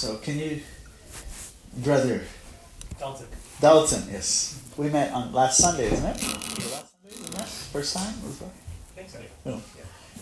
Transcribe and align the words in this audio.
So 0.00 0.16
can 0.16 0.38
you, 0.38 0.62
brother 1.84 2.22
Dalton. 2.98 3.26
Dalton? 3.60 4.02
Yes, 4.10 4.58
we 4.78 4.88
met 4.88 5.12
on 5.12 5.30
last 5.30 5.58
Sunday, 5.58 5.92
isn't 5.92 6.06
it? 6.06 6.16
The 6.16 6.70
last 6.70 6.88
Sunday 7.02 7.28
we 7.28 7.36
met. 7.36 7.46
First 7.46 7.96
time 7.96 8.14
was 8.24 8.38
that? 8.38 8.48
I 8.48 9.02
think 9.02 9.10
so. 9.10 9.18
Oh. 9.44 9.62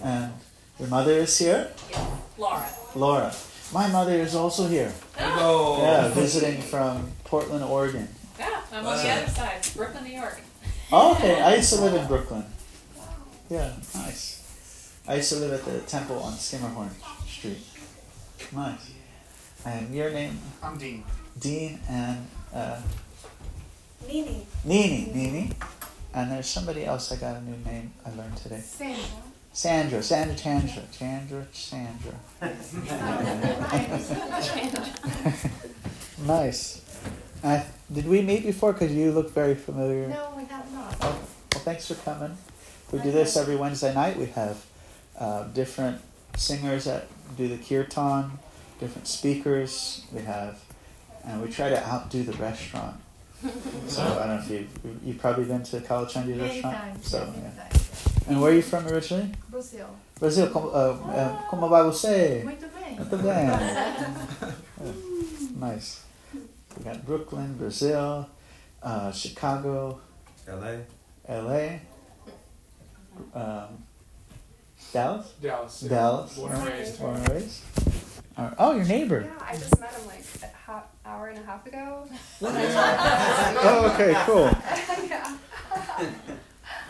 And 0.02 0.32
your 0.80 0.88
mother 0.88 1.12
is 1.12 1.38
here, 1.38 1.70
Yeah. 1.92 2.04
Laura. 2.36 2.68
Laura. 2.96 3.32
My 3.72 3.86
mother 3.86 4.14
is 4.14 4.34
also 4.34 4.66
here. 4.66 4.92
Oh. 5.16 5.80
Yeah, 5.80 6.08
visiting 6.08 6.60
from 6.60 7.12
Portland, 7.22 7.62
Oregon. 7.62 8.08
Yeah, 8.36 8.60
I'm 8.72 8.84
on 8.84 8.98
the 8.98 9.08
other 9.08 9.30
side, 9.30 9.64
Brooklyn, 9.76 10.02
New 10.02 10.18
York. 10.18 10.40
Oh, 10.90 11.14
okay. 11.14 11.40
I 11.40 11.54
used 11.54 11.72
to 11.74 11.80
live 11.80 11.94
in 11.94 12.04
Brooklyn. 12.08 12.44
Yeah, 13.48 13.74
nice. 13.94 14.42
I 15.06 15.14
used 15.14 15.30
to 15.34 15.38
live 15.38 15.52
at 15.52 15.64
the 15.64 15.78
temple 15.86 16.18
on 16.18 16.32
Schermerhorn 16.32 16.90
Street. 17.28 17.58
Nice. 18.52 18.97
And 19.64 19.94
your 19.94 20.10
name? 20.10 20.38
I'm 20.62 20.78
Dean. 20.78 21.04
Dean 21.38 21.78
and 21.88 22.26
uh, 22.54 22.80
Nini. 24.06 24.46
Nini. 24.64 25.10
Nini. 25.14 25.50
And 26.14 26.32
there's 26.32 26.48
somebody 26.48 26.84
else 26.84 27.12
I 27.12 27.16
got 27.16 27.36
a 27.36 27.42
new 27.42 27.56
name 27.64 27.92
I 28.06 28.14
learned 28.14 28.36
today. 28.36 28.60
Sandra. 28.60 29.04
Sandra. 29.52 30.02
Sandra 30.02 30.36
Chandra. 30.36 30.82
Chandra 30.92 31.46
Sandra. 31.52 32.14
nice. 36.26 36.84
Uh, 37.42 37.62
did 37.92 38.06
we 38.06 38.22
meet 38.22 38.44
before? 38.44 38.72
Because 38.72 38.92
you 38.92 39.12
look 39.12 39.32
very 39.32 39.54
familiar. 39.54 40.08
No, 40.08 40.32
we 40.36 40.44
have 40.44 40.72
not. 40.72 40.96
Oh, 41.00 41.10
well, 41.10 41.62
thanks 41.62 41.88
for 41.88 41.94
coming. 41.94 42.36
We 42.92 43.00
do 43.00 43.10
this 43.10 43.36
every 43.36 43.56
Wednesday 43.56 43.94
night. 43.94 44.16
We 44.16 44.26
have 44.26 44.64
uh, 45.18 45.44
different 45.48 46.00
singers 46.36 46.84
that 46.84 47.06
do 47.36 47.48
the 47.48 47.58
kirtan, 47.58 48.38
different 48.78 49.06
speakers. 49.08 50.04
We 50.12 50.22
have, 50.22 50.58
and 51.24 51.42
we 51.42 51.50
try 51.50 51.68
to 51.68 51.86
outdo 51.86 52.22
the 52.22 52.32
restaurant. 52.34 52.96
So 53.86 54.02
I 54.02 54.26
don't 54.26 54.28
know 54.28 54.38
if 54.42 54.50
you've, 54.50 54.68
you've 55.04 55.18
probably 55.18 55.44
been 55.44 55.62
to 55.62 55.78
Kalachandji's 55.80 56.36
Many 56.36 56.40
restaurant. 56.40 56.76
times. 56.76 57.06
So, 57.08 57.26
many 57.26 57.42
yeah. 57.42 57.62
times. 57.68 58.24
And 58.28 58.40
where 58.42 58.50
are 58.50 58.54
you 58.54 58.62
from 58.62 58.86
originally? 58.88 59.30
Brazil. 59.48 59.86
Brazil. 60.18 60.48
Como, 60.48 60.68
uh, 60.68 60.98
uh, 61.08 61.48
como 61.48 61.68
vai 61.68 61.84
você? 61.84 62.42
Muito 62.44 62.66
bem. 62.68 62.96
Muito 62.96 63.16
bem. 63.18 63.46
nice. 65.60 66.00
We 66.34 66.84
got 66.84 67.06
Brooklyn, 67.06 67.54
Brazil, 67.54 68.26
uh, 68.82 69.12
Chicago, 69.12 70.00
LA. 70.48 70.78
LA, 71.28 71.78
um, 73.34 73.84
Dallas, 74.92 75.32
Dallas. 75.40 75.80
Dallas, 75.82 76.34
Born 76.36 76.52
and 76.52 76.64
raised. 76.66 76.98
born 76.98 77.16
and 77.16 77.28
raised. 77.28 77.62
Oh, 78.58 78.76
your 78.76 78.84
neighbor. 78.84 79.22
Yeah, 79.26 79.46
I 79.46 79.52
just 79.56 79.78
met 79.80 79.92
him 79.92 80.06
like 80.06 80.24
a 80.42 80.46
half 80.70 80.84
hour 81.04 81.28
and 81.28 81.38
a 81.38 81.42
half 81.42 81.66
ago. 81.66 82.08
Oh, 82.40 83.90
okay, 83.94 84.14
cool. 84.24 84.44
yeah. 85.08 85.36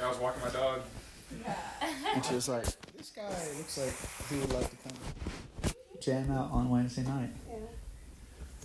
I 0.03 0.09
was 0.09 0.19
walking 0.19 0.43
my 0.43 0.51
dog. 0.51 0.83
Yeah. 1.43 1.55
And 2.15 2.25
she 2.25 2.35
was 2.35 2.49
like, 2.49 2.65
"This 2.97 3.11
guy 3.17 3.29
looks 3.57 3.79
like 3.79 3.95
he 4.29 4.39
would 4.39 4.53
like 4.53 4.71
to 4.71 4.77
come 4.77 5.73
jam 6.01 6.31
out 6.31 6.51
on 6.53 6.69
Wednesday 6.69 7.03
night." 7.03 7.31
yeah. 7.49 7.57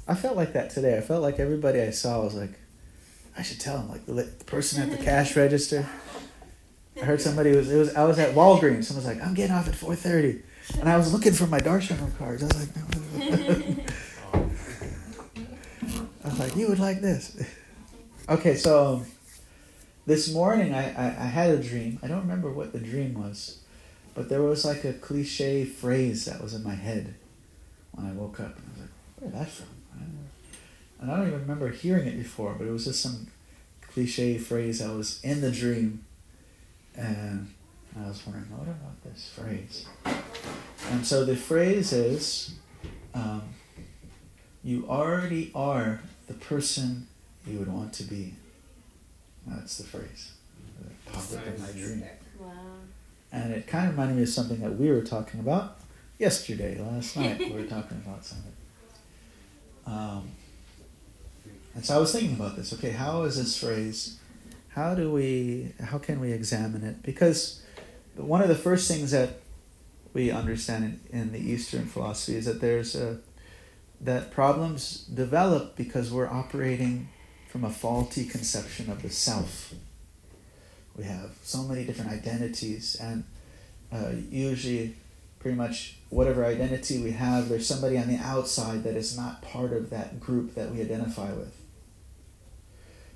I 0.08 0.16
felt 0.16 0.36
like 0.36 0.54
that 0.54 0.70
today. 0.70 0.98
I 0.98 1.02
felt 1.02 1.22
like 1.22 1.40
everybody 1.40 1.82
I 1.82 1.92
saw 1.92 2.22
was 2.22 2.36
like, 2.36 2.52
I 3.38 3.42
should 3.42 3.60
tell 3.60 3.78
him. 3.78 3.90
Like 3.90 4.06
the, 4.06 4.14
the 4.14 4.46
person 4.46 4.82
at 4.82 4.98
the 4.98 5.04
cash 5.04 5.36
register. 5.38 5.88
I 7.02 7.06
heard 7.06 7.22
somebody 7.22 7.56
was 7.56 7.72
it 7.72 7.78
was 7.78 7.96
I 7.96 8.04
was 8.04 8.20
at 8.20 8.36
Walgreens. 8.36 8.86
Someone 8.86 9.06
was 9.06 9.16
like, 9.16 9.26
I'm 9.26 9.34
getting 9.34 9.56
off 9.56 9.68
at 9.68 9.76
four 9.76 9.96
thirty, 9.96 10.42
and 10.80 10.90
I 10.90 10.98
was 10.98 11.14
looking 11.14 11.34
for 11.34 11.48
my 11.48 11.60
Darshan 11.60 12.18
cards. 12.18 12.44
I 12.44 12.48
was 12.48 12.60
like. 12.60 12.70
I 16.24 16.30
was 16.30 16.40
like, 16.40 16.56
you 16.56 16.70
would 16.70 16.80
like 16.80 17.02
this. 17.02 17.44
Okay, 18.30 18.56
so 18.56 18.96
um, 18.96 19.06
this 20.06 20.34
morning 20.34 20.74
I, 20.74 20.94
I, 20.94 21.06
I 21.08 21.26
had 21.26 21.50
a 21.50 21.62
dream. 21.62 22.00
I 22.02 22.08
don't 22.08 22.22
remember 22.22 22.50
what 22.50 22.72
the 22.72 22.80
dream 22.80 23.14
was, 23.14 23.60
but 24.16 24.30
there 24.30 24.42
was 24.42 24.64
like 24.64 24.86
a 24.86 24.94
cliche 24.94 25.66
phrase 25.66 26.26
that 26.26 26.42
was 26.42 26.54
in 26.54 26.64
my 26.64 26.76
head 26.76 27.16
when 27.92 28.08
I 28.08 28.14
woke 28.14 28.40
up. 28.40 28.56
And 28.58 28.66
I 28.66 28.70
was 28.70 28.80
like, 28.80 28.90
where's 29.20 29.34
that 29.34 29.50
from? 29.50 29.68
And 31.04 31.12
I 31.12 31.18
don't 31.18 31.28
even 31.28 31.42
remember 31.42 31.68
hearing 31.70 32.08
it 32.08 32.18
before, 32.18 32.56
but 32.58 32.66
it 32.66 32.72
was 32.72 32.86
just 32.86 33.02
some 33.02 33.28
cliche 33.92 34.38
phrase 34.38 34.80
that 34.80 34.90
was 34.96 35.22
in 35.22 35.42
the 35.42 35.52
dream. 35.52 36.06
And 36.96 37.54
I 38.00 38.08
was 38.08 38.26
wondering, 38.26 38.50
what 38.58 38.70
about 38.70 39.04
this 39.04 39.34
phrase? 39.36 39.86
And 40.92 41.06
so 41.06 41.26
the 41.26 41.36
phrase 41.36 41.94
is, 41.94 42.56
um, 43.14 43.42
you 44.64 44.86
already 44.88 45.52
are 45.56 46.02
the 46.28 46.34
person 46.34 47.08
you 47.46 47.60
would 47.60 47.72
want 47.72 47.94
to 47.94 48.04
be. 48.04 48.34
That's 49.48 49.78
the 49.78 49.84
phrase 49.84 50.34
that 50.80 51.14
popped 51.14 51.34
up 51.34 51.48
in 51.48 51.62
my 51.62 51.72
dream. 51.72 52.04
Wow. 52.40 52.52
And 53.32 53.54
it 53.54 53.68
kind 53.68 53.88
of 53.88 53.94
reminded 53.94 54.18
me 54.18 54.24
of 54.24 54.30
something 54.30 54.60
that 54.62 54.78
we 54.78 54.90
were 54.90 55.02
talking 55.02 55.40
about 55.40 55.80
yesterday, 56.18 56.80
last 56.80 57.18
night. 57.18 57.40
we 57.40 57.52
were 57.52 57.64
talking 57.64 58.02
about 58.06 58.24
something. 58.24 58.54
Um, 59.86 60.32
and 61.76 61.86
so 61.86 61.96
I 61.96 61.98
was 61.98 62.12
thinking 62.12 62.36
about 62.36 62.56
this. 62.56 62.74
Okay, 62.74 62.92
how 62.92 63.24
is 63.24 63.38
this 63.38 63.58
phrase? 63.58 64.20
How 64.70 64.96
do 64.96 65.12
we? 65.12 65.74
How 65.82 65.98
can 65.98 66.20
we 66.20 66.32
examine 66.32 66.84
it? 66.84 67.04
Because 67.04 67.64
one 68.16 68.42
of 68.42 68.48
the 68.48 68.56
first 68.56 68.88
things 68.88 69.12
that 69.12 69.42
we 70.14 70.32
understand 70.32 71.00
in, 71.12 71.20
in 71.20 71.32
the 71.32 71.40
Eastern 71.40 71.86
philosophy 71.86 72.38
is 72.38 72.46
that 72.46 72.62
there's 72.62 72.96
a 72.96 73.20
that 74.02 74.32
problems 74.32 75.06
develop 75.06 75.78
because 75.78 76.12
we're 76.12 76.28
operating 76.28 77.08
from 77.48 77.64
a 77.64 77.70
faulty 77.70 78.26
conception 78.26 78.92
of 78.92 79.02
the 79.02 79.10
self. 79.10 79.74
We 80.98 81.06
have 81.06 81.32
so 81.42 81.64
many 81.64 81.86
different 81.86 82.12
identities, 82.12 82.98
and 83.00 83.24
uh, 83.92 84.12
usually, 84.30 84.96
pretty 85.40 85.56
much 85.56 85.98
whatever 86.10 86.46
identity 86.46 87.02
we 87.02 87.12
have, 87.12 87.50
there's 87.50 87.68
somebody 87.68 87.98
on 87.98 88.08
the 88.08 88.18
outside 88.18 88.84
that 88.84 88.96
is 88.96 89.18
not 89.18 89.42
part 89.42 89.72
of 89.72 89.90
that 89.90 90.20
group 90.20 90.56
that 90.56 90.72
we 90.72 90.82
identify 90.82 91.32
with. 91.32 91.56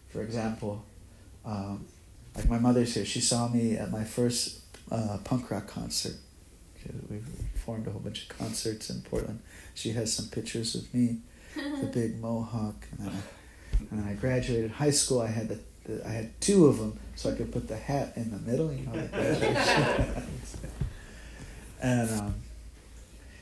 For 0.09 0.21
example, 0.21 0.85
um, 1.45 1.85
like 2.35 2.49
my 2.49 2.59
mother's 2.59 2.93
here, 2.93 3.05
she 3.05 3.19
saw 3.19 3.47
me 3.47 3.75
at 3.75 3.91
my 3.91 4.03
first 4.03 4.61
uh, 4.91 5.17
punk 5.23 5.51
rock 5.51 5.67
concert. 5.67 6.15
She- 6.87 7.13
We 7.13 7.19
formed 7.65 7.87
a 7.87 7.91
whole 7.91 8.01
bunch 8.01 8.23
of 8.29 8.37
concerts 8.37 8.89
in 8.89 9.01
Portland. 9.01 9.39
She 9.75 9.91
has 9.91 10.11
some 10.13 10.27
pictures 10.27 10.75
of 10.75 10.93
me, 10.93 11.17
the 11.55 11.89
big 11.93 12.19
mohawk, 12.21 12.75
and 12.91 13.07
then 13.07 13.15
I, 13.15 13.79
and 13.91 13.99
then 14.01 14.07
I 14.07 14.13
graduated 14.13 14.71
high 14.71 14.91
school. 14.91 15.21
I 15.21 15.27
had 15.27 15.49
the, 15.49 15.59
the 15.85 16.05
I 16.07 16.11
had 16.11 16.39
two 16.41 16.65
of 16.67 16.77
them, 16.79 16.99
so 17.15 17.29
I 17.31 17.35
could 17.35 17.51
put 17.51 17.67
the 17.67 17.77
hat 17.77 18.13
in 18.15 18.31
the 18.31 18.39
middle. 18.39 18.71
You 18.71 18.85
know, 18.85 18.93
like 18.93 20.23
and 21.81 22.09
um, 22.19 22.35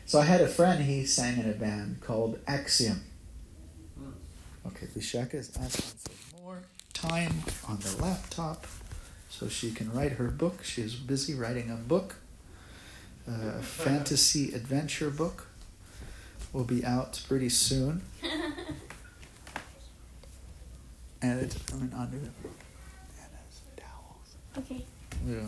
so 0.05 0.19
I 0.19 0.23
had 0.25 0.41
a 0.41 0.47
friend. 0.47 0.83
He 0.83 1.05
sang 1.05 1.39
in 1.39 1.49
a 1.49 1.53
band 1.53 2.01
called 2.01 2.39
Axiom. 2.47 3.01
Okay, 4.67 4.87
Vishaka 4.87 5.35
is 5.35 5.51
asking 5.59 5.85
for 6.31 6.41
more 6.41 6.59
time 6.93 7.43
on 7.67 7.77
the 7.79 7.95
laptop 8.01 8.65
so 9.29 9.47
she 9.47 9.71
can 9.71 9.91
write 9.93 10.13
her 10.13 10.27
book. 10.29 10.63
She 10.63 10.81
is 10.81 10.95
busy 10.95 11.33
writing 11.35 11.69
a 11.69 11.75
book, 11.75 12.15
a 13.27 13.61
fantasy 13.61 14.53
adventure 14.53 15.09
book. 15.09 15.47
Will 16.53 16.63
be 16.63 16.85
out 16.85 17.21
pretty 17.27 17.49
soon. 17.49 18.01
And 21.21 21.39
it's 21.41 21.57
coming 21.63 21.91
under 21.93 22.17
the 22.17 22.25
and 22.27 23.31
it's 23.49 23.61
towels. 23.75 24.35
Okay. 24.57 24.85
Yeah. 25.27 25.45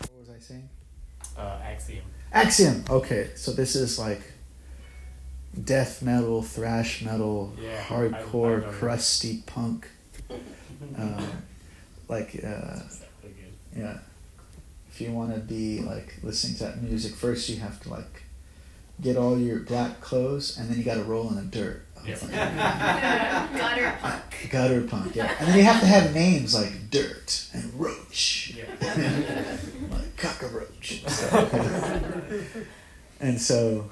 What 0.00 0.18
was 0.18 0.30
I 0.36 0.40
saying? 0.40 0.68
Uh, 1.36 1.58
Axiom. 1.62 2.04
Axiom. 2.32 2.84
Okay, 2.90 3.30
so 3.34 3.52
this 3.52 3.74
is 3.76 3.98
like 3.98 4.20
death 5.64 6.02
metal, 6.02 6.42
thrash 6.42 7.02
metal, 7.02 7.52
Yeah, 7.60 7.82
hardcore, 7.84 8.64
I- 8.64 8.68
I 8.68 8.72
crusty 8.72 9.42
punk. 9.46 9.88
Um, 10.96 11.42
like, 12.10 12.40
uh, 12.44 12.80
yeah. 13.76 13.98
If 14.90 15.00
you 15.00 15.12
want 15.12 15.32
to 15.32 15.40
be 15.40 15.80
like 15.80 16.16
listening 16.22 16.56
to 16.56 16.64
that 16.64 16.82
music, 16.82 17.14
first 17.14 17.48
you 17.48 17.56
have 17.60 17.80
to 17.82 17.90
like 17.90 18.24
get 19.00 19.16
all 19.16 19.38
your 19.38 19.60
black 19.60 20.00
clothes, 20.00 20.58
and 20.58 20.68
then 20.68 20.76
you 20.76 20.84
got 20.84 20.96
to 20.96 21.04
roll 21.04 21.28
in 21.28 21.36
the 21.36 21.42
dirt. 21.42 21.86
Yeah. 22.04 23.48
Gutter 23.56 23.98
punk. 24.00 24.48
Gutter 24.50 24.80
punk, 24.82 25.14
yeah. 25.14 25.34
And 25.38 25.48
then 25.48 25.56
you 25.56 25.64
have 25.64 25.80
to 25.80 25.86
have 25.86 26.14
names 26.14 26.54
like 26.54 26.90
Dirt 26.90 27.46
and 27.52 27.72
Roach. 27.74 28.56
Yeah. 28.56 28.64
like 29.90 30.16
cockroach. 30.16 31.04
and 33.20 33.40
so, 33.40 33.90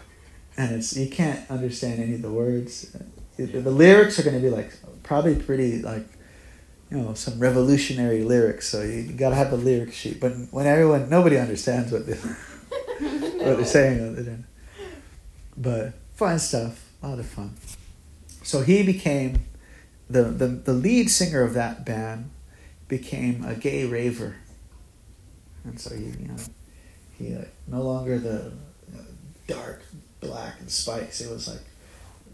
and 0.57 0.75
it's 0.75 0.97
you 0.97 1.09
can't 1.09 1.49
understand 1.51 2.03
any 2.03 2.15
of 2.15 2.23
the 2.23 2.33
words. 2.33 2.97
The, 3.37 3.45
the 3.47 3.71
lyrics 3.71 4.19
are 4.19 4.23
going 4.23 4.37
to 4.37 4.43
be 4.43 4.51
like 4.51 4.73
probably 5.03 5.37
pretty 5.37 5.83
like 5.83 6.07
you 6.91 6.99
know, 6.99 7.15
some 7.15 7.39
revolutionary 7.39 8.23
lyrics. 8.23 8.69
So 8.69 8.83
you, 8.83 9.13
got 9.13 9.31
to 9.31 9.35
have 9.35 9.53
a 9.53 9.57
lyric 9.57 9.93
sheet. 9.93 10.21
But 10.21 10.33
when 10.51 10.67
everyone, 10.67 11.11
nobody 11.11 11.37
understands 11.37 11.93
what, 11.93 12.07
they, 12.07 12.15
what 13.45 13.57
they're 13.57 13.65
saying. 13.65 14.45
But 15.57 15.93
fun 16.15 16.39
stuff, 16.39 16.91
a 17.03 17.09
lot 17.09 17.19
of 17.19 17.27
fun. 17.27 17.55
So 18.43 18.63
he 18.63 18.83
became 18.83 19.41
the, 20.09 20.25
the, 20.25 20.47
the 20.47 20.73
lead 20.73 21.11
singer 21.11 21.43
of 21.43 21.55
that 21.55 21.85
band 21.85 22.31
became 22.89 23.45
a 23.45 23.55
gay 23.55 23.85
raver. 23.85 24.37
And 25.65 25.79
so 25.79 25.95
he, 25.95 26.05
you 26.05 26.29
know, 26.29 26.37
he 27.19 27.35
like, 27.35 27.53
no 27.67 27.83
longer 27.83 28.19
the 28.19 28.53
you 28.91 28.99
know, 28.99 29.05
dark 29.47 29.83
black 30.21 30.55
and 30.61 30.71
spikes. 30.71 31.21
It 31.21 31.31
was 31.31 31.49
like 31.49 31.61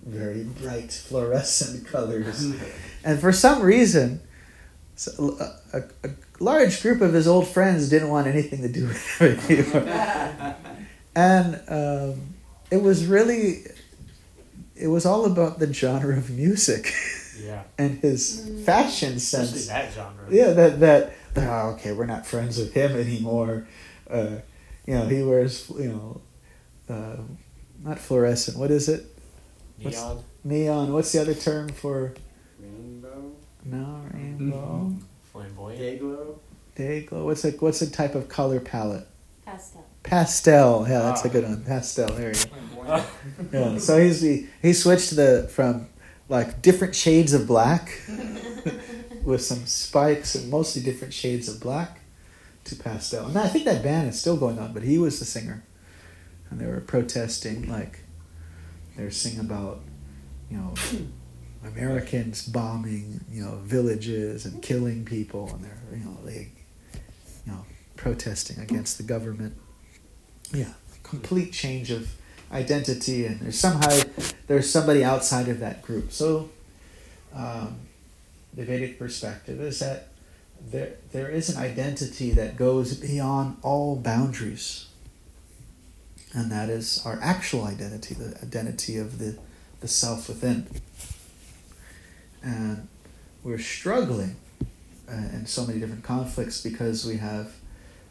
very 0.05 0.45
bright 0.45 0.93
fluorescent 0.93 1.87
colors. 1.93 2.47
Mm-hmm. 2.47 2.65
and 3.05 3.21
for 3.21 3.33
some 3.33 3.63
reason, 3.63 4.21
so 4.97 5.37
a, 5.73 5.79
a, 5.79 5.83
a, 6.05 6.11
large 6.41 6.83
group 6.83 7.01
of 7.01 7.13
his 7.13 7.27
old 7.27 7.49
friends 7.49 7.89
didn't 7.89 8.09
want 8.09 8.27
anything 8.27 8.63
to 8.63 8.69
do 8.69 8.87
with 9.21 9.49
him 9.49 9.67
anymore. 9.75 10.57
and 11.15 11.63
um, 11.69 12.35
it 12.71 12.83
was 12.83 13.07
really, 13.07 13.65
it 14.77 14.89
was 14.89 15.07
all 15.07 15.25
about 15.27 15.59
the 15.59 15.73
genre 15.73 16.17
of 16.17 16.31
music. 16.31 16.93
Yeah. 17.41 17.63
and 17.79 17.99
his 17.99 18.63
fashion 18.65 19.19
sense. 19.19 19.55
Especially 19.55 19.69
that 19.69 19.93
genre. 19.93 20.27
Yeah, 20.31 20.53
that 20.53 20.81
that 20.81 21.13
oh, 21.37 21.75
okay, 21.75 21.93
we're 21.93 22.07
not 22.07 22.27
friends 22.27 22.59
with 22.59 22.73
him 22.73 22.93
anymore. 22.93 23.67
Uh, 24.09 24.37
you 24.87 24.95
know, 24.95 25.07
he 25.07 25.23
wears 25.23 25.71
you 25.79 25.89
know, 26.89 26.95
uh, 26.95 27.17
not 27.83 27.99
fluorescent. 27.99 28.59
What 28.59 28.71
is 28.71 28.89
it? 28.89 29.07
What's- 29.81 29.97
Neon. 29.97 30.25
Neon. 30.45 30.93
What's 30.93 31.13
the 31.13 31.21
other 31.21 31.35
term 31.35 31.69
for 31.71 32.15
Rainbow, 32.15 32.24
no 33.65 34.01
rainbow? 34.13 34.93
Flamboyant. 35.33 35.79
day 35.79 35.99
glow. 35.99 36.39
Day 36.75 37.03
glow. 37.03 37.25
What's 37.27 37.45
a 37.45 37.51
what's 37.53 37.83
a 37.83 37.91
type 37.91 38.15
of 38.15 38.29
color 38.29 38.61
palette? 38.61 39.07
Pastel. 39.45 39.85
Pastel. 40.03 40.87
Yeah, 40.89 41.01
that's 41.01 41.25
a 41.25 41.29
Ah. 41.29 41.33
good 41.33 41.45
one. 41.45 41.65
Pastel. 41.65 42.09
There 42.15 42.33
you 42.35 42.45
go. 42.85 43.05
Yeah. 43.53 43.79
So 43.79 43.99
he's 44.03 44.21
he, 44.21 44.47
he 44.63 44.73
switched 44.73 45.17
the 45.17 45.49
from 45.53 45.89
like 46.29 46.63
different 46.63 46.95
shades 46.95 47.33
of 47.33 47.47
black 47.47 48.01
with 49.25 49.43
some 49.43 49.65
spikes 49.67 50.35
and 50.35 50.51
mostly 50.51 50.83
different 50.83 51.13
shades 51.15 51.49
of 51.49 51.61
black 51.61 52.01
to 52.65 52.75
pastel. 52.77 53.27
And 53.27 53.39
I 53.39 53.49
think 53.49 53.65
that 53.67 53.83
band 53.83 54.09
is 54.09 54.19
still 54.21 54.37
going 54.37 54.59
on, 54.59 54.73
but 54.73 54.83
he 54.83 54.97
was 54.99 55.19
the 55.19 55.25
singer, 55.27 55.65
and 56.51 56.61
they 56.61 56.67
were 56.67 56.81
protesting 56.81 57.69
like 57.69 58.01
they 58.97 59.05
were 59.05 59.11
singing 59.11 59.41
about 59.41 59.81
you 60.51 60.57
know 60.59 60.75
Americans 61.67 62.47
bombing 62.47 63.21
you 63.31 63.45
know 63.45 63.57
villages 63.63 64.45
and 64.45 64.63
killing 64.63 65.05
people, 65.05 65.51
and 65.55 65.65
they're 65.65 65.99
you 65.99 66.05
know 66.05 66.17
they 66.25 66.49
you 67.47 67.53
know 67.53 67.65
protesting 67.97 68.59
against 68.59 68.99
the 68.99 69.05
government. 69.05 69.55
Yeah, 70.53 70.73
complete 71.03 71.53
change 71.53 71.91
of 71.91 72.09
identity, 72.53 73.27
and 73.27 73.41
there's 73.41 73.59
somehow 73.59 74.01
there's 74.47 74.71
somebody 74.71 75.03
outside 75.05 75.49
of 75.49 75.61
that 75.61 75.83
group. 75.83 76.13
So, 76.13 76.51
um, 77.35 77.81
the 78.55 78.65
Vedic 78.65 78.99
perspective 78.99 79.61
is 79.61 79.79
that 79.81 80.09
there 80.71 80.95
there 81.13 81.29
is 81.29 81.49
an 81.49 81.63
identity 81.63 82.31
that 82.33 82.57
goes 82.57 82.95
beyond 82.95 83.57
all 83.63 83.97
boundaries, 83.97 84.87
and 86.33 86.51
that 86.51 86.69
is 86.69 87.03
our 87.05 87.19
actual 87.23 87.65
identity, 87.65 88.15
the 88.15 88.39
identity 88.43 88.97
of 88.97 89.19
the 89.19 89.39
the 89.81 89.89
self 89.89 90.29
within. 90.29 90.67
And 92.45 92.89
we're 93.43 93.59
struggling 93.59 94.37
uh, 95.11 95.15
in 95.33 95.47
so 95.47 95.67
many 95.67 95.81
different 95.81 96.05
conflicts 96.05 96.61
because 96.61 97.05
we 97.05 97.17
have 97.17 97.53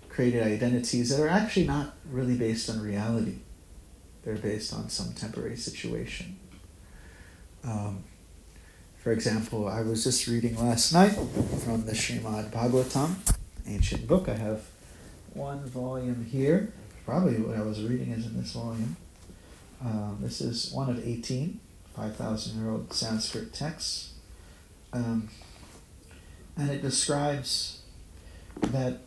created 0.10 0.44
identities 0.44 1.10
that 1.10 1.20
are 1.22 1.28
actually 1.28 1.66
not 1.66 1.96
really 2.10 2.36
based 2.36 2.70
on 2.70 2.82
reality. 2.82 3.38
They're 4.24 4.36
based 4.36 4.74
on 4.74 4.90
some 4.90 5.14
temporary 5.14 5.58
situation. 5.58 6.38
Um, 7.64 8.04
for 8.98 9.12
example, 9.12 9.68
I 9.68 9.82
was 9.82 10.04
just 10.04 10.28
reading 10.28 10.56
last 10.58 10.94
night 10.94 11.14
from 11.14 11.86
the 11.86 11.92
Srimad 11.92 12.52
Bhagavatam, 12.52 13.16
ancient 13.68 14.08
book. 14.08 14.30
I 14.30 14.36
have 14.36 14.64
one 15.34 15.66
volume 15.66 16.26
here. 16.26 16.72
Probably 17.06 17.38
what 17.38 17.58
I 17.58 17.62
was 17.62 17.82
reading 17.82 18.12
is 18.12 18.26
in 18.26 18.40
this 18.40 18.54
volume. 18.54 18.96
Um, 19.84 20.20
this 20.22 20.40
is 20.40 20.72
one 20.72 20.90
of 20.90 21.06
18, 21.06 21.60
5,000 21.96 22.62
year 22.62 22.72
old 22.72 22.94
Sanskrit 22.94 23.54
texts. 23.54 24.13
Um, 24.94 25.30
and 26.56 26.70
it 26.70 26.82
describes 26.82 27.82
that 28.62 29.00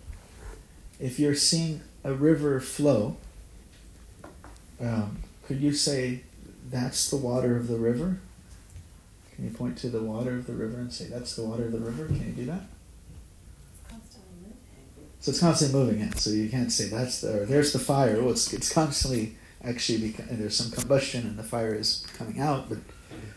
if 0.99 1.19
you're 1.19 1.35
seeing 1.35 1.81
a 2.03 2.13
river 2.13 2.61
flow, 2.61 3.17
um, 4.81 5.19
could 5.47 5.61
you 5.61 5.73
say 5.73 6.23
that's 6.71 7.09
the 7.09 7.17
water 7.17 7.57
of 7.57 7.69
the 7.69 7.77
river? 7.77 8.19
Can 9.35 9.45
you 9.45 9.51
point 9.51 9.77
to 9.79 9.89
the 9.89 10.03
water 10.03 10.33
of 10.33 10.47
the 10.47 10.55
river 10.55 10.79
and 10.79 10.93
say 10.93 11.07
that's 11.07 11.37
the 11.37 11.45
water 11.45 11.67
of 11.67 11.73
the 11.73 11.79
river? 11.79 12.07
Can 12.07 12.27
you 12.27 12.33
do 12.33 12.47
that? 12.47 12.63
So 15.21 15.31
it's 15.31 15.41
constantly 15.41 15.81
moving 15.81 16.01
it. 16.01 16.19
So 16.19 16.31
you 16.31 16.49
can't 16.49 16.71
say 16.71 16.89
that's 16.89 17.21
the 17.21 17.43
or 17.43 17.47
there's 17.47 17.73
the 17.73 17.79
fire. 17.79 18.21
Well, 18.21 18.31
it's 18.31 18.53
it's 18.53 18.73
constantly 18.73 19.37
actually 19.63 19.99
beca- 19.99 20.39
there's 20.39 20.57
some 20.57 20.71
combustion 20.71 21.27
and 21.27 21.37
the 21.37 21.43
fire 21.43 21.75
is 21.75 22.07
coming 22.17 22.41
out, 22.41 22.69
but 22.69 22.79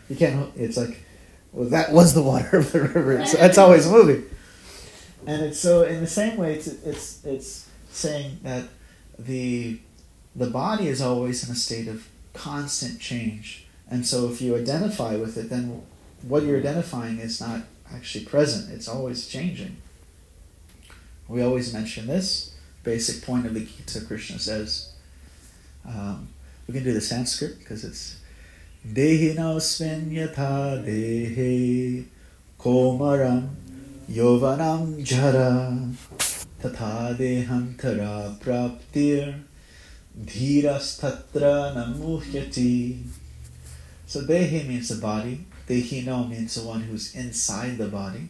you 0.08 0.16
can't. 0.16 0.52
It's 0.56 0.76
like 0.76 1.04
well 1.52 1.68
that 1.68 1.92
was 1.92 2.14
the 2.14 2.22
water 2.22 2.58
of 2.58 2.72
the 2.72 2.80
river. 2.80 3.12
It's, 3.12 3.32
that's 3.32 3.58
always 3.58 3.88
moving. 3.88 4.24
And 5.26 5.42
it's 5.42 5.58
so 5.58 5.82
in 5.82 6.00
the 6.00 6.06
same 6.06 6.36
way 6.36 6.54
it's 6.54 6.66
it's 6.66 7.24
it's 7.24 7.68
saying 7.90 8.40
that 8.42 8.64
the 9.18 9.78
the 10.34 10.48
body 10.48 10.88
is 10.88 11.00
always 11.00 11.46
in 11.46 11.52
a 11.52 11.56
state 11.56 11.88
of 11.88 12.08
constant 12.32 13.00
change. 13.00 13.66
And 13.88 14.06
so 14.06 14.28
if 14.30 14.40
you 14.40 14.56
identify 14.56 15.16
with 15.16 15.36
it, 15.36 15.50
then 15.50 15.82
what 16.22 16.44
you're 16.44 16.58
identifying 16.58 17.18
is 17.18 17.40
not 17.40 17.62
actually 17.92 18.24
present. 18.24 18.72
It's 18.72 18.88
always 18.88 19.26
changing. 19.26 19.76
We 21.28 21.42
always 21.42 21.72
mention 21.72 22.06
this 22.06 22.54
basic 22.82 23.24
point 23.24 23.46
of 23.46 23.54
the 23.54 23.60
Gita. 23.60 24.02
Krishna 24.02 24.38
says, 24.38 24.92
um, 25.86 26.28
we 26.66 26.74
can 26.74 26.84
do 26.84 26.92
the 26.92 27.00
Sanskrit 27.00 27.58
because 27.58 27.84
it's 27.84 28.19
Yatha 30.10 30.82
dehe 30.84 32.04
komaram 32.58 33.48
yovanam 34.10 35.04
jara 35.04 35.78
tatha 36.62 37.14
deham 37.16 37.76
tara 37.76 38.34
praptir 38.40 39.34
dhirastatra 40.18 41.74
namuhyati. 41.74 43.02
So 44.06 44.22
dehi 44.22 44.66
means 44.66 44.88
the 44.88 44.96
body. 44.96 45.44
Dehino 45.68 46.28
means 46.28 46.54
the 46.54 46.66
one 46.66 46.80
who's 46.80 47.14
inside 47.14 47.76
the 47.76 47.86
body. 47.86 48.28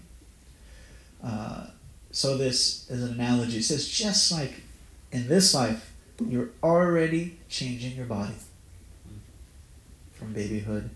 Uh, 1.23 1.67
so 2.11 2.37
this 2.37 2.91
is 2.91 3.03
an 3.05 3.15
analogy. 3.15 3.59
It 3.59 3.65
says 3.65 3.89
just 3.89 4.33
like 4.33 4.63
in 5.13 5.29
this 5.29 5.55
life, 5.55 5.93
you're 6.29 6.51
already 6.63 7.39
changing 7.49 7.97
your 7.97 8.07
body 8.07 8.35
from 10.21 10.35
babyhood 10.35 10.91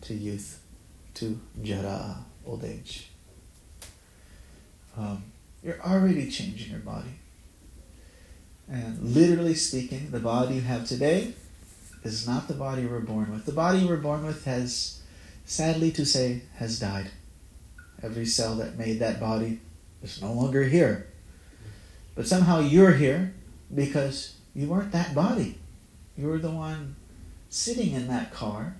to 0.00 0.12
youth 0.12 0.60
to 1.14 1.38
jara, 1.62 2.24
old 2.44 2.64
age. 2.64 3.08
Um, 4.98 5.22
you're 5.62 5.80
already 5.80 6.28
changing 6.28 6.72
your 6.72 6.80
body. 6.80 7.20
And 8.68 9.00
literally 9.14 9.54
speaking, 9.54 10.10
the 10.10 10.18
body 10.18 10.56
you 10.56 10.60
have 10.62 10.86
today 10.86 11.34
is 12.02 12.26
not 12.26 12.48
the 12.48 12.54
body 12.54 12.82
you 12.82 12.88
were 12.88 13.00
born 13.00 13.30
with. 13.30 13.46
The 13.46 13.52
body 13.52 13.78
you 13.78 13.88
were 13.88 13.96
born 13.96 14.26
with 14.26 14.44
has, 14.44 15.02
sadly 15.44 15.92
to 15.92 16.04
say, 16.04 16.42
has 16.56 16.80
died. 16.80 17.12
Every 18.02 18.26
cell 18.26 18.56
that 18.56 18.76
made 18.76 18.98
that 18.98 19.20
body 19.20 19.60
is 20.02 20.20
no 20.20 20.32
longer 20.32 20.64
here. 20.64 21.06
But 22.16 22.26
somehow 22.26 22.58
you're 22.58 22.94
here 22.94 23.34
because 23.72 24.34
you 24.52 24.66
weren't 24.66 24.90
that 24.90 25.14
body. 25.14 25.58
You 26.18 26.26
were 26.26 26.38
the 26.38 26.50
one 26.50 26.96
sitting 27.56 27.92
in 27.92 28.06
that 28.06 28.30
car, 28.34 28.76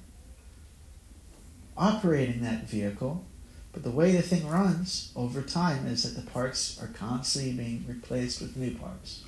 operating 1.79 2.43
that 2.43 2.69
vehicle. 2.69 3.25
But 3.73 3.83
the 3.83 3.91
way 3.91 4.13
the 4.13 4.21
thing 4.21 4.47
runs 4.47 5.13
over 5.17 5.41
time 5.41 5.87
is 5.87 6.03
that 6.03 6.21
the 6.21 6.31
parts 6.31 6.79
are 6.81 6.89
constantly 6.89 7.53
being 7.53 7.87
replaced 7.89 8.43
with 8.43 8.55
new 8.55 8.75
parts. 8.75 9.25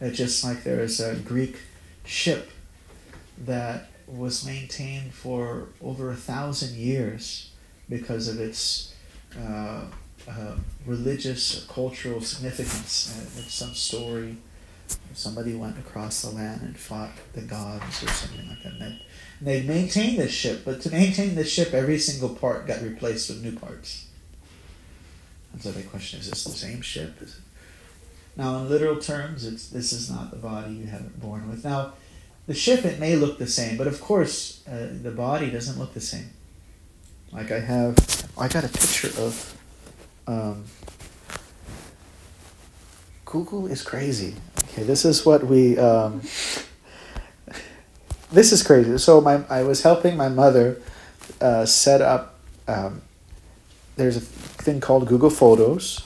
It's 0.00 0.16
just 0.16 0.44
like 0.44 0.62
there 0.62 0.80
is 0.80 1.00
a 1.00 1.16
Greek 1.16 1.58
ship 2.04 2.50
that 3.46 3.90
was 4.06 4.46
maintained 4.46 5.12
for 5.12 5.68
over 5.82 6.10
a 6.10 6.16
thousand 6.16 6.76
years 6.76 7.50
because 7.88 8.28
of 8.28 8.40
its 8.40 8.94
uh, 9.36 9.86
uh, 10.28 10.54
religious 10.86 11.64
or 11.64 11.72
cultural 11.72 12.20
significance. 12.20 13.12
Uh, 13.16 13.40
it's 13.42 13.54
some 13.54 13.74
story. 13.74 14.36
Somebody 15.14 15.54
went 15.54 15.78
across 15.78 16.22
the 16.22 16.30
land 16.30 16.62
and 16.62 16.78
fought 16.78 17.10
the 17.32 17.42
gods 17.42 18.02
or 18.02 18.08
something 18.08 18.48
like 18.48 18.62
that. 18.62 18.72
And 18.72 18.80
they, 18.80 19.02
they 19.40 19.62
maintained 19.62 20.18
this 20.18 20.32
ship, 20.32 20.62
but 20.64 20.80
to 20.82 20.90
maintain 20.90 21.34
this 21.34 21.50
ship, 21.50 21.74
every 21.74 21.98
single 21.98 22.30
part 22.30 22.66
got 22.66 22.82
replaced 22.82 23.28
with 23.28 23.42
new 23.42 23.58
parts. 23.58 24.06
And 25.52 25.60
so 25.60 25.72
the 25.72 25.82
question: 25.82 26.20
Is 26.20 26.26
is 26.26 26.30
this 26.32 26.44
the 26.44 26.50
same 26.50 26.80
ship? 26.80 27.20
It? 27.20 27.34
Now, 28.36 28.58
in 28.58 28.68
literal 28.68 28.96
terms, 28.96 29.44
it's 29.44 29.68
this 29.68 29.92
is 29.92 30.10
not 30.10 30.30
the 30.30 30.36
body 30.36 30.72
you 30.74 30.86
haven't 30.86 31.20
born 31.20 31.48
with. 31.48 31.64
Now, 31.64 31.94
the 32.46 32.54
ship 32.54 32.84
it 32.84 33.00
may 33.00 33.16
look 33.16 33.38
the 33.38 33.46
same, 33.46 33.76
but 33.76 33.86
of 33.86 34.00
course, 34.00 34.66
uh, 34.68 34.88
the 35.02 35.10
body 35.10 35.50
doesn't 35.50 35.78
look 35.78 35.94
the 35.94 36.00
same. 36.00 36.30
Like 37.32 37.50
I 37.50 37.60
have, 37.60 37.96
I 38.38 38.48
got 38.48 38.64
a 38.64 38.68
picture 38.68 39.10
of. 39.20 39.56
Um, 40.26 40.64
Google 43.30 43.68
is 43.68 43.82
crazy. 43.82 44.34
Okay, 44.64 44.82
this 44.82 45.04
is 45.04 45.24
what 45.24 45.46
we. 45.46 45.78
Um, 45.78 46.20
this 48.32 48.50
is 48.50 48.64
crazy. 48.64 48.98
So 48.98 49.20
my 49.20 49.44
I 49.48 49.62
was 49.62 49.84
helping 49.84 50.16
my 50.16 50.28
mother 50.28 50.82
uh, 51.40 51.64
set 51.64 52.00
up. 52.00 52.40
Um, 52.66 53.02
there's 53.94 54.16
a 54.16 54.20
thing 54.20 54.80
called 54.80 55.06
Google 55.06 55.30
Photos, 55.30 56.02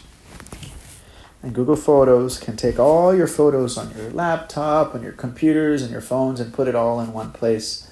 and 1.42 1.54
Google 1.54 1.76
Photos 1.76 2.38
can 2.38 2.58
take 2.58 2.78
all 2.78 3.14
your 3.14 3.26
photos 3.26 3.78
on 3.78 3.96
your 3.96 4.10
laptop, 4.10 4.94
on 4.94 5.02
your 5.02 5.12
computers, 5.12 5.80
and 5.80 5.90
your 5.90 6.02
phones, 6.02 6.40
and 6.40 6.52
put 6.52 6.68
it 6.68 6.74
all 6.74 7.00
in 7.00 7.14
one 7.14 7.32
place, 7.32 7.90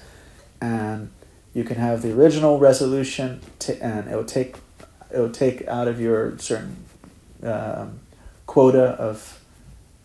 and 0.61 1.09
you 1.55 1.63
can 1.63 1.77
have 1.77 2.03
the 2.03 2.13
original 2.13 2.59
resolution, 2.59 3.41
and 3.81 4.07
it 4.07 4.15
will 4.15 4.25
take 4.25 4.57
it 5.11 5.17
will 5.17 5.31
take 5.31 5.67
out 5.67 5.87
of 5.87 5.99
your 5.99 6.37
certain 6.37 6.85
um, 7.41 7.99
quota 8.53 8.89
of 8.99 9.39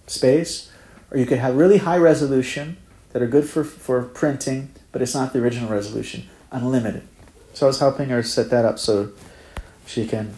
space, 0.06 0.72
or 1.10 1.18
you 1.18 1.26
could 1.26 1.38
have 1.38 1.54
really 1.54 1.76
high 1.76 1.98
resolution 1.98 2.78
that 3.12 3.20
are 3.20 3.26
good 3.26 3.46
for, 3.46 3.62
for 3.62 4.02
printing, 4.02 4.70
but 4.90 5.02
it's 5.02 5.14
not 5.14 5.34
the 5.34 5.38
original 5.38 5.68
resolution, 5.68 6.26
unlimited. 6.50 7.02
So 7.52 7.66
I 7.66 7.68
was 7.68 7.78
helping 7.78 8.08
her 8.08 8.22
set 8.22 8.48
that 8.48 8.64
up 8.64 8.78
so 8.78 9.10
she 9.84 10.06
can 10.06 10.34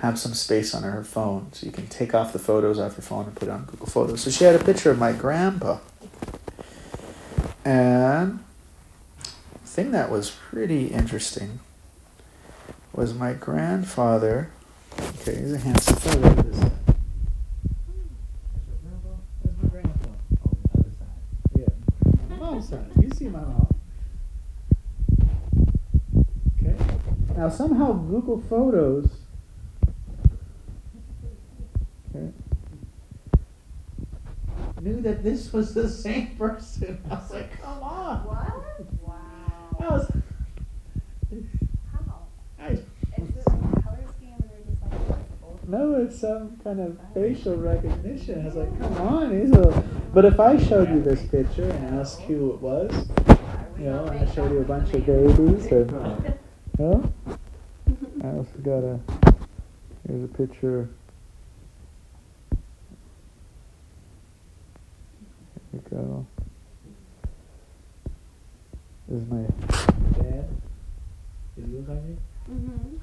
have 0.00 0.18
some 0.18 0.34
space 0.34 0.74
on 0.74 0.82
her 0.82 1.04
phone. 1.04 1.52
So 1.52 1.66
you 1.66 1.70
can 1.70 1.86
take 1.86 2.14
off 2.14 2.32
the 2.32 2.40
photos 2.40 2.80
off 2.80 2.94
your 2.94 3.02
phone 3.02 3.26
and 3.26 3.36
put 3.36 3.46
it 3.46 3.52
on 3.52 3.64
Google 3.66 3.86
Photos. 3.86 4.22
So 4.22 4.30
she 4.32 4.42
had 4.42 4.56
a 4.56 4.64
picture 4.64 4.90
of 4.90 4.98
my 4.98 5.12
grandpa. 5.12 5.78
And 7.64 8.40
the 9.20 9.68
thing 9.68 9.92
that 9.92 10.10
was 10.10 10.32
pretty 10.50 10.88
interesting 10.88 11.60
was 12.92 13.14
my 13.14 13.34
grandfather. 13.34 14.50
Okay, 15.20 15.36
he's 15.36 15.52
a 15.52 15.58
handsome 15.58 15.96
fellow. 15.96 16.30
What 16.34 16.46
is 16.46 16.58
that? 16.58 16.72
Where's 19.42 19.62
my 19.62 19.68
grandpa? 19.68 20.08
Oh, 20.44 20.56
the 20.62 20.80
other 20.80 20.90
side. 20.98 21.16
Yeah. 22.70 22.76
My 22.76 22.82
mom's 22.82 22.94
side. 22.94 23.02
You 23.02 23.10
see 23.16 23.28
my 23.28 23.40
mom. 23.40 23.74
Okay. 26.58 26.76
Now 27.36 27.48
somehow 27.48 27.92
Google 27.92 28.40
Photos. 28.40 29.10
Okay. 32.14 32.30
Knew 34.80 35.00
that 35.02 35.22
this 35.22 35.52
was 35.52 35.74
the 35.74 35.88
same 35.88 36.36
person. 36.36 37.00
I 37.10 37.14
was 37.14 37.30
like, 37.30 37.62
come 37.62 37.82
on. 37.82 38.18
What? 38.24 39.02
Wow. 39.02 39.76
I 39.80 39.92
was, 39.92 40.10
How? 41.92 42.26
I, 42.58 42.68
Is 42.70 42.82
this 43.34 43.46
a 43.46 43.50
color 43.50 44.04
scheme 44.16 44.34
and 44.40 44.66
just 44.68 44.82
like 44.82 45.68
no, 45.68 45.94
it's 45.94 46.20
some 46.20 46.58
kind 46.64 46.80
of 46.80 46.98
facial 47.14 47.56
recognition. 47.56 48.42
I 48.42 48.46
was 48.46 48.56
like, 48.56 48.80
come 48.80 48.96
on, 48.98 49.40
he's 49.40 49.52
a. 49.52 49.84
But 50.14 50.24
if 50.26 50.38
I 50.38 50.58
showed 50.62 50.90
you 50.90 51.00
this 51.00 51.22
picture 51.28 51.70
and 51.70 51.98
asked 51.98 52.28
you 52.28 52.36
who 52.36 52.52
it 52.54 52.60
was, 52.60 53.08
you 53.78 53.84
know, 53.84 54.04
and 54.04 54.28
I 54.28 54.34
showed 54.34 54.50
you 54.52 54.58
a 54.58 54.64
bunch 54.64 54.92
of 54.92 55.06
babies, 55.06 55.66
and 55.66 55.90
you 56.78 56.84
know, 56.84 57.12
I 58.22 58.26
also 58.28 58.58
got 58.62 58.84
a. 58.84 59.00
Here's 60.06 60.24
a 60.24 60.28
picture. 60.28 60.88
Here 65.70 65.80
we 65.90 65.96
go. 65.96 66.26
This 69.08 69.22
is 69.22 69.28
my 69.28 69.46
dad. 70.18 70.48
Does 71.56 71.64
he 71.64 71.70
look 71.70 71.88
like 71.88 72.02
me? 72.02 72.16
Mm-hmm. 72.50 72.96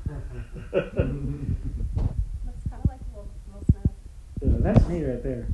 Looks 2.46 2.64
kind 2.70 2.82
of 2.84 2.90
like 2.90 3.00
a 3.00 3.04
little, 3.16 3.30
little 3.48 3.66
snap. 3.72 3.94
Yeah, 4.42 4.58
that's 4.60 4.84
me 4.88 5.04
right 5.06 5.24
there. 5.24 5.48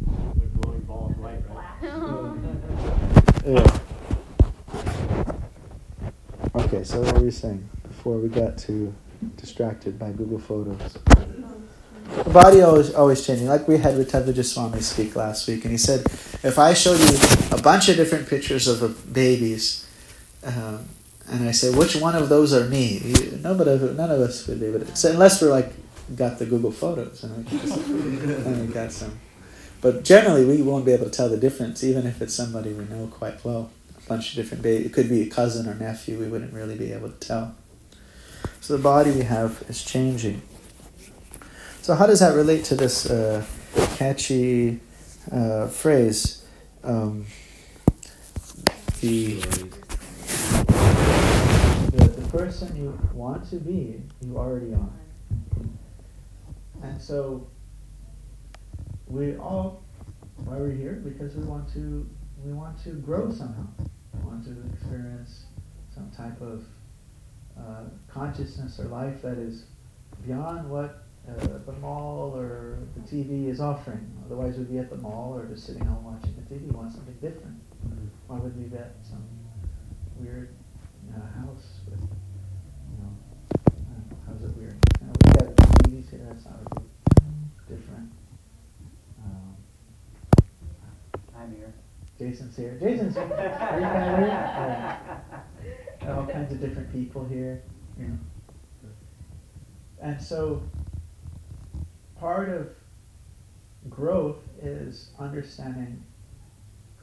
The 0.00 0.46
glowing 0.60 0.82
ball 0.82 1.10
of 1.10 1.18
light, 1.18 1.42
right? 1.50 1.66
Yeah. 3.44 3.78
Okay, 6.54 6.82
so 6.84 7.00
what 7.00 7.16
were 7.28 7.32
saying 7.32 7.68
before 7.86 8.16
we 8.18 8.28
got 8.28 8.56
too 8.56 8.94
distracted 9.36 9.98
by 9.98 10.10
Google 10.12 10.38
Photos? 10.38 10.98
The 12.24 12.30
body 12.30 12.62
always 12.62 12.94
always 12.94 13.26
changing. 13.26 13.48
Like 13.48 13.68
we 13.68 13.76
had 13.76 13.94
Ritadhvaja 13.94 14.44
Swami 14.44 14.80
speak 14.80 15.14
last 15.14 15.46
week, 15.46 15.64
and 15.64 15.72
he 15.72 15.76
said, 15.76 16.00
if 16.42 16.58
I 16.58 16.72
showed 16.72 16.98
you 16.98 17.58
a 17.58 17.60
bunch 17.60 17.90
of 17.90 17.96
different 17.96 18.28
pictures 18.28 18.66
of 18.66 19.12
babies, 19.12 19.86
um, 20.42 20.88
and 21.30 21.46
I 21.46 21.52
say 21.52 21.70
which 21.70 21.96
one 21.96 22.16
of 22.16 22.30
those 22.30 22.54
are 22.54 22.66
me, 22.66 22.98
you, 23.04 23.38
nobody, 23.42 23.76
none 23.94 24.10
of 24.10 24.20
us 24.20 24.46
would 24.46 24.60
be 24.60 24.66
able 24.66 24.80
to. 24.80 25.10
Unless 25.10 25.42
we're 25.42 25.50
like 25.50 25.70
got 26.16 26.38
the 26.38 26.46
Google 26.46 26.72
Photos 26.72 27.22
and 27.22 27.36
we, 27.36 27.58
just, 27.58 27.86
and 27.86 28.66
we 28.66 28.72
got 28.72 28.90
some. 28.90 29.18
But 29.82 30.02
generally, 30.02 30.46
we 30.46 30.62
won't 30.62 30.86
be 30.86 30.92
able 30.92 31.04
to 31.04 31.10
tell 31.10 31.28
the 31.28 31.36
difference, 31.36 31.84
even 31.84 32.06
if 32.06 32.22
it's 32.22 32.34
somebody 32.34 32.72
we 32.72 32.84
know 32.86 33.06
quite 33.08 33.44
well. 33.44 33.70
Bunch 34.08 34.30
of 34.30 34.36
different 34.36 34.62
babies. 34.62 34.86
It 34.86 34.92
could 34.92 35.08
be 35.08 35.22
a 35.22 35.26
cousin 35.26 35.68
or 35.68 35.74
nephew. 35.74 36.18
We 36.18 36.28
wouldn't 36.28 36.54
really 36.54 36.76
be 36.76 36.92
able 36.92 37.10
to 37.10 37.18
tell. 37.18 37.54
So 38.60 38.76
the 38.76 38.82
body 38.82 39.10
we 39.10 39.22
have 39.22 39.62
is 39.68 39.84
changing. 39.84 40.42
So 41.82 41.94
how 41.94 42.06
does 42.06 42.20
that 42.20 42.34
relate 42.34 42.64
to 42.64 42.74
this 42.74 43.08
uh, 43.10 43.44
catchy 43.96 44.80
uh, 45.30 45.68
phrase? 45.68 46.44
Um, 46.82 47.26
the, 49.00 49.34
the 51.92 52.12
the 52.16 52.28
person 52.30 52.76
you 52.76 52.98
want 53.14 53.48
to 53.50 53.56
be, 53.56 54.02
you 54.22 54.36
already 54.36 54.74
are. 54.74 54.90
And 56.82 57.00
so 57.00 57.46
we 59.06 59.36
all 59.36 59.82
why 60.36 60.56
we're 60.56 60.70
here 60.70 61.00
because 61.04 61.34
we 61.34 61.44
want 61.44 61.72
to 61.74 62.08
we 62.44 62.52
want 62.52 62.82
to 62.84 62.90
grow 62.90 63.30
somehow. 63.30 63.66
We 64.18 64.30
want 64.30 64.44
to 64.44 64.56
experience 64.72 65.44
some 65.94 66.10
type 66.10 66.40
of 66.40 66.64
uh, 67.58 67.84
consciousness 68.08 68.78
or 68.78 68.84
life 68.84 69.22
that 69.22 69.38
is 69.38 69.64
beyond 70.26 70.70
what 70.70 71.04
uh, 71.28 71.58
the 71.66 71.72
mall 71.80 72.32
or 72.34 72.78
the 72.96 73.00
TV 73.00 73.48
is 73.48 73.60
offering. 73.60 74.10
Otherwise, 74.24 74.56
we'd 74.56 74.70
be 74.70 74.78
at 74.78 74.90
the 74.90 74.96
mall 74.96 75.34
or 75.36 75.46
just 75.46 75.66
sitting 75.66 75.84
home 75.84 76.04
watching 76.04 76.34
the 76.36 76.54
TV. 76.54 76.66
We 76.66 76.70
want 76.70 76.92
something 76.92 77.14
different. 77.14 77.60
Why 78.26 78.38
would 78.38 78.56
we 78.56 78.64
be 78.64 78.76
at 78.76 78.94
some 79.02 79.24
weird 80.18 80.54
uh, 81.14 81.40
house 81.40 81.80
with, 81.90 82.00
you 82.00 82.98
know, 83.02 83.12
I 83.56 83.70
don't 83.70 84.10
know, 84.10 84.16
how's 84.26 84.42
it 84.42 84.56
weird? 84.56 84.76
You 85.00 85.06
know, 85.06 85.12
we 85.24 85.30
got 85.32 85.56
TVs 85.56 86.10
here, 86.10 86.26
that's 86.28 86.44
not 86.44 86.60
really 86.74 86.88
different. 87.68 88.10
Um, 89.24 89.56
I'm 91.36 91.54
here. 91.56 91.72
Jason's 92.18 92.56
here. 92.56 92.76
Jason's 92.80 93.14
here. 93.14 93.24
Are 93.24 93.76
you 93.76 93.80
not 93.80 94.18
here? 94.18 94.26
Yeah. 96.02 96.16
all 96.16 96.26
kinds 96.26 96.52
of 96.52 96.60
different 96.60 96.92
people 96.92 97.24
here. 97.24 97.62
You 97.98 98.08
know. 98.08 98.18
And 100.00 100.20
so 100.20 100.62
part 102.18 102.48
of 102.48 102.68
growth 103.88 104.38
is 104.60 105.10
understanding 105.18 106.02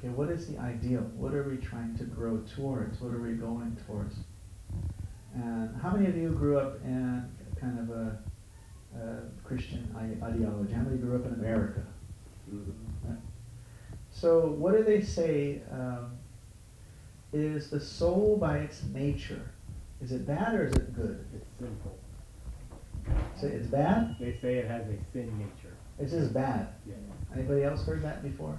okay, 0.06 0.10
what 0.10 0.30
is 0.30 0.48
the 0.48 0.58
ideal? 0.60 1.02
What 1.16 1.34
are 1.34 1.44
we 1.44 1.58
trying 1.58 1.98
to 1.98 2.04
grow 2.04 2.42
towards? 2.56 3.00
What 3.02 3.14
are 3.14 3.20
we 3.22 3.34
going 3.34 3.78
towards? 3.88 4.16
And 5.34 5.76
how 5.82 5.92
many 5.92 6.08
of 6.08 6.16
you 6.16 6.30
grew 6.30 6.58
up 6.58 6.80
in 6.84 7.30
kind 7.60 7.80
of 7.80 7.90
a, 7.90 8.20
a 8.98 9.22
Christian 9.44 9.94
ideology? 10.24 10.74
How 10.74 10.82
many 10.82 10.98
grew 10.98 11.16
up 11.16 11.26
in 11.26 11.34
America? 11.34 11.82
Mm-hmm. 12.54 13.10
Right? 13.10 13.20
So, 14.26 14.40
what 14.40 14.76
do 14.76 14.84
they 14.84 15.04
say 15.04 15.62
um, 15.72 16.18
is 17.32 17.70
the 17.70 17.80
soul 17.80 18.38
by 18.42 18.58
its 18.58 18.82
nature? 18.92 19.52
Is 20.02 20.12
it 20.12 20.26
bad 20.26 20.56
or 20.56 20.66
is 20.66 20.74
it 20.74 20.96
good? 20.96 21.24
It's 21.36 21.46
sinful. 21.60 21.96
Say 23.40 23.50
it's 23.50 23.68
bad. 23.68 24.16
They 24.20 24.36
say 24.42 24.56
it 24.56 24.68
has 24.68 24.82
a 24.88 24.98
sin 25.14 25.32
nature. 25.38 25.76
It's 26.00 26.12
just 26.12 26.34
bad. 26.34 26.70
Yeah. 26.88 26.96
Anybody 27.36 27.66
else 27.66 27.86
heard 27.86 28.02
that 28.02 28.24
before? 28.24 28.58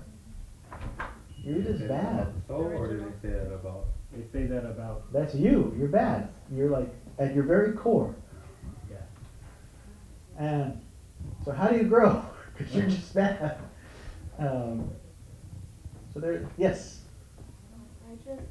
You're 1.42 1.62
just 1.62 1.88
bad. 1.88 2.28
Soul, 2.46 2.66
or 2.66 2.86
did 2.86 3.00
they 3.00 3.28
say 3.28 3.34
that 3.34 3.52
about? 3.52 3.86
They 4.12 4.22
say 4.32 4.46
that 4.46 4.66
about 4.66 5.12
That's 5.12 5.34
you. 5.34 5.74
You're 5.76 5.88
bad. 5.88 6.28
You're 6.54 6.70
like 6.70 6.94
at 7.18 7.34
your 7.34 7.42
very 7.42 7.72
core. 7.72 8.14
yeah. 8.88 8.98
And 10.38 10.80
so, 11.44 11.50
how 11.50 11.66
do 11.66 11.76
you 11.76 11.88
grow? 11.88 12.24
Because 12.56 12.74
you're 12.74 12.86
just 12.86 13.12
bad. 13.12 13.58
Um, 14.38 14.90
so 16.16 16.20
there. 16.24 16.48
Yes. 16.56 17.04
I 18.08 18.16
just, 18.24 18.48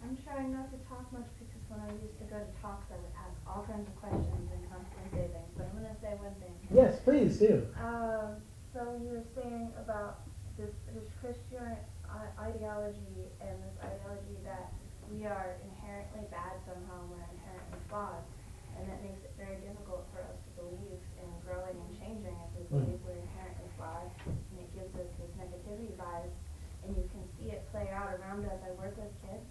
I'm 0.00 0.16
trying 0.24 0.48
not 0.56 0.72
to 0.72 0.78
talk 0.88 1.04
much 1.12 1.28
because 1.36 1.60
when 1.68 1.84
I 1.84 1.92
used 2.00 2.16
to 2.24 2.26
go 2.32 2.40
to 2.40 2.48
talks, 2.64 2.88
I 2.88 2.96
would 2.96 3.12
ask 3.20 3.36
all 3.44 3.68
kinds 3.68 3.84
of 3.84 3.94
questions 4.00 4.48
and 4.48 4.60
constantly 4.72 5.12
say 5.12 5.28
things. 5.28 5.50
But 5.60 5.68
I'm 5.68 5.76
gonna 5.76 5.92
say 6.00 6.16
say 6.16 6.22
one 6.24 6.32
thing. 6.40 6.56
Yes, 6.72 6.96
please 7.04 7.36
do. 7.36 7.68
Um, 7.76 8.40
so 8.72 8.96
you 8.96 9.12
were 9.20 9.28
saying 9.36 9.76
about 9.76 10.24
this, 10.56 10.72
this 10.96 11.04
Christian 11.20 11.76
ideology 12.40 13.28
and 13.44 13.60
this 13.60 13.76
ideology 13.84 14.40
that 14.48 14.72
we 15.12 15.28
are 15.28 15.60
inherently 15.68 16.24
bad 16.32 16.56
somehow, 16.64 16.96
we're 17.12 17.20
inherently 17.28 17.76
flawed. 17.92 18.24
And 18.80 18.88
that 18.88 19.04
makes 19.04 19.20
it 19.20 19.32
very 19.36 19.60
difficult 19.60 20.04
for 20.12 20.24
us 20.24 20.36
to 20.36 20.50
believe 20.64 21.00
in 21.20 21.28
growing 21.44 21.76
and 21.76 21.90
changing 21.96 22.36
if 22.40 22.50
we 22.56 22.62
Mm. 22.72 22.88
believe 22.88 23.00
we're 23.04 23.20
inherently 23.20 23.68
flawed. 23.76 24.08
And 24.24 24.56
it 24.64 24.68
gives 24.72 24.92
us 24.96 25.08
this 25.20 25.32
negativity 25.36 25.92
bias. 25.96 26.32
And 26.84 26.94
you 26.96 27.08
can 27.10 27.24
see 27.36 27.50
it 27.50 27.66
play 27.72 27.88
out 27.90 28.14
around 28.20 28.44
us. 28.46 28.60
I 28.62 28.70
work 28.78 28.94
with 28.96 29.10
kids 29.26 29.48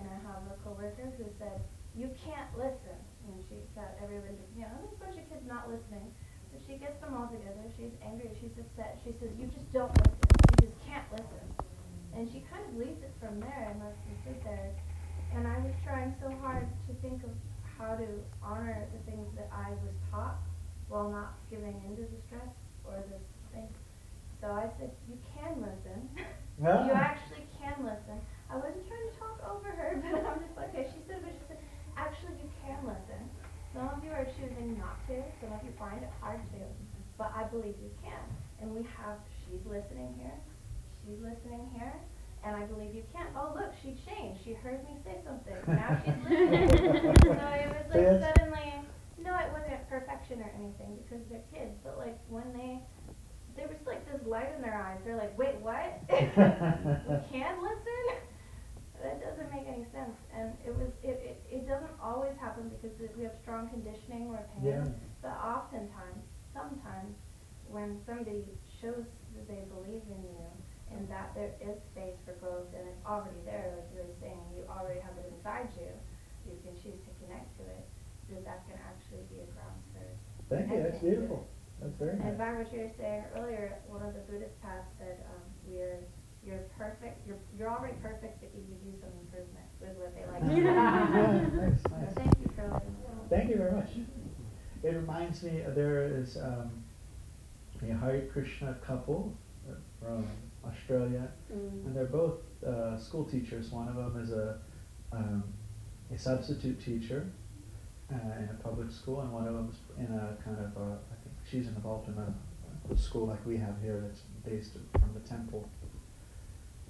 and 0.00 0.08
I 0.08 0.18
have 0.26 0.42
a 0.50 0.56
coworker 0.64 1.12
who 1.16 1.24
said, 1.38 1.62
you 1.94 2.10
can't 2.16 2.48
listen. 2.58 2.96
And 3.28 3.38
she's 3.48 3.68
got 3.76 3.92
everyone, 4.02 4.34
you 4.56 4.62
know, 4.66 4.72
there's 4.82 4.96
a 4.96 5.00
bunch 5.04 5.16
of 5.20 5.28
kids 5.30 5.44
not 5.46 5.68
listening. 5.70 6.10
So 6.50 6.58
she 6.66 6.76
gets 6.76 6.98
them 7.00 7.14
all 7.14 7.28
together. 7.28 7.64
She's 7.82 7.98
angry. 7.98 8.30
She's 8.38 8.54
upset. 8.54 9.02
She 9.02 9.10
says, 9.18 9.34
"You 9.34 9.50
just 9.50 9.66
don't 9.74 9.90
listen. 9.90 10.22
You 10.54 10.70
just 10.70 10.78
can't 10.86 11.02
listen." 11.10 11.42
And 12.14 12.30
she 12.30 12.46
kind 12.46 12.62
of 12.62 12.78
leaves 12.78 13.02
it 13.02 13.10
from 13.18 13.42
there 13.42 13.74
and 13.74 13.82
lets 13.82 13.98
them 14.06 14.14
sit 14.22 14.38
there. 14.46 14.70
And 15.34 15.48
I 15.50 15.58
was 15.58 15.74
trying 15.82 16.14
so 16.22 16.30
hard 16.38 16.70
to 16.86 16.94
think 17.02 17.24
of 17.26 17.34
how 17.74 17.98
to 17.98 18.06
honor 18.38 18.86
the 18.94 19.02
things 19.10 19.26
that 19.34 19.50
I 19.50 19.74
was 19.82 19.98
taught 20.14 20.38
while 20.86 21.10
not 21.10 21.34
giving 21.50 21.74
into 21.82 22.06
the 22.06 22.20
stress 22.30 22.54
or 22.86 23.02
the 23.10 23.18
thing. 23.50 23.66
So 24.38 24.54
I 24.54 24.70
said, 24.78 24.94
"You 25.10 25.18
can 25.34 25.58
listen. 25.58 26.06
Yeah. 26.62 26.86
you 26.86 26.92
actually 26.92 27.50
can 27.58 27.82
listen." 27.82 28.14
I 28.48 28.62
wasn't 28.62 28.86
trying 28.86 29.10
to 29.10 29.16
talk 29.18 29.42
over 29.50 29.70
her, 29.74 29.98
but 30.06 30.22
I'm 30.22 30.38
just 30.38 30.54
like, 30.54 30.70
okay. 30.70 30.86
She 30.94 31.00
said, 31.08 31.24
but 31.24 31.32
she 31.32 31.44
said, 31.48 31.58
actually, 31.96 32.36
you 32.38 32.50
can 32.62 32.78
listen. 32.84 33.18
Some 33.72 33.88
of 33.88 34.04
you 34.04 34.12
are 34.12 34.28
choosing 34.36 34.76
not 34.76 35.00
to. 35.08 35.24
Some 35.40 35.56
of 35.56 35.64
you 35.64 35.72
find 35.80 36.04
it. 36.04 36.12
But 37.22 37.30
I 37.38 37.44
believe 37.44 37.78
you 37.78 37.94
can. 38.02 38.26
And 38.60 38.74
we 38.74 38.82
have, 38.98 39.14
she's 39.46 39.62
listening 39.64 40.10
here. 40.18 40.34
She's 41.06 41.22
listening 41.22 41.70
here. 41.72 41.94
And 42.42 42.56
I 42.56 42.66
believe 42.66 42.92
you 42.98 43.04
can. 43.14 43.26
Oh, 43.38 43.54
look, 43.54 43.70
she 43.78 43.94
changed. 44.02 44.42
She 44.42 44.54
heard 44.54 44.82
me 44.82 44.98
say 45.06 45.22
something. 45.22 45.54
Now 45.70 46.02
she's 46.02 46.18
listening. 46.26 46.66
so 47.22 47.46
it 47.46 47.70
was 47.70 47.86
like 47.94 48.02
Yes. 48.02 48.18
suddenly, 48.26 48.74
no, 49.22 49.38
it 49.38 49.54
wasn't 49.54 49.86
perfection 49.86 50.42
or 50.42 50.50
anything 50.58 50.98
because 50.98 51.22
they're 51.30 51.46
kids. 51.54 51.78
But 51.86 51.94
like 51.96 52.18
when 52.26 52.50
they, 52.58 52.82
there 53.54 53.70
was 53.70 53.78
like 53.86 54.02
this 54.10 54.26
light 54.26 54.50
in 54.56 54.60
their 54.60 54.74
eyes. 54.74 54.98
They're 55.06 55.14
like, 55.14 55.38
wait, 55.38 55.54
what? 55.62 56.02
we 56.10 56.18
can 57.30 57.54
listen? 57.62 58.02
That 58.98 59.22
doesn't 59.22 59.46
make 59.54 59.70
any 59.70 59.86
sense. 59.94 60.18
And 60.34 60.58
it 60.66 60.74
was, 60.74 60.90
it, 61.06 61.22
it, 61.22 61.38
it 61.46 61.68
doesn't 61.70 61.94
always 62.02 62.34
happen 62.42 62.70
because 62.70 62.98
we 63.14 63.22
have 63.22 63.38
strong 63.42 63.70
conditioning 63.70 64.26
or 64.34 64.42
pain. 64.58 64.74
Yeah. 64.74 64.84
But 65.22 65.38
oftentimes, 65.38 66.22
sometimes, 66.54 67.16
when 67.68 67.98
somebody 68.04 68.44
shows 68.80 69.08
that 69.34 69.48
they 69.48 69.64
believe 69.72 70.04
in 70.12 70.20
you 70.28 70.44
and 70.92 71.08
that 71.08 71.32
there 71.32 71.56
is 71.64 71.80
space 71.96 72.20
for 72.28 72.36
growth 72.36 72.68
and 72.76 72.84
it's 72.84 73.00
already 73.08 73.40
there, 73.48 73.72
like 73.72 73.88
you 73.96 74.04
were 74.04 74.18
saying, 74.20 74.40
you 74.52 74.60
already 74.68 75.00
have 75.00 75.16
it 75.16 75.24
inside 75.32 75.72
you, 75.80 75.88
you 76.44 76.54
can 76.60 76.76
choose 76.76 77.00
to 77.08 77.10
connect 77.24 77.48
to 77.56 77.64
it, 77.64 77.84
that 78.28 78.44
that 78.44 78.60
can 78.68 78.76
actually 78.84 79.24
be 79.32 79.40
a 79.40 79.48
ground 79.56 79.80
for 79.96 80.04
Thank 80.52 80.68
you. 80.68 80.84
That's 80.84 81.00
beautiful. 81.00 81.48
That's 81.80 81.96
very 81.96 82.20
and 82.20 82.36
nice. 82.36 82.38
by 82.38 82.51
what 82.62 82.72
you 82.72 82.80
were 82.80 82.90
saying 82.96 83.24
earlier, 83.36 83.78
one 83.88 84.02
of 84.02 84.14
the 84.14 84.20
Buddhist 84.20 84.60
paths 84.62 84.86
said, 84.96 85.18
um, 85.34 85.42
we're, 85.66 85.98
you're 86.46 86.62
perfect, 86.78 87.26
you're, 87.26 87.38
you're 87.58 87.68
already 87.68 87.94
perfect, 88.00 88.40
but 88.40 88.50
you 88.54 88.62
could 88.62 88.86
use 88.86 89.00
some 89.00 89.10
improvement, 89.18 89.66
was 89.80 89.96
what 89.98 90.14
they 90.14 90.22
like. 90.30 90.42
Yeah, 90.64 91.48
nice, 91.58 91.82
nice. 91.90 92.14
thank 92.14 92.38
you 92.40 92.50
for 92.54 92.62
letting 92.72 92.94
me 92.94 93.00
know. 93.02 93.26
Thank 93.28 93.50
you 93.50 93.56
very 93.56 93.72
much. 93.72 93.90
It 94.84 94.94
reminds 94.94 95.42
me, 95.42 95.62
uh, 95.64 95.70
there 95.70 96.04
is 96.06 96.36
um, 96.36 96.70
a 97.82 97.94
Hare 97.94 98.28
Krishna 98.32 98.76
couple 98.86 99.36
uh, 99.68 99.74
from 100.00 100.26
Australia, 100.64 101.28
and 101.50 101.96
they're 101.96 102.04
both 102.04 102.38
uh, 102.64 102.96
school 102.96 103.24
teachers. 103.24 103.72
One 103.72 103.88
of 103.88 103.96
them 103.96 104.22
is 104.22 104.30
a, 104.30 104.58
um, 105.12 105.42
a 106.14 106.18
substitute 106.18 106.80
teacher 106.80 107.26
uh, 108.12 108.38
in 108.38 108.48
a 108.50 108.62
public 108.62 108.92
school, 108.92 109.20
and 109.20 109.32
one 109.32 109.48
of 109.48 109.54
them 109.54 109.68
is 109.68 109.78
in 109.98 110.14
a 110.14 110.36
kind 110.44 110.58
of, 110.58 110.80
a, 110.80 110.92
I 111.10 111.16
think 111.22 111.34
she's 111.48 111.66
involved 111.66 112.08
in 112.08 112.14
a, 112.18 112.32
school 112.96 113.26
like 113.26 113.44
we 113.46 113.56
have 113.56 113.80
here 113.82 114.02
that's 114.04 114.20
based 114.44 114.72
from 114.92 115.14
the 115.14 115.20
temple. 115.28 115.68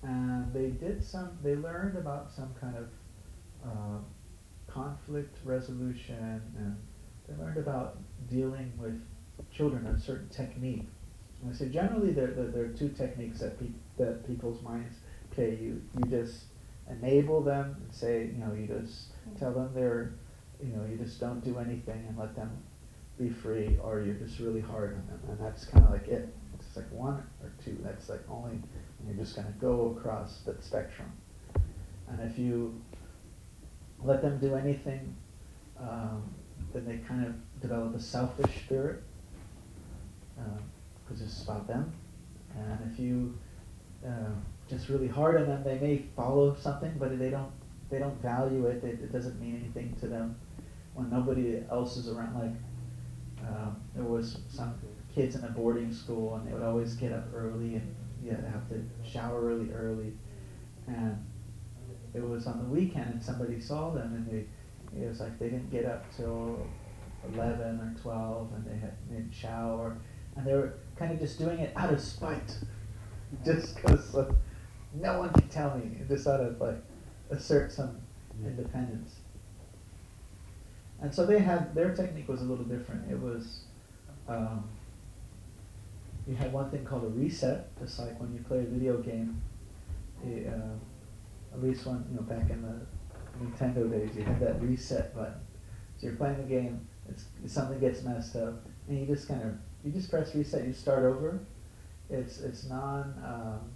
And 0.02 0.52
they 0.52 0.70
did 0.70 1.04
some, 1.04 1.38
they 1.42 1.54
learned 1.54 1.96
about 1.96 2.30
some 2.30 2.52
kind 2.60 2.76
of 2.76 2.88
uh, 3.64 3.98
conflict 4.66 5.38
resolution, 5.44 6.42
and 6.58 6.76
they 7.28 7.42
learned 7.42 7.58
about 7.58 7.98
dealing 8.28 8.72
with 8.78 9.00
children, 9.52 9.86
a 9.86 9.98
certain 10.00 10.28
technique. 10.28 10.88
And 11.42 11.52
I 11.52 11.56
say 11.56 11.68
generally 11.68 12.12
there, 12.12 12.28
there, 12.28 12.48
there 12.48 12.64
are 12.64 12.68
two 12.68 12.88
techniques 12.88 13.40
that, 13.40 13.58
pe- 13.58 13.66
that 13.98 14.26
people's 14.26 14.62
minds 14.62 14.96
play. 15.30 15.58
You, 15.60 15.82
you 15.98 16.10
just 16.10 16.44
enable 16.90 17.42
them 17.42 17.76
and 17.80 17.94
say, 17.94 18.30
you 18.32 18.44
know, 18.44 18.52
you 18.52 18.66
just 18.66 19.08
tell 19.38 19.52
them 19.52 19.70
they're, 19.74 20.14
you 20.62 20.74
know, 20.74 20.84
you 20.90 20.96
just 20.96 21.20
don't 21.20 21.42
do 21.44 21.58
anything 21.58 22.04
and 22.08 22.18
let 22.18 22.34
them 22.34 22.50
be 23.18 23.28
free, 23.28 23.78
or 23.82 24.00
you're 24.00 24.14
just 24.14 24.38
really 24.38 24.60
hard 24.60 24.94
on 24.94 25.06
them, 25.06 25.20
and 25.28 25.38
that's 25.40 25.64
kind 25.64 25.84
of 25.84 25.90
like 25.90 26.08
it. 26.08 26.34
It's 26.58 26.76
like 26.76 26.90
one 26.90 27.22
or 27.42 27.52
two. 27.64 27.76
That's 27.82 28.08
like 28.08 28.22
only 28.30 28.58
you're 29.06 29.16
just 29.16 29.34
going 29.36 29.46
to 29.46 29.58
go 29.58 29.96
across 29.98 30.38
that 30.46 30.62
spectrum. 30.62 31.12
And 32.08 32.20
if 32.30 32.38
you 32.38 32.80
let 34.02 34.22
them 34.22 34.38
do 34.38 34.54
anything, 34.54 35.16
um, 35.80 36.22
then 36.72 36.84
they 36.84 36.98
kind 36.98 37.26
of 37.26 37.34
develop 37.60 37.94
a 37.94 38.00
selfish 38.00 38.54
spirit 38.64 39.02
because 41.04 41.22
it's 41.22 41.42
about 41.42 41.66
them. 41.66 41.92
And 42.56 42.78
if 42.92 42.98
you 42.98 43.38
um, 44.06 44.42
just 44.68 44.88
really 44.88 45.08
hard 45.08 45.36
on 45.40 45.46
them, 45.46 45.64
they 45.64 45.78
may 45.78 46.04
follow 46.16 46.54
something, 46.54 46.94
but 46.98 47.18
they 47.18 47.30
don't 47.30 47.52
they 47.90 47.98
don't 47.98 48.20
value 48.22 48.66
it. 48.66 48.82
It, 48.82 49.00
it 49.02 49.12
doesn't 49.12 49.40
mean 49.40 49.56
anything 49.62 49.94
to 50.00 50.08
them 50.08 50.36
when 50.94 51.10
nobody 51.10 51.62
else 51.70 51.96
is 51.96 52.08
around. 52.08 52.38
Like 52.38 52.54
um, 53.48 53.76
there 53.94 54.04
was 54.04 54.38
some 54.48 54.74
kids 55.14 55.36
in 55.36 55.44
a 55.44 55.48
boarding 55.48 55.92
school, 55.92 56.36
and 56.36 56.46
they 56.46 56.52
would 56.52 56.62
always 56.62 56.94
get 56.94 57.12
up 57.12 57.26
early 57.34 57.76
and 57.76 57.94
yeah, 58.24 58.36
have 58.50 58.68
to 58.68 58.82
shower 59.04 59.40
really 59.40 59.70
early, 59.72 60.12
and 60.86 61.18
it 62.14 62.22
was 62.22 62.46
on 62.46 62.58
the 62.58 62.64
weekend, 62.64 63.10
and 63.10 63.22
somebody 63.22 63.60
saw 63.60 63.90
them, 63.90 64.14
and 64.14 64.26
they 64.26 65.00
it 65.00 65.08
was 65.08 65.20
like 65.20 65.38
they 65.38 65.46
didn't 65.46 65.70
get 65.70 65.84
up 65.84 66.04
till 66.16 66.66
eleven 67.32 67.80
or 67.80 67.94
twelve, 68.00 68.52
and 68.54 68.64
they 68.64 68.78
had 68.78 68.94
they 69.08 69.16
didn't 69.16 69.34
shower, 69.34 69.96
and 70.36 70.46
they 70.46 70.52
were 70.52 70.74
kind 70.96 71.12
of 71.12 71.18
just 71.18 71.38
doing 71.38 71.58
it 71.58 71.72
out 71.76 71.92
of 71.92 72.00
spite, 72.00 72.56
just 73.44 73.76
because 73.76 74.14
uh, 74.14 74.32
no 74.94 75.18
one 75.18 75.32
can 75.32 75.48
tell 75.48 75.76
me, 75.76 75.98
just 76.08 76.26
out 76.26 76.40
of 76.40 76.60
like 76.60 76.82
assert 77.30 77.72
some 77.72 78.00
independence. 78.44 79.16
And 81.02 81.12
so 81.12 81.26
they 81.26 81.40
had 81.40 81.74
their 81.74 81.94
technique 81.94 82.28
was 82.28 82.40
a 82.42 82.44
little 82.44 82.64
different. 82.64 83.10
It 83.10 83.18
was 83.18 83.64
um, 84.28 84.68
you 86.26 86.36
had 86.36 86.52
one 86.52 86.70
thing 86.70 86.84
called 86.84 87.04
a 87.04 87.08
reset, 87.08 87.76
just 87.80 87.98
like 87.98 88.18
when 88.20 88.32
you 88.32 88.40
play 88.40 88.60
a 88.60 88.62
video 88.62 88.98
game. 88.98 89.42
The, 90.24 90.48
uh, 90.48 91.54
at 91.54 91.62
least 91.62 91.84
one, 91.84 92.06
you 92.08 92.16
know, 92.16 92.22
back 92.22 92.48
in 92.48 92.62
the 92.62 93.44
Nintendo 93.44 93.90
days, 93.90 94.16
you 94.16 94.22
had 94.22 94.38
that 94.40 94.62
reset 94.62 95.14
button. 95.14 95.34
So 95.98 96.06
you're 96.06 96.16
playing 96.16 96.36
the 96.36 96.44
game, 96.44 96.86
it's, 97.08 97.24
something 97.46 97.80
gets 97.80 98.02
messed 98.02 98.36
up, 98.36 98.64
and 98.88 99.00
you 99.00 99.06
just 99.06 99.26
kind 99.26 99.42
of 99.42 99.54
you 99.84 99.90
just 99.90 100.08
press 100.08 100.34
reset. 100.34 100.64
You 100.64 100.72
start 100.72 101.02
over. 101.02 101.40
It's 102.08 102.38
it's 102.40 102.68
non 102.68 103.14
um, 103.24 103.70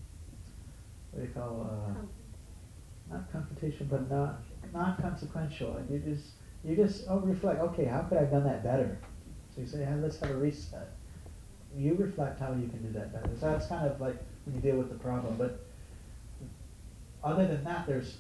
what 1.11 1.23
do 1.23 1.27
you 1.27 1.35
call 1.35 1.69
uh, 1.69 3.13
not 3.13 3.33
confrontation, 3.33 3.89
but 3.91 4.09
not 4.09 4.43
not 4.73 5.03
consequential. 5.03 5.73
Like 5.73 5.91
you 5.91 5.99
just 5.99 6.31
you 6.67 6.77
just 6.77 7.05
oh 7.09 7.21
reflect. 7.21 7.61
Okay, 7.61 7.85
how 7.85 8.01
could 8.03 8.19
I 8.19 8.23
have 8.23 8.31
done 8.31 8.45
that 8.45 8.65
better? 8.65 8.99
So 9.55 9.61
you 9.61 9.67
say, 9.67 9.85
hey, 9.85 9.95
let's 9.95 10.19
have 10.21 10.31
a 10.31 10.37
reset. 10.37 10.89
You 11.77 11.95
reflect 11.95 12.41
how 12.41 12.49
you 12.53 12.69
can 12.69 12.83
do 12.83 12.93
that 12.99 13.13
better. 13.13 13.35
So 13.39 13.51
that's 13.51 13.67
kind 13.67 13.87
of 13.87 14.01
like 14.01 14.17
when 14.45 14.57
you 14.57 14.61
deal 14.61 14.77
with 14.77 14.89
the 14.89 14.99
problem. 14.99 15.37
But 15.37 15.65
other 17.23 17.47
than 17.47 17.63
that, 17.65 17.87
there's 17.87 18.19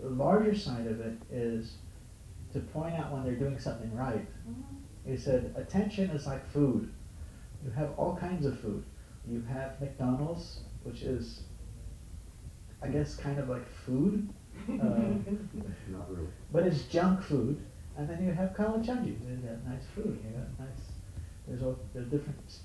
the 0.00 0.08
larger 0.08 0.54
side 0.54 0.86
of 0.86 1.00
it 1.00 1.16
is 1.30 1.74
to 2.52 2.60
point 2.60 2.94
out 2.94 3.12
when 3.12 3.24
they're 3.24 3.34
doing 3.34 3.58
something 3.58 3.94
right. 3.94 4.26
He 5.06 5.16
said 5.16 5.54
attention 5.56 6.10
is 6.10 6.26
like 6.26 6.48
food. 6.50 6.92
You 7.64 7.70
have 7.72 7.90
all 7.96 8.16
kinds 8.16 8.44
of 8.46 8.58
food. 8.60 8.84
You 9.26 9.42
have 9.52 9.80
McDonald's, 9.80 10.60
which 10.82 11.02
is, 11.02 11.42
I 12.82 12.88
guess, 12.88 13.16
kind 13.16 13.38
of 13.38 13.48
like 13.48 13.66
food, 13.68 14.28
uh, 14.68 14.72
Not 15.88 16.10
really. 16.10 16.28
but 16.52 16.66
it's 16.66 16.82
junk 16.84 17.22
food. 17.22 17.58
And 17.96 18.08
then 18.08 18.24
you 18.24 18.32
have 18.32 18.50
Kalachandji. 18.50 19.20
You 19.20 19.36
got 19.36 19.64
nice 19.66 19.84
food. 19.94 20.18
You 20.24 20.30
got 20.30 20.66
nice. 20.66 20.84
There's 21.46 21.62
all 21.62 21.78
there's 21.92 22.08
different. 22.08 22.58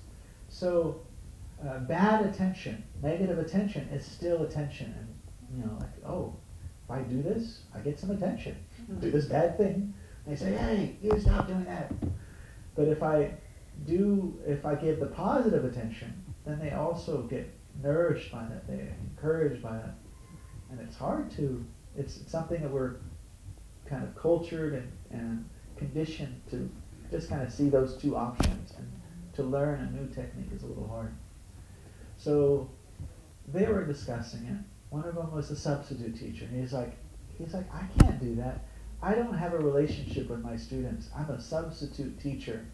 So, 0.48 1.02
uh, 1.64 1.78
bad 1.80 2.26
attention, 2.26 2.82
negative 3.02 3.38
attention 3.38 3.88
is 3.92 4.04
still 4.04 4.42
attention, 4.42 4.94
and 4.98 5.56
you 5.56 5.64
know, 5.64 5.76
like 5.78 6.04
oh, 6.04 6.34
if 6.84 6.90
I 6.90 7.02
do 7.02 7.22
this, 7.22 7.60
I 7.74 7.78
get 7.80 8.00
some 8.00 8.10
attention. 8.10 8.56
Do 9.00 9.10
this 9.10 9.26
bad 9.26 9.56
thing, 9.56 9.94
they 10.26 10.36
say, 10.36 10.52
hey, 10.52 10.96
you 11.02 11.18
stop 11.20 11.46
doing 11.46 11.64
that. 11.64 11.92
But 12.74 12.88
if 12.88 13.02
I 13.02 13.32
do 13.86 14.38
if 14.46 14.64
I 14.66 14.74
give 14.74 15.00
the 15.00 15.06
positive 15.06 15.64
attention, 15.64 16.24
then 16.44 16.58
they 16.58 16.70
also 16.70 17.22
get 17.22 17.52
nourished 17.82 18.32
by 18.32 18.44
that. 18.44 18.66
They're 18.66 18.96
encouraged 19.10 19.62
by 19.62 19.76
that, 19.76 19.94
and 20.70 20.80
it's 20.80 20.96
hard 20.96 21.30
to. 21.32 21.64
It's, 21.96 22.18
it's 22.18 22.30
something 22.30 22.62
that 22.62 22.70
we're 22.70 22.96
kind 23.88 24.04
of 24.04 24.14
cultured 24.14 24.74
and, 24.74 24.92
and 25.10 25.48
conditioned 25.76 26.40
to 26.50 26.70
just 27.10 27.28
kind 27.28 27.42
of 27.42 27.52
see 27.52 27.68
those 27.68 27.96
two 27.96 28.16
options, 28.16 28.72
and 28.76 28.90
to 29.34 29.42
learn 29.42 29.80
a 29.80 30.00
new 30.00 30.08
technique 30.08 30.50
is 30.54 30.62
a 30.62 30.66
little 30.66 30.88
hard. 30.88 31.12
So 32.16 32.68
they 33.48 33.66
were 33.66 33.84
discussing 33.84 34.46
it. 34.46 34.58
One 34.90 35.04
of 35.04 35.14
them 35.14 35.32
was 35.32 35.50
a 35.50 35.56
substitute 35.56 36.18
teacher, 36.18 36.44
and 36.44 36.60
he's 36.60 36.72
like, 36.72 36.96
he's 37.38 37.54
like, 37.54 37.66
I 37.72 37.84
can't 37.98 38.20
do 38.20 38.34
that. 38.36 38.64
I 39.02 39.14
don't 39.14 39.36
have 39.36 39.54
a 39.54 39.58
relationship 39.58 40.28
with 40.28 40.40
my 40.40 40.56
students. 40.56 41.08
I'm 41.16 41.30
a 41.30 41.40
substitute 41.40 42.20
teacher. 42.20 42.66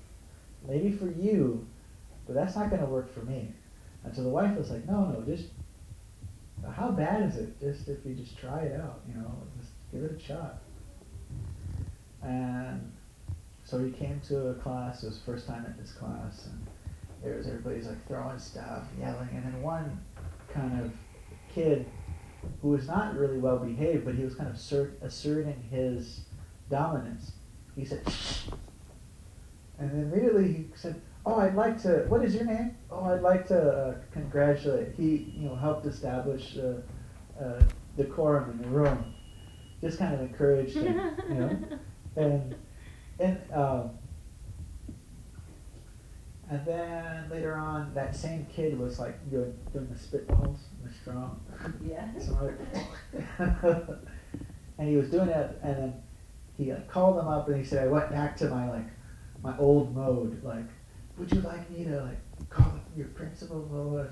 Maybe 0.66 0.90
for 0.90 1.08
you, 1.08 1.66
but 2.26 2.34
that's 2.34 2.56
not 2.56 2.70
going 2.70 2.82
to 2.82 2.88
work 2.88 3.12
for 3.12 3.20
me. 3.20 3.52
And 4.04 4.14
so 4.14 4.22
the 4.22 4.28
wife 4.28 4.56
was 4.56 4.70
like, 4.70 4.86
no, 4.86 5.04
no, 5.06 5.22
just 5.22 5.50
how 6.74 6.90
bad 6.90 7.22
is 7.22 7.36
it? 7.36 7.60
Just 7.60 7.88
if 7.88 8.04
you 8.04 8.14
just 8.14 8.36
try 8.36 8.60
it 8.62 8.80
out, 8.80 9.00
you 9.08 9.14
know, 9.14 9.30
just 9.60 9.72
give 9.92 10.02
it 10.02 10.16
a 10.16 10.18
shot. 10.18 10.62
And 12.26 12.92
so 13.64 13.82
he 13.82 13.90
came 13.90 14.20
to 14.28 14.48
a 14.48 14.54
class. 14.54 15.02
It 15.02 15.06
was 15.06 15.20
first 15.24 15.46
time 15.46 15.64
at 15.64 15.78
this 15.78 15.92
class, 15.92 16.46
and 16.46 16.66
there 17.22 17.36
was 17.36 17.46
everybody's 17.46 17.86
like 17.86 18.06
throwing 18.08 18.38
stuff, 18.38 18.84
yelling, 18.98 19.28
and 19.32 19.44
then 19.44 19.62
one 19.62 20.04
kind 20.52 20.80
of 20.80 20.92
kid 21.48 21.86
who 22.62 22.68
was 22.68 22.88
not 22.88 23.16
really 23.16 23.38
well 23.38 23.58
behaved, 23.58 24.04
but 24.04 24.14
he 24.14 24.24
was 24.24 24.34
kind 24.34 24.48
of 24.48 24.56
assert, 24.56 24.98
asserting 25.02 25.62
his 25.70 26.22
dominance. 26.68 27.32
He 27.76 27.84
said, 27.84 28.00
and 29.78 29.90
then 29.90 30.12
immediately 30.12 30.52
he 30.52 30.66
said, 30.74 31.00
"Oh, 31.24 31.36
I'd 31.36 31.54
like 31.54 31.80
to. 31.82 32.06
What 32.08 32.24
is 32.24 32.34
your 32.34 32.44
name? 32.44 32.76
Oh, 32.90 33.04
I'd 33.04 33.22
like 33.22 33.46
to 33.48 33.60
uh, 33.60 33.94
congratulate." 34.10 34.94
He, 34.96 35.32
you 35.36 35.48
know, 35.48 35.54
helped 35.54 35.86
establish 35.86 36.56
uh, 36.58 37.42
uh, 37.42 37.62
decorum 37.96 38.50
in 38.50 38.62
the 38.62 38.68
room. 38.68 39.14
Just 39.80 39.98
kind 39.98 40.14
of 40.14 40.20
encouraged 40.20 40.76
him, 40.76 40.98
you 41.28 41.34
know, 41.34 41.58
and 42.16 42.54
and 43.18 43.38
um, 43.52 43.90
and 46.48 46.64
then 46.64 47.28
later 47.28 47.54
on, 47.54 47.92
that 47.94 48.14
same 48.14 48.46
kid 48.46 48.78
was 48.78 48.98
like 48.98 49.30
doing, 49.30 49.52
doing 49.72 49.88
the 49.88 49.94
spitballs, 49.96 50.58
the 50.84 50.92
strong. 50.92 51.40
Yeah. 51.84 52.08
and 54.78 54.88
he 54.88 54.96
was 54.96 55.10
doing 55.10 55.28
it, 55.28 55.58
and 55.62 55.76
then 55.76 56.02
he 56.56 56.70
uh, 56.70 56.80
called 56.88 57.18
him 57.18 57.26
up, 57.26 57.48
and 57.48 57.56
he 57.56 57.64
said, 57.64 57.84
"I 57.84 57.88
went 57.88 58.10
back 58.10 58.36
to 58.38 58.48
my 58.48 58.70
like 58.70 58.86
my 59.42 59.58
old 59.58 59.94
mode. 59.94 60.42
Like, 60.44 60.66
would 61.18 61.32
you 61.32 61.40
like 61.40 61.68
me 61.70 61.84
to 61.84 62.02
like 62.02 62.48
call 62.50 62.74
your 62.96 63.08
principal?" 63.08 64.08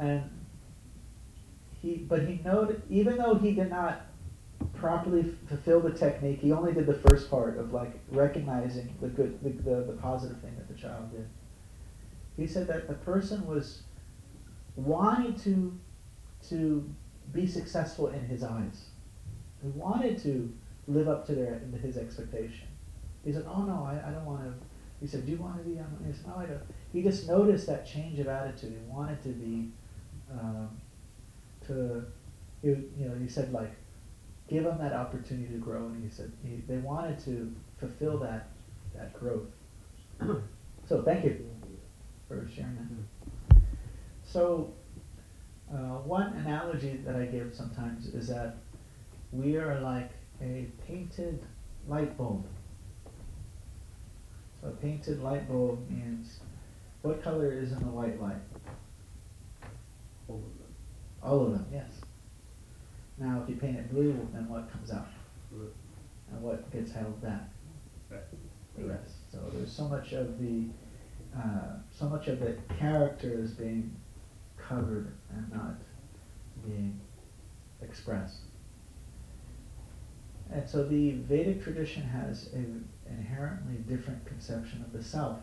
And 0.00 0.30
he, 1.80 1.96
but 1.96 2.22
he 2.22 2.40
noted, 2.44 2.82
even 2.90 3.16
though 3.16 3.34
he 3.34 3.52
did 3.52 3.70
not 3.70 4.02
properly 4.74 5.34
fulfill 5.46 5.80
the 5.80 5.90
technique, 5.90 6.40
he 6.40 6.52
only 6.52 6.72
did 6.72 6.86
the 6.86 6.94
first 7.08 7.30
part 7.30 7.58
of 7.58 7.72
like 7.72 7.92
recognizing 8.10 8.94
the 9.00 9.08
good, 9.08 9.42
the, 9.42 9.50
the, 9.50 9.82
the 9.82 9.98
positive 10.00 10.40
thing 10.40 10.54
that 10.56 10.68
the 10.68 10.74
child 10.74 11.10
did. 11.10 11.28
He 12.36 12.46
said 12.46 12.66
that 12.68 12.86
the 12.86 12.94
person 12.94 13.46
was 13.46 13.82
wanting 14.76 15.34
to 15.40 15.78
to 16.48 16.88
be 17.32 17.46
successful 17.46 18.08
in 18.08 18.20
his 18.26 18.42
eyes. 18.44 18.86
He 19.62 19.68
wanted 19.70 20.18
to 20.22 20.52
live 20.86 21.08
up 21.08 21.26
to 21.26 21.34
their 21.34 21.60
his 21.82 21.96
expectation. 21.96 22.68
He 23.24 23.32
said, 23.32 23.44
"Oh 23.48 23.62
no, 23.62 23.84
I, 23.84 24.08
I 24.08 24.12
don't 24.12 24.24
want 24.24 24.44
to." 24.44 24.54
He 25.00 25.06
said, 25.06 25.26
"Do 25.26 25.32
you 25.32 25.38
want 25.38 25.58
to 25.58 25.64
be?" 25.64 25.76
He 26.06 26.12
said, 26.12 26.26
"No, 26.28 26.36
I 26.36 26.46
don't." 26.46 26.62
He 26.92 27.02
just 27.02 27.28
noticed 27.28 27.66
that 27.66 27.86
change 27.86 28.18
of 28.20 28.28
attitude. 28.28 28.72
He 28.72 28.90
wanted 28.90 29.22
to 29.24 29.28
be, 29.30 29.70
um, 30.32 30.70
to, 31.66 32.06
you 32.62 32.88
know, 32.98 33.14
he 33.20 33.28
said 33.28 33.52
like, 33.52 33.72
give 34.48 34.64
them 34.64 34.78
that 34.78 34.92
opportunity 34.92 35.52
to 35.52 35.58
grow, 35.58 35.86
and 35.86 36.02
he 36.02 36.10
said 36.10 36.32
he, 36.42 36.62
they 36.66 36.78
wanted 36.78 37.18
to 37.24 37.54
fulfill 37.78 38.18
that 38.18 38.48
that 38.94 39.12
growth. 39.18 39.46
so 40.88 41.02
thank 41.02 41.24
you 41.24 41.46
for 42.26 42.48
sharing 42.54 42.74
that. 42.76 43.60
So 44.24 44.72
uh, 45.72 45.98
one 46.04 46.32
analogy 46.34 47.00
that 47.04 47.16
I 47.16 47.26
give 47.26 47.54
sometimes 47.54 48.06
is 48.06 48.28
that 48.28 48.56
we 49.32 49.56
are 49.56 49.80
like 49.80 50.10
a 50.42 50.66
painted 50.86 51.42
light 51.86 52.16
bulb. 52.16 52.46
So 54.60 54.68
a 54.68 54.72
painted 54.72 55.22
light 55.22 55.48
bulb 55.48 55.88
means 55.90 56.40
what 57.02 57.22
color 57.22 57.52
is 57.52 57.72
in 57.72 57.80
the 57.80 57.86
white 57.86 58.20
light? 58.20 58.36
All 60.28 60.36
of 60.36 60.42
them. 60.42 60.74
All 61.22 61.46
of 61.46 61.52
them, 61.52 61.66
yes. 61.72 61.97
Now 63.18 63.40
if 63.42 63.48
you 63.48 63.56
paint 63.56 63.76
it 63.76 63.90
blue, 63.92 64.28
then 64.32 64.48
what 64.48 64.70
comes 64.72 64.90
out? 64.90 65.08
Blue. 65.50 65.70
And 66.30 66.42
what 66.42 66.70
gets 66.72 66.92
held 66.92 67.20
back? 67.22 67.48
Right. 68.10 68.20
The 68.76 68.84
rest. 68.84 69.14
So 69.32 69.38
there's 69.52 69.72
so 69.72 69.88
much 69.88 70.12
of 70.12 70.38
the 70.38 70.66
uh, 71.36 71.76
so 71.90 72.06
much 72.06 72.28
of 72.28 72.40
the 72.40 72.56
character 72.78 73.42
is 73.42 73.52
being 73.52 73.94
covered 74.56 75.12
and 75.30 75.52
not 75.52 75.74
being 76.64 77.00
expressed. 77.82 78.40
And 80.50 80.68
so 80.68 80.84
the 80.84 81.12
Vedic 81.12 81.62
tradition 81.62 82.02
has 82.02 82.52
an 82.54 82.88
inherently 83.06 83.76
different 83.94 84.24
conception 84.24 84.82
of 84.82 84.92
the 84.92 85.02
self, 85.02 85.40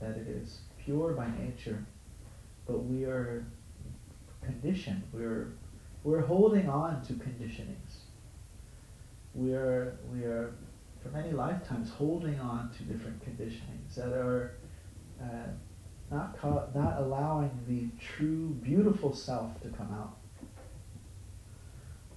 that 0.00 0.16
it 0.16 0.26
is 0.26 0.60
pure 0.84 1.12
by 1.12 1.28
nature, 1.38 1.84
but 2.66 2.84
we 2.84 3.04
are 3.04 3.46
conditioned. 4.42 5.02
We're 5.12 5.52
we're 6.02 6.22
holding 6.22 6.68
on 6.68 7.02
to 7.02 7.12
conditionings. 7.14 8.04
We 9.34 9.52
are 9.54 9.98
we 10.12 10.24
are 10.24 10.54
for 11.02 11.10
many 11.10 11.32
lifetimes 11.32 11.90
holding 11.90 12.38
on 12.40 12.70
to 12.76 12.82
different 12.84 13.22
conditionings 13.24 13.94
that 13.96 14.12
are 14.12 14.56
uh, 15.20 15.48
not 16.10 16.38
ca- 16.38 16.66
not 16.74 16.98
allowing 16.98 17.50
the 17.68 17.88
true 18.02 18.48
beautiful 18.62 19.14
self 19.14 19.60
to 19.62 19.68
come 19.68 19.92
out. 19.92 20.16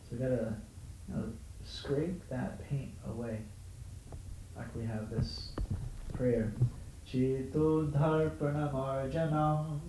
So 0.03 0.15
we 0.15 0.17
gotta 0.17 0.55
you 1.07 1.15
know, 1.15 1.33
scrape 1.63 2.27
that 2.29 2.67
paint 2.69 2.93
away. 3.07 3.41
Like 4.55 4.73
we 4.75 4.85
have 4.85 5.09
this 5.09 5.51
prayer. 6.13 6.53
Chito 7.07 7.91
dharpanamarjanam 7.91 9.79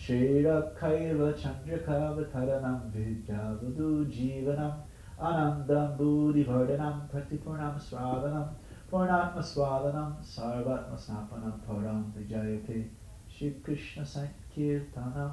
Shrirakaiva 0.00 1.28
chandrakavataranam 1.42 2.90
vidyavadu 2.94 3.88
jivanam 4.16 4.74
anandam 5.18 5.96
buddhivardhanam 5.98 7.08
pratipurnam 7.10 7.74
sravanam 7.88 8.48
purnatma 8.90 9.42
swadanam 9.50 10.14
sarvatma 10.34 10.96
snapanam 11.06 11.60
param 11.66 12.04
vijayate 12.16 12.88
Shri 13.28 13.54
Krishna 13.62 14.02
Sankirtanam 14.02 15.32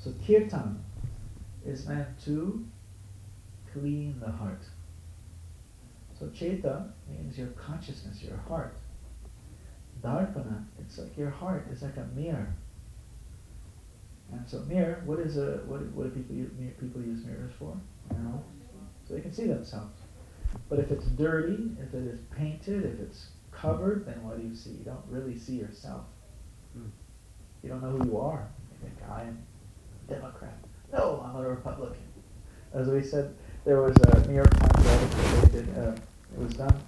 So 0.00 0.12
kirtan 0.26 0.82
is 1.64 1.86
meant 1.86 2.18
to 2.24 2.64
clean 3.72 4.18
the 4.18 4.30
heart. 4.30 4.62
So 6.18 6.28
cheta 6.28 6.92
means 7.08 7.36
your 7.38 7.48
consciousness, 7.48 8.22
your 8.22 8.38
heart. 8.48 8.79
Darpana, 10.02 10.64
it's 10.78 10.98
like 10.98 11.16
your 11.16 11.30
heart 11.30 11.66
is 11.72 11.82
like 11.82 11.96
a 11.96 12.08
mirror. 12.14 12.54
And 14.32 14.48
so 14.48 14.60
mirror, 14.60 15.02
what 15.04 15.18
is 15.18 15.36
a 15.36 15.60
what, 15.66 15.80
what 15.92 16.04
do 16.04 16.10
people 16.10 16.36
use, 16.36 16.50
people 16.78 17.02
use 17.02 17.24
mirrors 17.24 17.52
for? 17.58 17.76
You 18.12 18.18
know, 18.22 18.44
so 19.06 19.14
they 19.14 19.20
can 19.20 19.32
see 19.32 19.46
themselves. 19.46 19.94
But 20.68 20.78
if 20.78 20.90
it's 20.90 21.06
dirty, 21.06 21.70
if 21.80 21.94
it 21.94 22.06
is 22.06 22.20
painted, 22.36 22.84
if 22.84 23.00
it's 23.00 23.30
covered, 23.50 24.06
then 24.06 24.22
what 24.22 24.40
do 24.40 24.46
you 24.46 24.54
see? 24.54 24.70
You 24.70 24.84
don't 24.84 25.04
really 25.08 25.36
see 25.36 25.54
yourself. 25.54 26.04
Hmm. 26.72 26.88
You 27.62 27.68
don't 27.68 27.82
know 27.82 27.90
who 27.90 28.06
you 28.06 28.18
are. 28.18 28.48
You 28.72 28.88
think 28.88 29.10
I 29.10 29.22
am 29.22 29.38
a 30.08 30.12
Democrat. 30.12 30.56
No, 30.92 31.24
I'm 31.24 31.36
a 31.36 31.48
Republican. 31.48 32.02
As 32.72 32.88
we 32.88 33.02
said, 33.02 33.34
there 33.64 33.82
was 33.82 33.96
a 33.96 34.26
New 34.28 34.34
York 34.34 34.50
Times 34.50 34.86
article 34.86 35.40
they 35.42 35.60
did. 35.60 35.78
Uh, 35.78 35.92
it 35.92 36.38
was 36.38 36.54
done. 36.54 36.80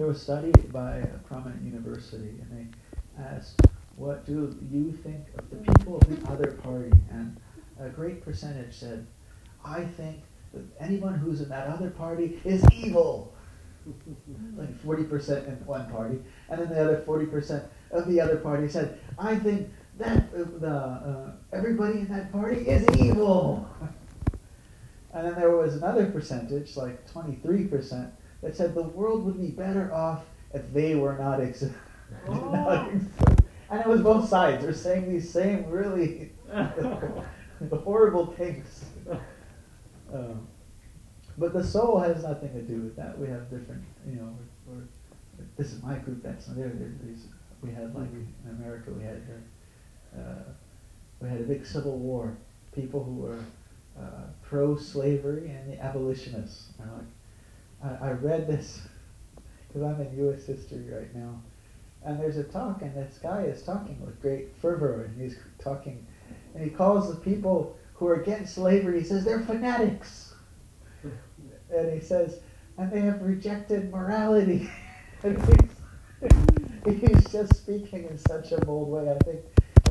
There 0.00 0.06
was 0.06 0.16
a 0.16 0.20
study 0.20 0.50
by 0.72 0.96
a 0.96 1.18
prominent 1.28 1.60
university, 1.62 2.40
and 2.40 2.48
they 2.50 3.22
asked, 3.22 3.60
"What 3.96 4.24
do 4.24 4.56
you 4.72 4.92
think 4.92 5.26
of 5.36 5.50
the 5.50 5.56
people 5.56 5.98
of 5.98 6.08
the 6.08 6.32
other 6.32 6.52
party?" 6.52 6.90
And 7.10 7.36
a 7.78 7.90
great 7.90 8.24
percentage 8.24 8.78
said, 8.78 9.06
"I 9.62 9.84
think 9.84 10.22
that 10.54 10.62
anyone 10.80 11.16
who's 11.16 11.42
in 11.42 11.50
that 11.50 11.66
other 11.66 11.90
party 11.90 12.40
is 12.46 12.64
evil." 12.72 13.34
like 14.56 14.74
forty 14.80 15.04
percent 15.04 15.46
in 15.46 15.56
one 15.66 15.90
party, 15.90 16.22
and 16.48 16.58
then 16.58 16.70
the 16.70 16.80
other 16.80 17.02
forty 17.04 17.26
percent 17.26 17.64
of 17.90 18.08
the 18.08 18.22
other 18.22 18.36
party 18.38 18.68
said, 18.68 18.98
"I 19.18 19.38
think 19.38 19.68
that 19.98 20.30
uh, 20.34 20.44
the 20.60 20.76
uh, 21.10 21.32
everybody 21.52 21.98
in 21.98 22.08
that 22.08 22.32
party 22.32 22.66
is 22.66 22.88
evil." 22.96 23.68
And 25.12 25.26
then 25.26 25.34
there 25.34 25.50
was 25.50 25.74
another 25.74 26.06
percentage, 26.06 26.76
like 26.76 27.04
23%, 27.12 28.12
that 28.42 28.56
said 28.56 28.74
the 28.74 28.82
world 28.82 29.24
would 29.24 29.40
be 29.40 29.48
better 29.48 29.92
off 29.92 30.24
if 30.52 30.72
they 30.72 30.94
were 30.94 31.16
not 31.16 31.40
existent. 31.40 31.76
Oh. 32.28 32.90
and 33.70 33.80
it 33.80 33.86
was 33.86 34.00
both 34.00 34.28
sides. 34.28 34.64
They're 34.64 34.74
saying 34.74 35.08
these 35.08 35.32
same 35.32 35.64
really 35.70 36.32
horrible 37.84 38.26
things. 38.32 38.84
Um, 40.12 40.48
but 41.38 41.52
the 41.52 41.64
soul 41.64 42.00
has 42.00 42.24
nothing 42.24 42.52
to 42.52 42.62
do 42.62 42.80
with 42.80 42.96
that. 42.96 43.16
We 43.16 43.28
have 43.28 43.48
different, 43.48 43.84
you 44.06 44.16
know, 44.16 44.36
we're, 44.66 44.74
we're, 44.74 44.82
this 45.56 45.72
is 45.72 45.82
my 45.82 45.94
group, 45.94 46.22
that's 46.22 46.46
there. 46.46 46.68
there 46.68 46.92
these, 47.04 47.26
we 47.62 47.70
had 47.70 47.94
like 47.94 48.10
in 48.10 48.26
America, 48.58 48.90
we 48.90 49.04
had 49.04 49.22
uh, 50.16 50.42
we 51.20 51.28
had 51.28 51.40
a 51.40 51.44
big 51.44 51.64
civil 51.64 51.96
war. 51.98 52.36
People 52.74 53.04
who 53.04 53.14
were 53.14 53.38
uh, 53.98 54.26
pro-slavery 54.42 55.50
and 55.50 55.72
the 55.72 55.82
abolitionists. 55.82 56.72
And 56.78 56.90
like, 56.92 57.02
I, 57.82 58.08
I 58.08 58.10
read 58.12 58.46
this 58.46 58.82
because 59.66 59.82
I'm 59.82 60.00
in 60.00 60.16
U.S. 60.18 60.46
history 60.46 60.84
right 60.90 61.14
now, 61.14 61.40
and 62.04 62.18
there's 62.18 62.36
a 62.36 62.44
talk, 62.44 62.82
and 62.82 62.94
this 62.94 63.18
guy 63.22 63.42
is 63.42 63.62
talking 63.62 64.00
with 64.04 64.20
great 64.20 64.56
fervor, 64.60 65.04
and 65.04 65.20
he's 65.20 65.36
talking, 65.58 66.06
and 66.54 66.64
he 66.64 66.70
calls 66.70 67.08
the 67.08 67.20
people 67.20 67.76
who 67.94 68.06
are 68.08 68.20
against 68.20 68.54
slavery. 68.54 69.00
He 69.00 69.06
says 69.06 69.24
they're 69.24 69.40
fanatics, 69.40 70.34
and 71.70 71.92
he 71.92 72.00
says, 72.00 72.40
and 72.78 72.90
they 72.90 73.00
have 73.00 73.22
rejected 73.22 73.90
morality. 73.90 74.70
and 75.22 75.38
he's, 76.84 77.00
he's 77.00 77.30
just 77.30 77.54
speaking 77.56 78.04
in 78.04 78.18
such 78.18 78.52
a 78.52 78.60
bold 78.64 78.88
way. 78.88 79.10
I 79.10 79.18
think 79.24 79.40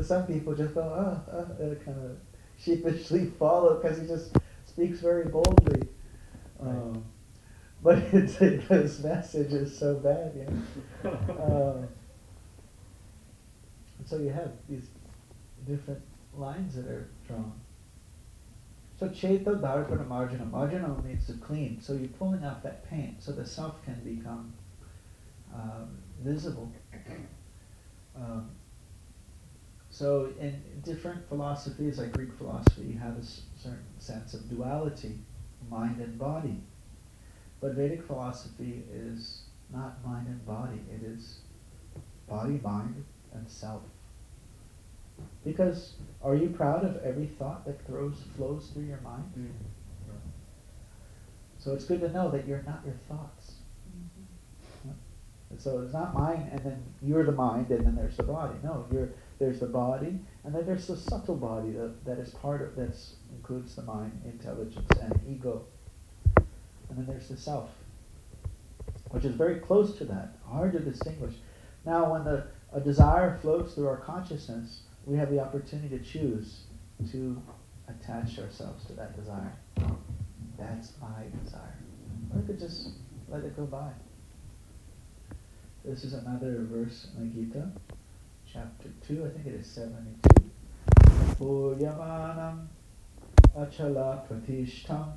some 0.02 0.26
people 0.26 0.54
just 0.54 0.74
go, 0.74 0.82
oh, 0.82 1.32
oh 1.32 1.62
and 1.62 1.84
kind 1.84 2.04
of 2.04 2.16
sheepishly 2.58 3.26
follow 3.38 3.80
because 3.80 3.98
he 3.98 4.06
just 4.06 4.36
speaks 4.66 5.00
very 5.00 5.26
boldly. 5.26 5.88
Um, 6.60 7.04
but 7.82 7.98
it's, 8.12 8.36
his 8.36 9.02
message 9.02 9.52
is 9.52 9.76
so 9.76 9.94
bad, 9.96 10.36
know. 10.36 10.62
Um, 11.40 11.88
so 14.04 14.18
you 14.18 14.30
have 14.30 14.52
these 14.68 14.86
different 15.66 16.02
lines 16.34 16.74
that 16.74 16.86
are 16.86 17.08
drawn. 17.26 17.52
So 18.98 19.08
cheta 19.08 19.52
darpana 19.52 20.06
margina. 20.06 20.44
Margina 20.50 20.94
means 21.02 21.26
to 21.26 21.34
clean. 21.34 21.80
So 21.80 21.94
you're 21.94 22.08
pulling 22.08 22.44
out 22.44 22.62
that 22.64 22.88
paint 22.88 23.22
so 23.22 23.32
the 23.32 23.46
self 23.46 23.82
can 23.84 24.00
become 24.04 24.52
um, 25.54 25.98
visible. 26.22 26.70
Um, 28.14 28.50
so 29.90 30.32
in 30.38 30.62
different 30.82 31.28
philosophies, 31.28 31.98
like 31.98 32.12
Greek 32.12 32.32
philosophy, 32.34 32.82
you 32.82 32.98
have 32.98 33.16
a 33.16 33.24
certain 33.24 33.84
sense 33.98 34.34
of 34.34 34.48
duality, 34.48 35.18
mind 35.70 36.00
and 36.00 36.18
body. 36.18 36.60
But 37.60 37.74
Vedic 37.74 38.06
philosophy 38.06 38.84
is 38.92 39.42
not 39.72 40.04
mind 40.04 40.26
and 40.26 40.44
body, 40.46 40.80
it 40.92 41.04
is 41.04 41.40
body, 42.28 42.60
mind, 42.62 43.04
and 43.32 43.48
self. 43.48 43.82
Because 45.44 45.94
are 46.22 46.34
you 46.34 46.48
proud 46.48 46.84
of 46.84 46.96
every 47.04 47.26
thought 47.26 47.66
that 47.66 47.84
throws, 47.86 48.24
flows 48.36 48.70
through 48.72 48.84
your 48.84 49.00
mind? 49.00 49.30
Mm. 49.38 49.50
So 51.58 51.74
it's 51.74 51.84
good 51.84 52.00
to 52.00 52.10
know 52.10 52.30
that 52.30 52.48
you're 52.48 52.62
not 52.62 52.80
your 52.84 52.96
thoughts. 53.08 53.56
And 55.50 55.60
so 55.60 55.80
it's 55.80 55.92
not 55.92 56.14
mine, 56.14 56.48
and 56.52 56.60
then 56.60 56.82
you're 57.02 57.24
the 57.24 57.32
mind, 57.32 57.70
and 57.70 57.84
then 57.84 57.96
there's 57.96 58.16
the 58.16 58.22
body. 58.22 58.54
No, 58.62 58.86
you're 58.90 59.10
there's 59.40 59.58
the 59.58 59.66
body, 59.66 60.20
and 60.44 60.54
then 60.54 60.64
there's 60.64 60.86
the 60.86 60.96
subtle 60.96 61.34
body 61.34 61.72
that, 61.72 62.04
that 62.04 62.18
is 62.18 62.30
part 62.30 62.62
of 62.62 62.76
that 62.76 62.96
includes 63.32 63.74
the 63.74 63.82
mind, 63.82 64.22
intelligence, 64.24 64.88
and 65.02 65.18
ego. 65.28 65.64
And 66.90 66.98
then 66.98 67.06
there's 67.06 67.28
the 67.28 67.36
self, 67.36 67.70
which 69.10 69.24
is 69.24 69.34
very 69.34 69.60
close 69.60 69.96
to 69.98 70.04
that, 70.06 70.36
hard 70.46 70.72
to 70.72 70.80
distinguish. 70.80 71.34
Now, 71.86 72.12
when 72.12 72.24
the 72.24 72.48
a 72.72 72.80
desire 72.80 73.38
floats 73.40 73.74
through 73.74 73.88
our 73.88 73.96
consciousness, 73.96 74.82
we 75.06 75.16
have 75.16 75.30
the 75.30 75.40
opportunity 75.40 75.88
to 75.98 76.04
choose 76.04 76.60
to 77.10 77.40
attach 77.88 78.38
ourselves 78.38 78.84
to 78.86 78.92
that 78.92 79.16
desire. 79.16 79.52
That's 80.58 80.92
my 81.00 81.24
desire. 81.42 81.78
Or 82.32 82.40
we 82.40 82.46
could 82.46 82.60
just 82.60 82.90
let 83.28 83.42
it 83.42 83.56
go 83.56 83.64
by. 83.64 83.90
This 85.84 86.04
is 86.04 86.12
another 86.12 86.66
verse 86.70 87.08
in 87.16 87.30
the 87.30 87.46
Gita, 87.46 87.70
chapter 88.52 88.90
2, 89.08 89.24
I 89.24 89.30
think 89.30 89.46
it 89.46 89.54
is 89.54 89.66
72. 89.66 90.50
Puryamanam 91.38 92.66
achala 93.56 94.28
pratishtam 94.28 95.12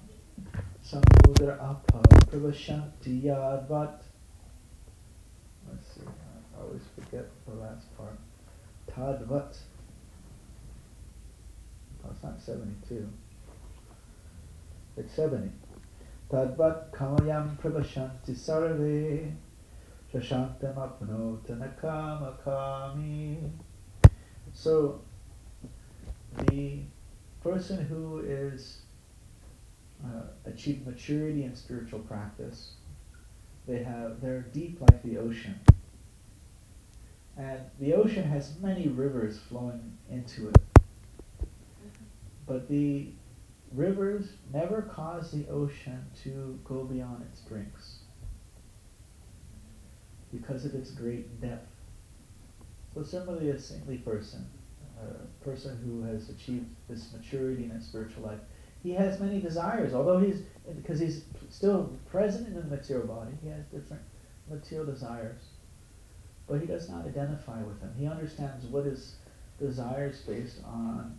samudra 0.83 1.55
apa 1.59 2.01
pravashanti 2.27 3.23
yadvat. 3.23 4.03
Let's 5.71 5.87
see, 5.95 6.01
I 6.03 6.61
always 6.61 6.83
forget 6.95 7.25
the 7.47 7.55
last 7.55 7.87
part. 7.97 8.19
Tadvat. 8.91 9.57
Oh, 12.03 12.09
it's 12.11 12.21
not 12.21 12.41
72. 12.41 13.07
It's 14.97 15.13
70. 15.13 15.51
Tadvat 16.29 16.91
kamayam 16.91 17.57
pravashanti 17.57 18.35
sarve 18.35 19.31
shashantam 20.13 20.75
apnota 20.75 21.55
nakama 21.55 22.35
kami. 22.43 23.37
So, 24.51 25.01
the 26.37 26.81
person 27.41 27.85
who 27.85 28.19
is 28.19 28.81
uh, 30.05 30.23
achieved 30.45 30.85
maturity 30.85 31.43
in 31.43 31.55
spiritual 31.55 31.99
practice, 31.99 32.73
they 33.67 33.83
have 33.83 34.21
they're 34.21 34.41
deep 34.53 34.81
like 34.81 35.01
the 35.03 35.17
ocean. 35.17 35.59
And 37.37 37.59
the 37.79 37.93
ocean 37.93 38.23
has 38.23 38.59
many 38.61 38.87
rivers 38.87 39.39
flowing 39.39 39.97
into 40.09 40.49
it. 40.49 40.57
But 42.45 42.69
the 42.69 43.07
rivers 43.73 44.33
never 44.53 44.83
cause 44.83 45.31
the 45.31 45.47
ocean 45.49 46.05
to 46.23 46.59
go 46.63 46.83
beyond 46.83 47.23
its 47.23 47.41
brinks 47.41 47.99
because 50.31 50.65
of 50.65 50.75
its 50.75 50.91
great 50.91 51.41
depth. 51.41 51.69
So 52.93 53.03
similarly, 53.03 53.49
a 53.49 53.59
saintly 53.59 53.97
person, 53.97 54.45
a 55.01 55.43
person 55.43 55.77
who 55.83 56.03
has 56.03 56.29
achieved 56.29 56.67
this 56.87 57.11
maturity 57.13 57.63
in 57.63 57.71
his 57.71 57.85
spiritual 57.85 58.23
life, 58.23 58.39
he 58.83 58.91
has 58.91 59.19
many 59.19 59.39
desires, 59.39 59.93
although 59.93 60.19
he's, 60.19 60.41
because 60.75 60.99
he's 60.99 61.23
still 61.49 61.89
present 62.11 62.47
in 62.47 62.55
the 62.55 62.63
material 62.63 63.07
body, 63.07 63.31
he 63.41 63.49
has 63.49 63.63
different 63.65 64.03
material 64.49 64.85
desires. 64.85 65.41
But 66.47 66.59
he 66.59 66.67
does 66.67 66.89
not 66.89 67.05
identify 67.05 67.61
with 67.61 67.79
them. 67.79 67.93
He 67.97 68.05
understands 68.05 68.65
what 68.65 68.85
his 68.85 69.15
desires 69.57 70.21
based 70.27 70.57
on 70.65 71.17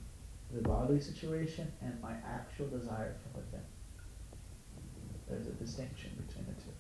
the 0.53 0.61
bodily 0.61 1.01
situation 1.01 1.73
and 1.81 1.99
my 2.03 2.13
actual 2.27 2.67
desire 2.67 3.17
from 3.23 3.43
within. 3.43 3.65
There's 5.29 5.47
a 5.47 5.53
distinction 5.53 6.11
between 6.27 6.45
the 6.45 6.53
two. 6.63 6.71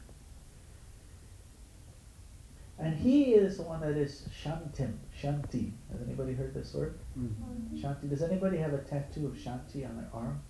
And 2.78 2.94
he 2.94 3.34
is 3.34 3.56
the 3.56 3.62
one 3.62 3.80
that 3.80 3.96
is 3.96 4.28
Shantim, 4.42 4.94
Shanti. 5.18 5.70
Has 5.90 6.02
anybody 6.04 6.34
heard 6.34 6.52
this 6.52 6.74
word? 6.74 6.98
Mm. 7.18 7.32
Shanti. 7.80 8.10
Does 8.10 8.22
anybody 8.22 8.58
have 8.58 8.74
a 8.74 8.78
tattoo 8.78 9.26
of 9.28 9.34
Shanti 9.34 9.88
on 9.88 9.96
their 9.96 10.10
arm? 10.12 10.42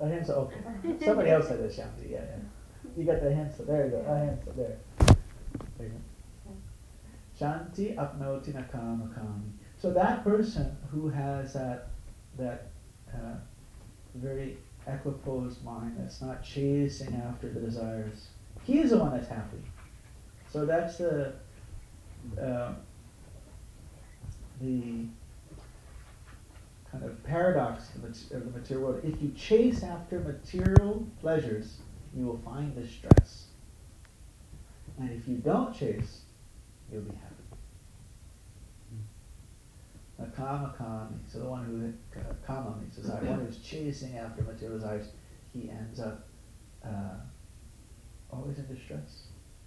A 0.00 0.08
hands 0.08 0.30
okay. 0.30 0.56
Somebody 1.04 1.30
else 1.30 1.48
had 1.48 1.60
a 1.60 1.68
Shanti, 1.68 2.10
yeah, 2.10 2.18
yeah. 2.18 2.90
You 2.96 3.04
got 3.04 3.22
the 3.22 3.34
hands, 3.34 3.56
there 3.58 3.84
you 3.86 3.90
go, 3.92 3.98
a 3.98 4.56
there. 4.56 4.78
There 5.78 5.86
you 5.86 5.92
go. 5.92 6.00
Shanti 7.38 7.96
apnoti 7.96 8.52
nakamakami. 8.52 9.50
So 9.80 9.92
that 9.92 10.24
person 10.24 10.76
who 10.90 11.08
has 11.08 11.52
that, 11.52 11.88
that 12.38 12.68
uh, 13.12 13.36
very 14.14 14.56
equiposed 14.86 15.62
mind 15.64 15.96
that's 15.98 16.20
not 16.20 16.42
chasing 16.42 17.14
after 17.26 17.48
the 17.50 17.60
desires, 17.60 18.28
he 18.64 18.78
is 18.78 18.90
the 18.90 18.98
one 18.98 19.12
that's 19.12 19.28
happy. 19.28 19.58
So 20.50 20.64
that's 20.64 20.98
the 20.98 21.34
uh, 22.40 22.72
the 24.60 25.06
kind 26.94 27.10
of 27.10 27.24
paradox 27.24 27.90
of 27.96 28.02
the, 28.02 28.50
material 28.50 28.86
world. 28.86 29.04
If 29.04 29.20
you 29.20 29.30
chase 29.30 29.82
after 29.82 30.20
material 30.20 31.06
pleasures, 31.20 31.78
you 32.16 32.24
will 32.24 32.40
find 32.44 32.74
distress. 32.74 33.46
And 34.98 35.10
if 35.10 35.26
you 35.26 35.36
don't 35.36 35.74
chase, 35.74 36.20
you'll 36.92 37.02
be 37.02 37.10
happy. 37.10 37.34
A 40.20 40.26
kama 40.26 40.72
kami, 40.78 41.16
so 41.26 41.40
the 41.40 41.46
one 41.46 41.64
who 41.64 42.20
uh, 42.20 42.22
kama 42.46 42.76
means 42.78 42.94
desire, 42.94 43.24
one 43.24 43.44
who's 43.44 43.58
chasing 43.58 44.16
after 44.16 44.42
material 44.42 44.78
desires, 44.78 45.08
he 45.52 45.70
ends 45.70 45.98
up 45.98 46.28
uh, 46.84 47.16
always 48.30 48.58
in 48.58 48.66
distress, 48.72 49.24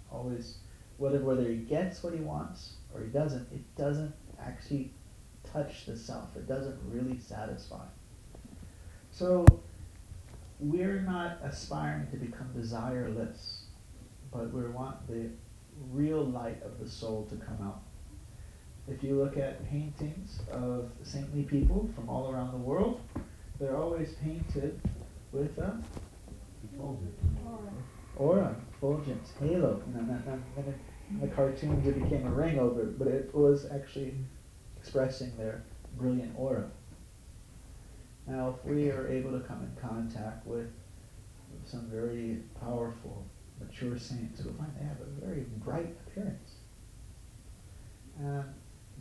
always 0.10 0.60
whether 0.98 1.20
whether 1.20 1.44
he 1.44 1.58
gets 1.58 2.02
what 2.02 2.14
he 2.14 2.22
wants 2.22 2.76
or 2.94 3.02
he 3.02 3.08
doesn't, 3.08 3.46
it 3.52 3.76
doesn't 3.76 4.14
actually 4.42 4.94
touch 5.52 5.86
the 5.86 5.96
self. 5.96 6.36
It 6.36 6.48
doesn't 6.48 6.78
really 6.90 7.20
satisfy. 7.20 7.86
So 9.12 9.46
we're 10.60 11.02
not 11.02 11.40
aspiring 11.44 12.08
to 12.12 12.18
become 12.18 12.50
desireless, 12.56 13.62
but 14.32 14.52
we 14.54 14.66
want 14.68 15.08
the 15.08 15.30
real 15.92 16.24
light 16.24 16.62
of 16.64 16.80
the 16.80 16.90
soul 16.90 17.28
to 17.30 17.36
come 17.36 17.58
out. 17.64 17.82
If 18.88 19.04
you 19.04 19.16
look 19.22 19.38
at 19.38 19.70
paintings 19.70 20.40
of 20.52 20.90
saintly 21.04 21.44
people 21.44 21.90
from 21.94 22.10
all 22.10 22.32
around 22.32 22.52
the 22.52 22.58
world, 22.58 23.02
they're 23.60 23.76
always 23.76 24.14
painted 24.16 24.80
with 25.32 25.58
uh, 25.60 25.72
a 26.80 28.22
aura, 28.22 28.56
fulgence, 28.80 29.34
halo. 29.40 29.82
Not, 29.94 30.08
not, 30.08 30.28
not 30.28 30.66
in 31.10 31.20
the 31.20 31.28
cartoons 31.28 31.88
it 31.88 32.02
became 32.02 32.26
a 32.26 32.32
ring 32.32 32.60
over, 32.60 32.84
but 32.84 33.08
it 33.08 33.34
was 33.34 33.66
actually 33.72 34.16
expressing 34.88 35.36
their 35.38 35.64
brilliant 35.98 36.34
aura. 36.38 36.64
Now, 38.26 38.56
if 38.58 38.66
we 38.66 38.90
are 38.90 39.06
able 39.10 39.32
to 39.32 39.46
come 39.46 39.62
in 39.62 39.82
contact 39.82 40.48
with 40.48 40.68
some 41.66 41.90
very 41.92 42.40
powerful, 42.62 43.26
mature 43.60 44.00
saints, 44.00 44.42
we'll 44.46 44.54
find 44.54 44.72
they 44.80 44.86
have 44.86 45.02
a 45.02 45.26
very 45.26 45.46
bright 45.58 45.94
appearance. 46.08 46.56
And 48.18 48.46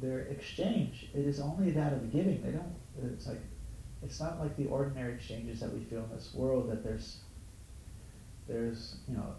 their 0.01 0.23
exchange, 0.23 1.09
it 1.15 1.25
is 1.25 1.39
only 1.39 1.71
that 1.71 1.93
of 1.93 2.11
giving. 2.13 2.43
They 2.43 2.51
don't, 2.51 2.75
it's 3.13 3.29
like, 3.29 3.41
it's 4.03 4.19
not 4.19 4.41
like 4.41 4.57
the 4.57 4.67
ordinary 4.67 5.15
exchanges 5.15 5.61
that 5.61 5.73
we 5.73 5.85
feel 5.85 6.01
in 6.01 6.11
this 6.11 6.35
world 6.35 6.69
that 6.69 6.83
there's, 6.83 7.19
there's, 8.49 8.97
you 9.09 9.17
know, 9.17 9.35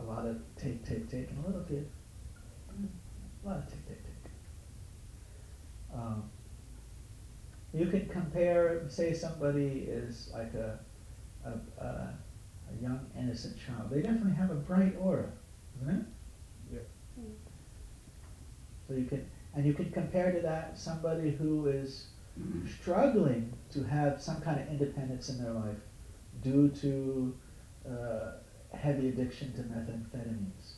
a 0.00 0.02
lot 0.02 0.26
of 0.26 0.38
take, 0.56 0.84
take, 0.84 1.08
take, 1.08 1.30
and 1.30 1.44
a 1.44 1.46
little 1.46 1.62
give. 1.62 1.86
A 3.44 3.48
lot 3.48 3.58
of 3.58 3.68
take, 3.68 3.86
take. 3.86 4.01
Um, 5.94 6.30
you 7.74 7.86
can 7.86 8.08
compare, 8.08 8.82
say 8.88 9.12
somebody 9.12 9.86
is 9.88 10.30
like 10.32 10.52
a, 10.54 10.78
a, 11.44 11.82
a, 11.82 11.86
a 11.86 12.82
young 12.82 13.00
innocent 13.18 13.56
child. 13.58 13.90
They 13.90 14.02
definitely 14.02 14.34
have 14.34 14.50
a 14.50 14.56
bright 14.56 14.94
aura, 15.00 15.30
isn't 15.82 16.00
it? 16.00 16.06
Yeah. 16.74 17.24
So 18.88 18.94
you 18.94 19.04
can, 19.04 19.26
and 19.54 19.64
you 19.64 19.72
can 19.72 19.90
compare 19.90 20.32
to 20.32 20.40
that 20.40 20.78
somebody 20.78 21.30
who 21.30 21.68
is 21.68 22.06
struggling 22.78 23.52
to 23.70 23.82
have 23.84 24.20
some 24.20 24.40
kind 24.40 24.60
of 24.60 24.68
independence 24.68 25.28
in 25.28 25.42
their 25.42 25.52
life 25.52 25.76
due 26.42 26.68
to 26.68 27.34
uh, 27.88 28.32
heavy 28.76 29.08
addiction 29.08 29.52
to 29.54 29.62
methamphetamines. 29.62 30.74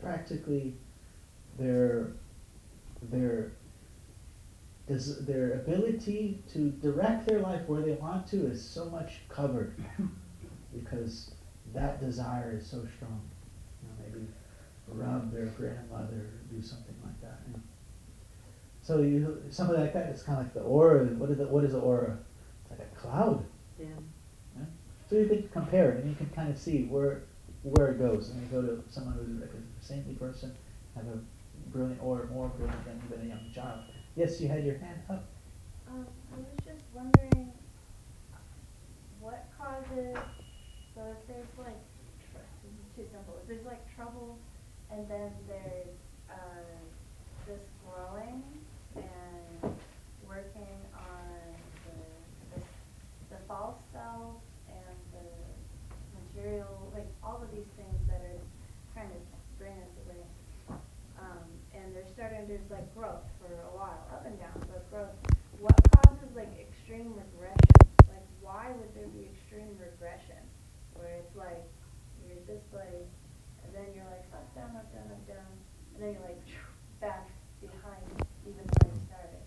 Practically, 0.00 0.74
their 1.58 2.12
their 3.10 3.52
does 4.86 5.24
their 5.26 5.54
ability 5.54 6.42
to 6.52 6.70
direct 6.70 7.26
their 7.26 7.40
life 7.40 7.62
where 7.66 7.82
they 7.82 7.92
want 7.92 8.26
to 8.28 8.46
is 8.46 8.62
so 8.62 8.84
much 8.86 9.20
covered 9.28 9.74
because 10.74 11.32
that 11.74 12.00
desire 12.00 12.56
is 12.56 12.66
so 12.66 12.86
strong. 12.96 13.20
You 13.82 13.88
know, 13.88 13.94
maybe 14.04 14.26
rob 14.88 15.32
their 15.32 15.46
grandmother, 15.46 16.30
do 16.50 16.62
something 16.62 16.94
like 17.04 17.20
that. 17.20 17.40
you 17.48 17.54
know. 17.54 17.62
So 18.82 19.00
you 19.00 19.42
some 19.50 19.68
of 19.70 19.76
that 19.76 19.94
it's 20.06 20.22
kind 20.22 20.38
of 20.38 20.44
like 20.44 20.54
the 20.54 20.60
aura. 20.60 21.04
What 21.04 21.30
is 21.30 21.38
the, 21.38 21.46
what 21.46 21.64
is 21.64 21.72
the 21.72 21.80
aura? 21.80 22.18
It's 22.62 22.70
like 22.70 22.88
a 22.88 22.96
cloud. 22.96 23.44
Yeah. 23.78 23.86
So 25.08 25.16
you 25.16 25.26
can 25.26 25.48
compare 25.48 25.92
it 25.92 26.00
and 26.00 26.10
you 26.10 26.16
can 26.16 26.28
kind 26.30 26.50
of 26.50 26.58
see 26.58 26.84
where 26.84 27.22
where 27.62 27.88
it 27.88 27.98
goes. 27.98 28.30
And 28.30 28.40
you 28.42 28.48
go 28.48 28.62
to 28.62 28.82
someone 28.88 29.14
who's 29.14 29.40
like 29.40 29.50
a 29.50 29.84
saintly 29.84 30.14
person, 30.14 30.54
have 30.94 31.06
a 31.06 31.18
brilliant 31.70 32.00
aura, 32.02 32.26
more 32.26 32.48
brilliant 32.48 32.84
than 32.84 33.02
even 33.06 33.26
a 33.26 33.28
young 33.28 33.52
child. 33.52 33.80
Yes, 34.16 34.40
you 34.40 34.48
had 34.48 34.64
your 34.64 34.78
hand 34.78 34.98
up. 35.10 35.28
Um, 35.88 36.06
I 36.32 36.38
was 36.38 36.46
just 36.64 36.84
wondering 36.94 37.52
what 39.20 39.46
causes, 39.60 40.16
so 40.94 41.02
if 41.12 41.28
there's 41.28 41.46
like, 41.58 41.76
too 42.96 43.04
simple, 43.12 43.36
if 43.42 43.46
there's 43.46 43.66
like 43.66 43.94
trouble 43.94 44.38
and 44.90 45.06
then 45.10 45.30
there's, 45.46 45.96
uh, 46.30 46.34
this 47.46 47.60
growing 47.84 48.42
and 48.96 49.76
working 50.26 50.80
on 50.96 51.28
the, 51.84 52.56
the, 52.58 52.64
the 53.30 53.36
false 53.46 53.76
self 53.92 54.40
and 54.66 54.96
the 55.12 55.28
material, 56.24 56.90
like 56.94 57.06
all 57.22 57.40
of 57.42 57.50
these 57.54 57.68
things 57.76 58.00
that 58.08 58.20
are 58.24 58.40
trying 58.94 59.10
to 59.10 59.20
bring 59.58 59.72
us 59.72 59.92
away. 60.06 60.24
Um, 61.20 61.44
and 61.72 61.94
they're 61.94 62.08
starting, 62.12 62.48
there's 62.48 62.68
like 62.70 62.92
growth 62.94 63.24
for 63.38 63.52
a 63.52 63.72
while, 63.76 64.04
up 64.12 64.26
and 64.26 64.38
down, 64.38 64.58
but 64.68 64.90
growth. 64.90 65.14
What 65.60 65.76
causes 66.02 66.28
like 66.34 66.52
extreme 66.96 67.14
regression? 67.14 67.76
Like 68.08 68.26
why 68.40 68.72
would 68.78 68.94
there 68.94 69.08
be 69.08 69.28
extreme 69.28 69.76
regression? 69.78 70.40
Where 70.94 71.20
it's 71.20 71.36
like, 71.36 71.64
you're 72.24 72.36
at 72.36 72.46
this 72.46 72.62
place, 72.72 73.12
and 73.62 73.74
then 73.74 73.92
you're 73.94 74.04
like 74.06 74.24
up, 74.32 74.54
down, 74.54 74.76
up, 74.76 74.92
down, 74.92 75.10
up, 75.12 75.26
down, 75.28 75.52
and 75.94 76.02
then 76.02 76.12
you're 76.12 76.22
like 76.22 76.40
back 77.00 77.28
behind 77.60 78.02
even 78.44 78.64
where 78.64 78.94
you 78.94 79.00
started. 79.08 79.44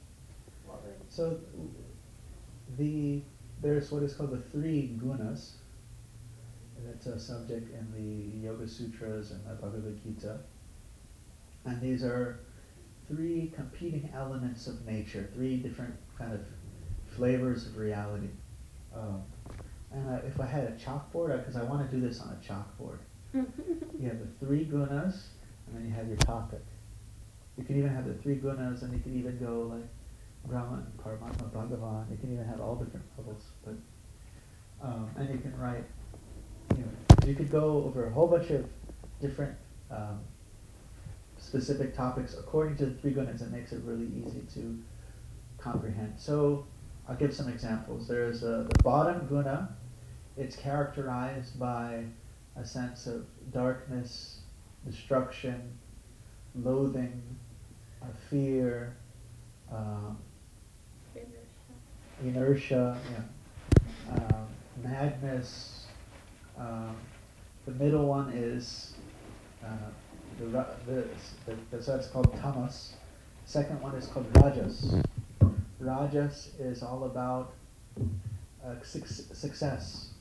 What 0.66 0.84
would, 0.84 0.94
So 1.10 1.40
the 2.78 3.22
there's 3.62 3.92
what 3.92 4.04
is 4.04 4.14
called 4.14 4.32
the 4.32 4.42
three 4.52 4.96
gunas. 5.02 5.54
And 6.78 6.88
That's 6.88 7.08
a 7.08 7.20
subject 7.20 7.74
in 7.74 7.92
the 7.92 8.48
Yoga 8.48 8.66
Sutras 8.68 9.32
and 9.32 9.46
the 9.46 9.56
Bhagavad 9.56 10.02
Gita. 10.02 10.40
And 11.66 11.82
these 11.82 12.04
are 12.04 12.40
three 13.10 13.52
competing 13.54 14.10
elements 14.16 14.68
of 14.68 14.86
nature, 14.86 15.30
three 15.34 15.58
different 15.58 15.96
kind 16.18 16.34
of 16.34 16.40
flavors 17.16 17.66
of 17.68 17.78
reality. 17.78 18.30
Um, 18.96 19.24
and 19.92 20.10
uh, 20.10 20.20
if 20.26 20.40
I 20.40 20.46
had 20.46 20.64
a 20.66 20.72
chalkboard, 20.72 21.38
because 21.40 21.56
I 21.56 21.64
want 21.64 21.90
to 21.90 21.96
do 21.96 22.06
this 22.06 22.22
on 22.22 22.30
a 22.30 22.46
chalkboard, 22.46 23.00
you 23.34 24.08
have 24.08 24.20
the 24.20 24.46
three 24.46 24.66
gunas, 24.66 25.24
and 25.68 25.76
then 25.76 25.86
you 25.86 25.92
have 25.94 26.08
your 26.08 26.18
topic. 26.18 26.64
You 27.58 27.64
can 27.64 27.78
even 27.78 27.90
have 27.90 28.08
the 28.08 28.14
three 28.16 28.36
gunas, 28.36 28.84
and 28.84 28.94
you 28.94 29.00
can 29.00 29.18
even 29.18 29.38
go 29.38 29.72
like 29.74 29.88
Brahman, 30.46 30.86
Paramatma, 31.04 31.50
Bhagavan. 31.52 32.10
You 32.10 32.18
can 32.18 32.34
even 32.34 32.46
have 32.46 32.62
all 32.62 32.76
different 32.76 33.06
levels, 33.18 33.44
but 33.66 33.76
um, 34.82 35.10
and 35.18 35.30
you 35.30 35.40
can 35.40 35.58
write. 35.58 35.86
You 36.78 36.84
know, 36.84 37.28
you 37.28 37.36
could 37.36 37.52
go 37.52 37.84
over 37.84 38.06
a 38.06 38.12
whole 38.12 38.28
bunch 38.28 38.52
of 38.52 38.66
different 39.20 39.56
um, 39.92 40.20
specific 41.38 41.96
topics 41.96 42.36
according 42.38 42.78
to 42.78 42.86
the 42.86 42.94
three 42.94 43.12
gunas. 43.12 43.42
It 43.42 43.52
makes 43.52 43.72
it 43.74 43.82
really 43.84 44.08
easy 44.26 44.42
to 44.54 44.80
comprehend. 45.58 46.14
So 46.18 46.66
I'll 47.10 47.16
give 47.16 47.34
some 47.34 47.50
examples. 47.50 48.08
There's 48.08 48.44
uh, 48.44 48.68
the 48.70 48.84
bottom 48.84 49.26
guna. 49.26 49.76
It's 50.38 50.56
characterized 50.56 51.60
by 51.60 52.04
a 52.56 52.64
sense 52.64 53.08
of 53.08 53.26
darkness, 53.52 54.42
destruction, 54.86 55.60
loathing, 56.56 57.24
fear, 58.30 58.96
um, 59.72 60.18
inertia, 62.24 63.00
yeah, 63.12 64.14
um, 64.14 64.48
madness. 64.84 65.88
Um, 66.60 66.96
the 67.66 67.72
middle 67.72 68.06
one 68.06 68.32
is 68.34 68.94
uh, 69.66 69.70
the, 70.40 70.46
the, 70.46 71.06
the, 71.48 71.56
the 71.72 71.84
so 71.84 71.96
that's 71.96 72.08
called 72.08 72.38
tamas. 72.40 72.94
Second 73.46 73.82
one 73.82 73.96
is 73.96 74.06
called 74.06 74.28
rajas. 74.36 74.94
Rajas 75.80 76.52
is 76.60 76.84
all 76.84 77.06
about 77.06 77.54
uh, 78.64 78.76
suc- 78.84 79.08
success. 79.08 80.12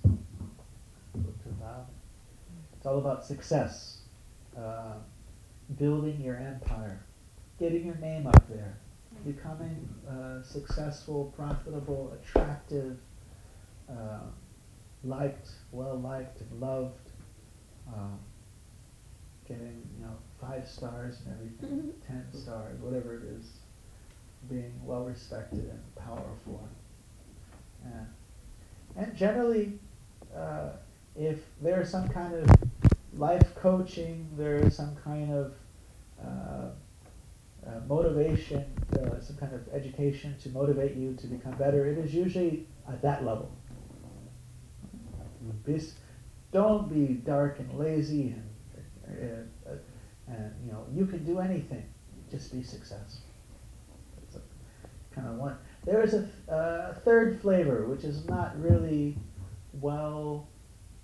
It's 2.76 2.86
all 2.86 2.98
about 2.98 3.24
success, 3.24 4.02
uh, 4.56 4.94
building 5.76 6.20
your 6.20 6.36
empire, 6.36 7.00
getting 7.58 7.86
your 7.86 7.96
name 7.96 8.28
up 8.28 8.48
there, 8.48 8.78
becoming 9.24 9.88
uh, 10.08 10.42
successful, 10.44 11.32
profitable, 11.36 12.12
attractive, 12.22 12.98
uh, 13.90 14.20
liked, 15.02 15.50
well 15.72 15.98
liked, 15.98 16.40
and 16.40 16.60
loved, 16.60 17.10
um, 17.92 18.20
getting 19.48 19.82
you 19.96 20.04
know 20.04 20.14
five 20.40 20.68
stars 20.68 21.20
and 21.24 21.34
everything, 21.34 21.92
ten 22.06 22.24
stars, 22.32 22.80
whatever 22.80 23.16
it 23.16 23.24
is, 23.24 23.58
being 24.48 24.72
well 24.82 25.04
respected 25.04 25.60
and 25.60 25.94
powerful. 25.96 26.68
And, 27.84 28.06
and 28.96 29.16
generally, 29.16 29.78
uh, 30.34 30.70
if 31.16 31.38
there's 31.60 31.90
some 31.90 32.08
kind 32.08 32.34
of 32.34 32.50
life 33.16 33.54
coaching, 33.56 34.28
there 34.36 34.56
is 34.56 34.76
some 34.76 34.96
kind 34.96 35.32
of 35.32 35.54
uh, 36.22 36.70
uh, 37.66 37.80
motivation, 37.86 38.64
uh, 38.94 39.20
some 39.20 39.36
kind 39.36 39.52
of 39.54 39.68
education 39.72 40.34
to 40.42 40.48
motivate 40.50 40.96
you 40.96 41.14
to 41.14 41.26
become 41.26 41.52
better, 41.52 41.86
it 41.86 41.98
is 41.98 42.14
usually 42.14 42.66
at 42.88 43.02
that 43.02 43.24
level. 43.24 43.50
This, 45.64 45.94
don't 46.52 46.88
be 46.92 47.14
dark 47.14 47.58
and 47.58 47.78
lazy 47.78 48.34
and, 48.34 49.50
uh, 49.66 49.70
uh, 49.70 49.74
and 50.28 50.54
you 50.64 50.72
know 50.72 50.86
you 50.94 51.06
can 51.06 51.24
do 51.24 51.40
anything. 51.40 51.84
Just 52.30 52.52
be 52.52 52.62
successful. 52.62 53.27
Kind 55.18 55.30
of 55.30 55.38
one. 55.38 55.58
There 55.84 56.02
is 56.02 56.14
a 56.14 56.28
uh, 56.52 56.94
third 57.00 57.40
flavor 57.40 57.86
which 57.86 58.04
is 58.04 58.24
not 58.26 58.60
really 58.60 59.16
well 59.72 60.46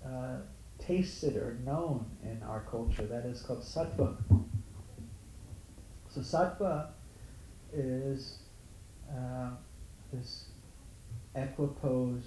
uh, 0.05 0.37
tasted 0.79 1.35
or 1.35 1.57
known 1.65 2.05
in 2.23 2.41
our 2.43 2.61
culture. 2.61 3.05
That 3.05 3.25
is 3.25 3.41
called 3.41 3.61
sattva. 3.61 4.15
So 6.09 6.21
sattva 6.21 6.91
is 7.73 8.37
uh, 9.11 9.49
this 10.13 10.45
equiposed, 11.35 12.23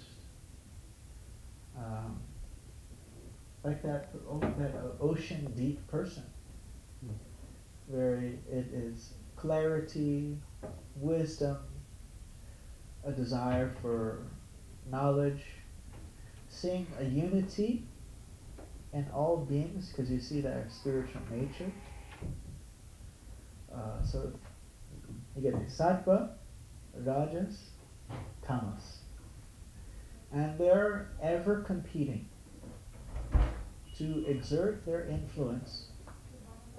um, 1.75 2.21
like 3.65 3.83
that, 3.83 4.11
o- 4.29 4.41
that 4.41 4.75
ocean 5.01 5.51
deep 5.57 5.87
person. 5.87 6.25
Very, 7.89 8.39
it 8.51 8.67
is 8.75 9.15
clarity, 9.37 10.37
wisdom, 10.97 11.57
a 13.05 13.13
desire 13.13 13.75
for 13.81 14.23
knowledge, 14.91 15.45
seeing 16.49 16.87
a 16.99 17.05
unity 17.05 17.85
in 18.93 19.07
all 19.15 19.37
beings 19.37 19.91
because 19.91 20.11
you 20.11 20.21
see 20.21 20.41
their 20.41 20.67
spiritual 20.71 21.21
nature. 21.31 21.71
Uh, 23.75 24.03
so 24.03 24.33
you 25.37 25.43
get 25.43 25.55
sattva, 25.69 26.31
rajas, 26.95 27.71
tamas. 28.43 28.99
And 30.33 30.59
they're 30.59 31.11
ever 31.23 31.63
competing 31.63 32.29
to 33.97 34.25
exert 34.27 34.85
their 34.87 35.07
influence 35.07 35.89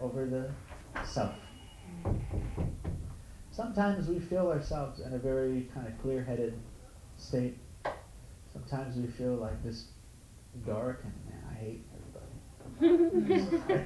over 0.01 0.25
the 0.25 0.49
self. 1.05 1.35
Sometimes 3.51 4.07
we 4.07 4.19
feel 4.19 4.47
ourselves 4.47 4.99
in 4.99 5.13
a 5.13 5.17
very 5.17 5.69
kind 5.73 5.87
of 5.87 6.01
clear 6.01 6.23
headed 6.23 6.53
state. 7.17 7.57
Sometimes 8.53 8.95
we 8.95 9.07
feel 9.07 9.35
like 9.35 9.63
this 9.63 9.85
dark 10.65 11.03
and 11.03 11.13
man, 11.27 11.43
I 11.51 11.53
hate 11.55 11.85
everybody. 12.79 13.85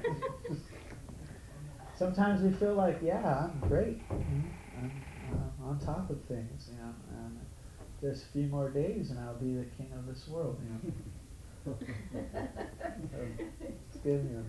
Sometimes 1.96 2.42
we 2.42 2.50
feel 2.52 2.74
like, 2.74 2.98
yeah, 3.02 3.48
I'm 3.48 3.68
great. 3.68 4.00
I'm 4.10 4.52
uh, 5.32 5.68
on 5.68 5.78
top 5.78 6.10
of 6.10 6.22
things, 6.24 6.68
you 6.70 6.78
know. 6.78 6.94
And 7.18 7.38
there's 8.02 8.22
a 8.22 8.26
few 8.26 8.46
more 8.48 8.68
days, 8.70 9.10
and 9.10 9.18
I'll 9.20 9.34
be 9.34 9.54
the 9.54 9.64
king 9.76 9.92
of 9.96 10.06
this 10.06 10.26
world, 10.28 10.60
you 10.62 10.70
know. 10.70 10.80
So, 11.64 11.78
it's 13.94 14.04
you 14.04 14.30
know. 14.30 14.44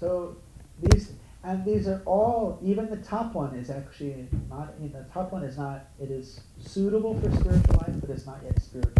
So 0.00 0.36
these 0.82 1.12
and 1.44 1.64
these 1.64 1.88
are 1.88 2.02
all 2.06 2.58
even 2.62 2.88
the 2.88 2.96
top 2.98 3.34
one 3.34 3.54
is 3.56 3.68
actually 3.70 4.28
not 4.48 4.74
in 4.80 4.92
the 4.92 5.04
top 5.12 5.32
one 5.32 5.42
is 5.42 5.58
not 5.58 5.86
it 6.00 6.10
is 6.10 6.40
suitable 6.60 7.18
for 7.20 7.30
spiritual 7.32 7.76
life 7.76 8.00
but 8.00 8.10
it's 8.10 8.26
not 8.26 8.38
yet 8.44 8.60
spiritual. 8.60 8.94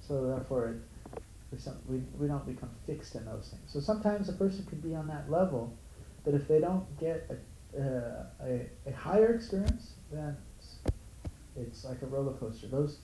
So 0.00 0.28
therefore 0.28 0.76
it, 1.52 1.60
some, 1.60 1.76
we, 1.86 1.98
we 2.18 2.28
don't 2.28 2.46
become 2.46 2.70
fixed 2.86 3.14
in 3.14 3.24
those 3.24 3.48
things. 3.50 3.72
So 3.72 3.80
sometimes 3.80 4.28
a 4.28 4.32
person 4.32 4.64
could 4.66 4.82
be 4.82 4.94
on 4.94 5.06
that 5.08 5.30
level, 5.30 5.76
but 6.24 6.34
if 6.34 6.46
they 6.48 6.60
don't 6.60 6.84
get 6.98 7.30
a, 7.30 7.80
uh, 7.80 8.24
a, 8.44 8.66
a 8.86 8.92
higher 8.92 9.34
experience, 9.34 9.94
then 10.10 10.36
it's, 10.58 10.78
it's 11.56 11.84
like 11.84 12.02
a 12.02 12.06
roller 12.06 12.32
coaster. 12.34 12.68
Those 12.68 12.98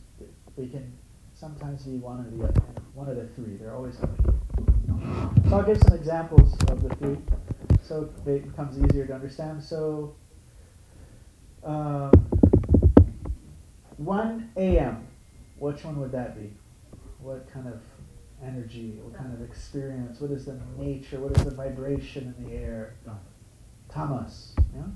they 0.57 0.67
can 0.67 0.93
sometimes 1.35 1.85
be 1.85 1.97
one 1.97 2.21
of 2.21 2.37
the 2.37 2.45
other, 2.45 2.63
one 2.95 3.09
of 3.09 3.17
the 3.17 3.27
three. 3.29 3.57
They're 3.57 3.75
always 3.75 3.97
going 3.97 4.17
to 4.17 4.23
be. 4.23 4.72
So 5.49 5.57
I'll 5.57 5.63
give 5.63 5.83
some 5.83 5.97
examples 5.97 6.55
of 6.69 6.83
the 6.83 6.95
three, 6.97 7.19
so 7.83 8.09
it 8.27 8.49
becomes 8.49 8.79
easier 8.79 9.07
to 9.07 9.15
understand. 9.15 9.63
So, 9.63 10.15
um, 11.65 12.11
1 13.99 14.51
a.m. 14.57 15.07
Which 15.59 15.85
one 15.85 16.01
would 16.01 16.13
that 16.13 16.41
be? 16.41 16.51
What 17.21 17.49
kind 17.53 17.69
of 17.69 17.81
energy? 18.43 18.99
What 19.03 19.15
kind 19.17 19.33
of 19.33 19.43
experience? 19.43 20.21
What 20.21 20.31
is 20.31 20.47
the 20.47 20.59
nature? 20.77 21.21
What 21.21 21.37
is 21.37 21.45
the 21.45 21.53
vibration 21.53 22.35
in 22.39 22.45
the 22.45 22.57
air? 22.57 22.95
Tamas, 23.93 24.55
you 24.73 24.81
know? 24.81 24.93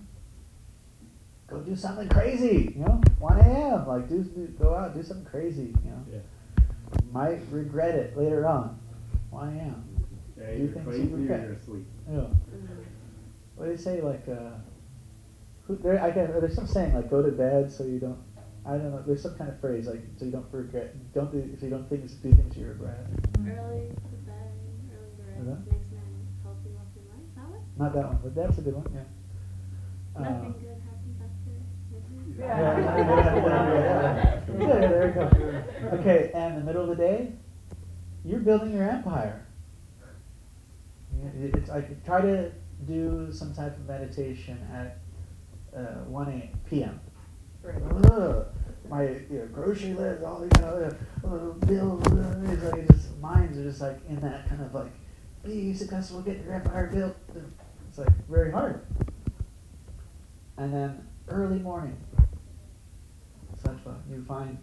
Go 1.48 1.60
do 1.60 1.76
something 1.76 2.08
crazy, 2.08 2.72
you 2.74 2.82
know? 2.82 3.00
1 3.18 3.38
a.m. 3.38 3.86
Like 3.86 4.08
do, 4.08 4.22
do 4.22 4.46
go 4.58 4.74
out, 4.74 4.94
do 4.94 5.02
something 5.02 5.26
crazy, 5.26 5.74
you 5.84 5.90
know? 5.90 6.04
Yeah. 6.12 6.18
Might 7.12 7.40
regret 7.50 7.94
it 7.94 8.16
later 8.16 8.46
on. 8.46 8.78
1 9.36 9.58
a.m. 9.58 9.84
Yeah, 10.38 10.50
Do 10.50 10.58
you're 10.58 10.68
things 10.72 10.86
crazy 10.86 11.02
you 11.08 11.14
or 11.14 11.18
regret. 11.18 11.40
you're 11.42 11.52
asleep. 11.52 11.86
Yeah. 12.10 12.20
What 13.56 13.66
do 13.66 13.70
they 13.76 13.76
say? 13.82 14.00
Like, 14.00 14.24
uh, 14.28 14.56
who, 15.66 15.76
there, 15.76 16.02
I 16.02 16.10
guess, 16.10 16.30
there's 16.40 16.54
some 16.54 16.66
saying 16.66 16.94
like, 16.94 17.10
go 17.10 17.22
to 17.22 17.30
bed 17.32 17.70
so 17.72 17.84
you 17.84 17.98
don't. 18.00 18.18
I 18.64 18.72
don't 18.72 18.90
know. 18.90 19.02
There's 19.06 19.22
some 19.22 19.36
kind 19.36 19.48
of 19.50 19.60
phrase 19.60 19.86
like, 19.86 20.02
so 20.18 20.24
you 20.24 20.32
don't 20.32 20.46
regret. 20.50 20.96
Don't 21.14 21.30
do. 21.30 21.54
So 21.60 21.66
you 21.66 21.70
don't 21.70 21.88
things 21.88 22.12
do 22.14 22.32
things 22.32 22.56
you 22.56 22.66
regret. 22.66 22.98
Early 23.38 23.92
to 23.92 24.16
bed, 24.26 24.50
early 24.90 25.12
to 25.14 25.40
Is 25.40 25.46
that? 25.46 25.52
rise 25.52 25.66
makes 25.70 25.90
man 25.92 26.02
healthy, 26.42 26.70
wealthy 26.74 27.02
life. 27.06 27.28
That 27.36 27.46
one? 27.48 27.60
Not 27.78 27.94
that 27.94 28.06
one, 28.08 28.18
but 28.24 28.34
that's 28.34 28.58
a 28.58 28.62
good 28.62 28.74
one. 28.74 28.88
Yeah. 28.92 29.04
Uh, 30.16 30.20
Nothing 30.24 30.52
good 30.64 30.80
happens 30.82 31.18
after 31.22 31.52
midnight. 31.92 32.40
Yeah, 32.40 32.58
yeah, 32.80 32.96
yeah, 32.96 33.76
yeah, 33.76 34.58
yeah, 34.58 34.80
there 34.88 35.06
you 35.08 35.14
go. 35.14 35.96
Okay, 35.98 36.30
and 36.34 36.56
the 36.58 36.64
middle 36.64 36.82
of 36.82 36.88
the 36.88 36.96
day, 36.96 37.32
you're 38.26 38.40
building 38.40 38.72
your 38.72 38.88
empire. 38.88 39.46
It's 41.34 41.70
like 41.70 42.04
try 42.04 42.20
to 42.20 42.50
do 42.86 43.28
some 43.32 43.54
type 43.54 43.76
of 43.76 43.86
meditation 43.86 44.58
at 44.72 44.98
uh, 45.76 46.04
1 46.04 46.28
a- 46.28 46.68
p.m. 46.68 47.00
Ugh, 47.64 48.46
my 48.88 49.02
you 49.04 49.26
know, 49.30 49.46
grocery 49.52 49.94
list, 49.94 50.22
all 50.22 50.42
you 50.42 50.60
know, 50.60 50.92
uh, 51.24 51.26
uh, 51.26 51.52
bills, 51.66 52.06
uh, 52.06 52.40
it's 52.46 52.62
like 52.64 52.88
just 52.88 53.16
minds 53.18 53.58
are 53.58 53.64
just 53.64 53.80
like 53.80 53.98
in 54.08 54.20
that 54.20 54.48
kind 54.48 54.62
of 54.62 54.74
like 54.74 54.92
be 55.44 55.72
successful, 55.72 56.20
get 56.20 56.44
your 56.44 56.54
empire 56.54 56.90
built. 56.92 57.16
It's 57.88 57.98
like 57.98 58.28
very 58.28 58.52
hard. 58.52 58.84
And 60.58 60.72
then 60.72 61.06
early 61.28 61.58
morning, 61.58 61.96
sattva, 63.62 63.96
you 64.10 64.24
find 64.26 64.58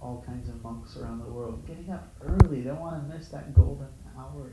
all 0.00 0.22
kinds 0.26 0.48
of 0.48 0.62
monks 0.62 0.96
around 0.96 1.18
the 1.18 1.30
world 1.30 1.66
getting 1.66 1.90
up 1.90 2.14
early. 2.22 2.60
They 2.60 2.68
don't 2.68 2.80
want 2.80 3.08
to 3.08 3.16
miss 3.16 3.28
that 3.28 3.54
golden 3.54 3.88
hour, 4.16 4.52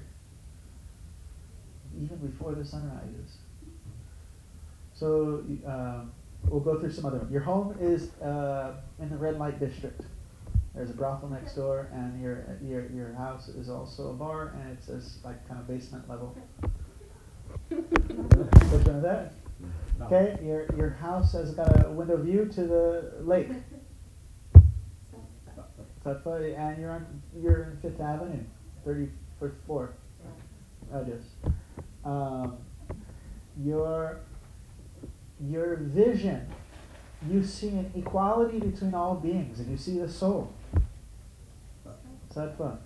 even 1.95 2.17
before 2.17 2.53
the 2.53 2.65
sun 2.65 2.91
rises. 2.95 3.37
So 4.93 5.43
um, 5.67 6.11
we'll 6.47 6.61
go 6.61 6.79
through 6.79 6.91
some 6.91 7.05
other. 7.05 7.17
Ones. 7.17 7.31
Your 7.31 7.41
home 7.41 7.75
is 7.79 8.13
uh, 8.21 8.75
in 8.99 9.09
the 9.09 9.17
red 9.17 9.37
light 9.37 9.59
district. 9.59 10.01
There's 10.73 10.89
a 10.89 10.93
brothel 10.93 11.29
next 11.29 11.55
door, 11.55 11.89
and 11.93 12.21
your 12.21 12.57
your 12.61 12.91
your 12.91 13.13
house 13.13 13.47
is 13.47 13.69
also 13.69 14.09
a 14.09 14.13
bar, 14.13 14.55
and 14.59 14.71
it's 14.73 14.87
this 14.87 15.19
like 15.23 15.47
kind 15.47 15.59
of 15.59 15.67
basement 15.67 16.09
level. 16.09 16.35
Which 17.69 17.79
one 18.85 18.95
is 18.95 19.03
that? 19.03 19.33
No. 19.97 20.05
Okay, 20.05 20.37
your 20.43 20.67
your 20.75 20.89
house 20.89 21.31
has 21.31 21.53
got 21.53 21.85
a 21.85 21.89
window 21.89 22.17
view 22.17 22.45
to 22.45 22.61
the 22.67 23.13
lake. 23.21 23.49
Sattva, 26.05 26.57
and 26.57 26.79
you're 26.79 26.91
on 26.91 27.21
you're 27.41 27.63
in 27.63 27.77
Fifth 27.81 27.99
Avenue, 27.99 28.43
thirty 28.83 29.09
first 29.39 29.55
floor. 29.65 29.93
Oh, 30.93 31.05
yes. 31.07 31.51
Um, 32.03 32.57
your 33.63 34.19
your 35.39 35.77
vision, 35.77 36.47
you 37.29 37.43
see 37.43 37.69
an 37.69 37.91
equality 37.95 38.59
between 38.59 38.93
all 38.93 39.15
beings, 39.15 39.59
and 39.59 39.69
you 39.69 39.77
see 39.77 39.97
the 39.97 40.09
soul. 40.09 40.53
Sattva. 42.33 42.77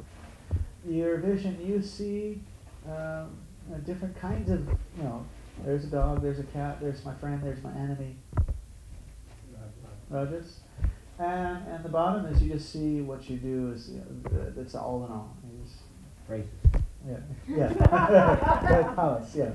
Your 0.87 1.17
vision, 1.17 1.59
you 1.65 1.81
see 1.81 2.41
um, 2.87 3.35
different 3.85 4.15
kinds 4.19 4.49
of 4.49 4.65
you 4.97 5.03
know. 5.03 5.25
There's 5.65 5.83
a 5.83 5.87
dog. 5.87 6.21
There's 6.21 6.39
a 6.39 6.43
cat. 6.43 6.79
There's 6.79 7.03
my 7.03 7.13
friend. 7.15 7.43
There's 7.43 7.61
my 7.61 7.73
enemy. 7.73 8.15
Rajas. 10.09 10.61
And 11.19 11.67
and 11.67 11.83
the 11.83 11.89
bottom 11.89 12.25
is 12.27 12.41
you 12.41 12.53
just 12.53 12.71
see 12.71 13.01
what 13.01 13.29
you 13.29 13.37
do 13.37 13.71
is 13.73 13.89
you 13.89 13.97
know, 13.97 14.51
that's 14.55 14.73
all 14.75 15.05
in 15.05 15.11
all. 15.11 15.35
You 15.43 15.63
just- 15.63 15.79
Racist. 16.29 16.83
yeah, 17.07 17.17
yeah. 17.47 17.67
Right, 18.83 18.95
palace, 18.95 19.35
yeah. 19.35 19.51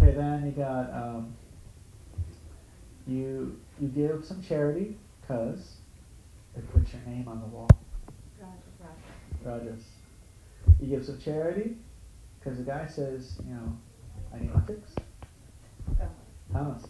Okay, 0.00 0.12
then 0.16 0.46
you 0.46 0.52
got 0.52 0.90
um, 0.92 1.34
you 3.06 3.60
you 3.78 3.88
give 3.88 4.24
some 4.24 4.42
charity 4.42 4.96
because 5.20 5.76
it 6.56 6.72
puts 6.72 6.92
your 6.94 7.02
name 7.02 7.28
on 7.28 7.40
the 7.40 7.46
wall. 7.46 7.68
Rajas. 9.44 9.84
You 10.80 10.88
give 10.88 11.04
some 11.04 11.18
charity 11.20 11.76
because 12.40 12.58
the 12.58 12.64
guy 12.64 12.86
says, 12.86 13.38
you 13.46 13.54
know, 13.54 13.76
I 14.34 14.38
need 14.40 14.52
my 14.54 14.60
fix. 14.62 14.90
Tamas. 16.52 16.82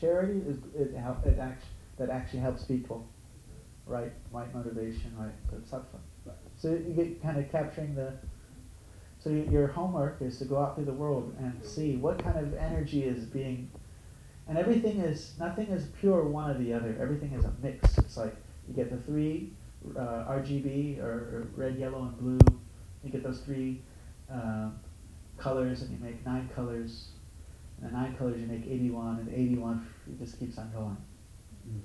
Charity 0.00 0.40
is 0.46 0.58
it 0.74 0.94
it 0.94 1.38
act, 1.38 1.64
that 1.98 2.10
actually 2.10 2.40
helps 2.40 2.64
people. 2.64 3.08
Right, 3.86 4.12
right 4.32 4.52
motivation, 4.54 5.12
right, 5.18 5.34
good 5.50 5.64
sattva. 5.66 6.00
So 6.56 6.70
you 6.70 6.94
get 6.94 7.22
kind 7.22 7.38
of 7.38 7.50
capturing 7.50 7.94
the. 7.94 8.14
So 9.18 9.30
your 9.30 9.68
homework 9.68 10.20
is 10.20 10.38
to 10.38 10.44
go 10.44 10.58
out 10.58 10.74
through 10.74 10.84
the 10.84 10.92
world 10.92 11.34
and 11.38 11.64
see 11.64 11.96
what 11.96 12.22
kind 12.22 12.38
of 12.38 12.54
energy 12.54 13.04
is 13.04 13.24
being 13.24 13.70
And 14.46 14.58
everything 14.58 15.00
is 15.00 15.34
nothing 15.38 15.68
is 15.68 15.86
pure 16.00 16.24
one 16.24 16.50
or 16.50 16.58
the 16.58 16.72
other. 16.74 16.96
Everything 17.00 17.32
is 17.32 17.44
a 17.44 17.52
mix. 17.62 17.96
It's 17.98 18.16
like 18.16 18.36
you 18.68 18.74
get 18.74 18.90
the 18.90 18.98
three 18.98 19.52
uh, 19.96 20.24
RGB 20.28 21.00
or, 21.02 21.04
or 21.04 21.48
red, 21.56 21.78
yellow, 21.78 22.02
and 22.02 22.18
blue. 22.18 22.60
You 23.02 23.10
get 23.10 23.22
those 23.22 23.40
three 23.40 23.82
um, 24.30 24.78
colors, 25.38 25.82
and 25.82 25.90
you 25.90 25.98
make 26.04 26.24
nine 26.24 26.50
colors. 26.54 27.08
And 27.84 27.92
nine 27.92 28.16
colors 28.16 28.40
you 28.40 28.46
make 28.46 28.66
eighty-one, 28.66 29.18
and 29.18 29.28
eighty-one 29.28 29.86
it 30.08 30.18
just 30.18 30.40
keeps 30.40 30.56
on 30.56 30.72
going. 30.72 30.96
Mm. 31.68 31.80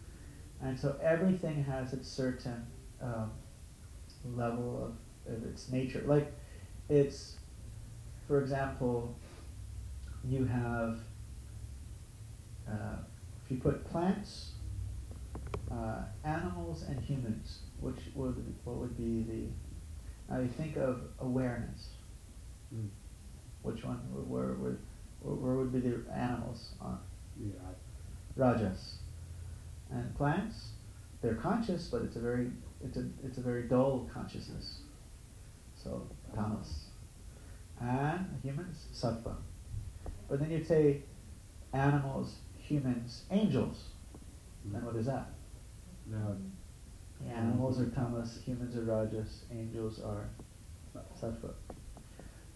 And 0.61 0.79
so 0.79 0.95
everything 1.03 1.61
has 1.65 1.91
its 1.91 2.07
certain 2.07 2.65
um, 3.01 3.31
level 4.25 4.95
of, 5.27 5.33
of 5.33 5.43
its 5.43 5.69
nature. 5.69 6.01
Like 6.07 6.31
it's, 6.87 7.35
for 8.27 8.41
example, 8.41 9.13
you 10.23 10.45
have, 10.45 10.99
uh, 12.65 12.99
if 13.43 13.51
you 13.51 13.57
put 13.57 13.83
plants, 13.91 14.53
uh, 15.69 16.03
animals, 16.23 16.85
and 16.87 16.97
humans, 17.03 17.59
which 17.81 17.99
would 18.15 18.37
what 18.63 18.77
would 18.77 18.95
be 18.97 19.23
the? 19.29 20.33
Now 20.33 20.39
you 20.39 20.47
think 20.47 20.77
of 20.77 21.01
awareness. 21.19 21.89
Mm. 22.73 22.87
Which 23.63 23.83
one? 23.83 23.97
Where 24.13 24.53
would 24.53 24.61
where, 24.61 24.77
where 25.21 25.55
would 25.55 25.73
be 25.73 25.79
the 25.79 26.03
animals 26.13 26.73
on? 26.81 26.99
Yeah. 27.39 27.51
Rajas. 28.35 28.99
And 29.91 30.15
plants, 30.15 30.69
they're 31.21 31.35
conscious, 31.35 31.87
but 31.87 32.03
it's 32.03 32.15
a 32.15 32.19
very 32.19 32.51
it's 32.83 32.97
a 32.97 33.05
it's 33.23 33.37
a 33.37 33.41
very 33.41 33.63
dull 33.63 34.09
consciousness. 34.13 34.81
So 35.75 36.07
tamas. 36.33 36.85
And 37.81 38.39
humans, 38.43 38.87
sattva. 38.93 39.35
But 40.27 40.39
then 40.39 40.51
you'd 40.51 40.67
say 40.67 41.01
animals, 41.73 42.35
humans, 42.57 43.23
angels. 43.31 43.85
Then 44.65 44.85
what 44.85 44.95
is 44.95 45.05
that? 45.05 45.29
The 46.09 47.31
animals 47.33 47.79
are 47.79 47.87
tamas, 47.87 48.39
humans 48.45 48.75
are 48.75 48.81
rajas, 48.81 49.45
angels 49.51 50.01
are 50.01 50.29
sattva. 51.19 51.53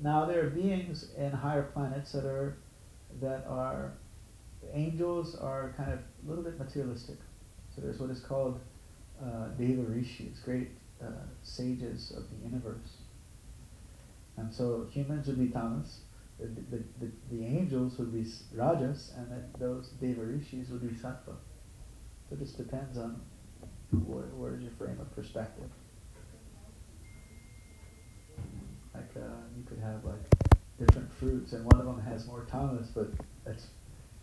Now 0.03 0.25
there 0.25 0.45
are 0.45 0.49
beings 0.49 1.11
in 1.17 1.31
higher 1.31 1.63
planets 1.63 2.11
that 2.11 2.25
are 2.25 2.57
that 3.21 3.45
are 3.47 3.93
angels 4.73 5.35
are 5.35 5.73
kind 5.77 5.93
of 5.93 5.99
a 5.99 6.29
little 6.29 6.43
bit 6.43 6.59
materialistic. 6.59 7.17
So 7.73 7.81
there's 7.81 7.99
what 7.99 8.09
is 8.09 8.19
called 8.19 8.59
uh, 9.23 9.47
Deva 9.57 9.83
Rishis, 9.83 10.39
great 10.39 10.71
uh, 11.01 11.07
sages 11.41 12.11
of 12.11 12.23
the 12.29 12.45
universe. 12.45 12.97
And 14.35 14.53
so 14.53 14.87
humans 14.91 15.27
would 15.27 15.39
be 15.39 15.47
tamas, 15.47 16.01
the, 16.39 16.47
the, 16.47 16.83
the, 16.99 17.11
the 17.31 17.45
angels 17.45 17.97
would 17.97 18.11
be 18.11 18.29
rajas, 18.53 19.13
and 19.15 19.31
then 19.31 19.43
those 19.59 19.89
Deva 20.01 20.21
Rishis 20.21 20.69
would 20.69 20.81
be 20.81 20.95
sattva. 20.95 21.35
So 22.27 22.33
it 22.33 22.39
just 22.39 22.57
depends 22.57 22.97
on 22.97 23.21
where, 23.91 24.25
where's 24.35 24.61
your 24.61 24.71
frame 24.71 24.99
of 24.99 25.15
perspective. 25.15 25.69
Have 29.83 30.03
like 30.05 30.23
different 30.79 31.11
fruits, 31.13 31.53
and 31.53 31.65
one 31.65 31.79
of 31.79 31.85
them 31.85 32.01
has 32.01 32.25
more 32.27 32.45
tamas, 32.49 32.87
but 32.93 33.09
it's 33.45 33.67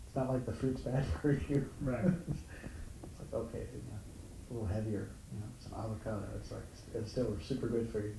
it's 0.07 0.15
not 0.15 0.29
like 0.29 0.45
the 0.45 0.53
fruit's 0.53 0.81
bad 0.89 1.05
for 1.21 1.31
you. 1.31 1.69
Right. 1.81 2.05
it's 2.29 2.41
like 3.19 3.33
okay, 3.33 3.65
you 3.73 3.81
know, 3.89 3.99
a 4.49 4.53
little 4.53 4.67
heavier, 4.67 5.09
you 5.33 5.39
know, 5.39 5.45
some 5.59 5.73
avocado. 5.77 6.23
It's 6.37 6.51
like 6.51 6.63
it's 6.95 7.11
still 7.11 7.37
super 7.41 7.67
good 7.67 7.89
for 7.89 7.99
you. 8.01 8.15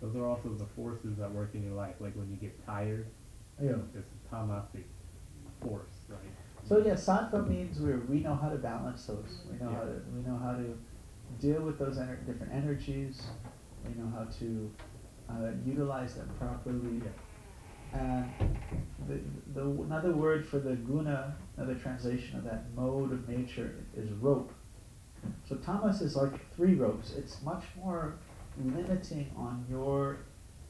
those 0.00 0.14
are 0.16 0.26
also 0.26 0.50
the 0.50 0.66
forces 0.66 1.16
that 1.18 1.30
work 1.32 1.50
in 1.54 1.62
your 1.64 1.72
life. 1.74 1.94
Like 2.00 2.14
when 2.14 2.30
you 2.30 2.36
get 2.36 2.64
tired, 2.66 3.06
Yeah. 3.62 3.76
it's 3.94 4.08
a 4.12 4.34
tamasic 4.34 4.84
force, 5.62 6.04
right? 6.08 6.18
So 6.68 6.78
yeah, 6.78 6.94
sattva 6.94 7.46
means 7.48 7.80
we 7.80 7.94
we 7.94 8.20
know 8.20 8.34
how 8.34 8.48
to 8.48 8.56
balance 8.56 9.06
those. 9.06 9.40
We 9.50 9.56
know 9.64 9.70
how 9.72 9.84
to 9.84 10.02
we 10.14 10.20
know 10.28 10.36
how 10.36 10.52
to 10.52 10.76
deal 11.40 11.60
with 11.62 11.78
those 11.78 11.96
ener- 11.98 12.24
different 12.26 12.52
energies. 12.52 13.22
We 13.86 13.94
know 14.02 14.10
how 14.10 14.24
to 14.40 14.70
uh, 15.28 15.50
utilize 15.64 16.14
them 16.14 16.30
properly. 16.38 17.02
And 17.92 18.30
the, 19.08 19.20
the 19.54 19.62
another 19.62 20.12
word 20.12 20.46
for 20.46 20.58
the 20.58 20.74
guna, 20.76 21.36
another 21.56 21.74
translation 21.74 22.36
of 22.36 22.44
that 22.44 22.64
mode 22.74 23.12
of 23.12 23.28
nature 23.28 23.74
is 23.96 24.10
rope. 24.12 24.52
So 25.48 25.56
tamas 25.56 26.02
is 26.02 26.16
like 26.16 26.54
three 26.54 26.74
ropes. 26.74 27.14
It's 27.16 27.42
much 27.42 27.64
more 27.76 28.18
limiting 28.62 29.30
on 29.36 29.64
your 29.70 30.18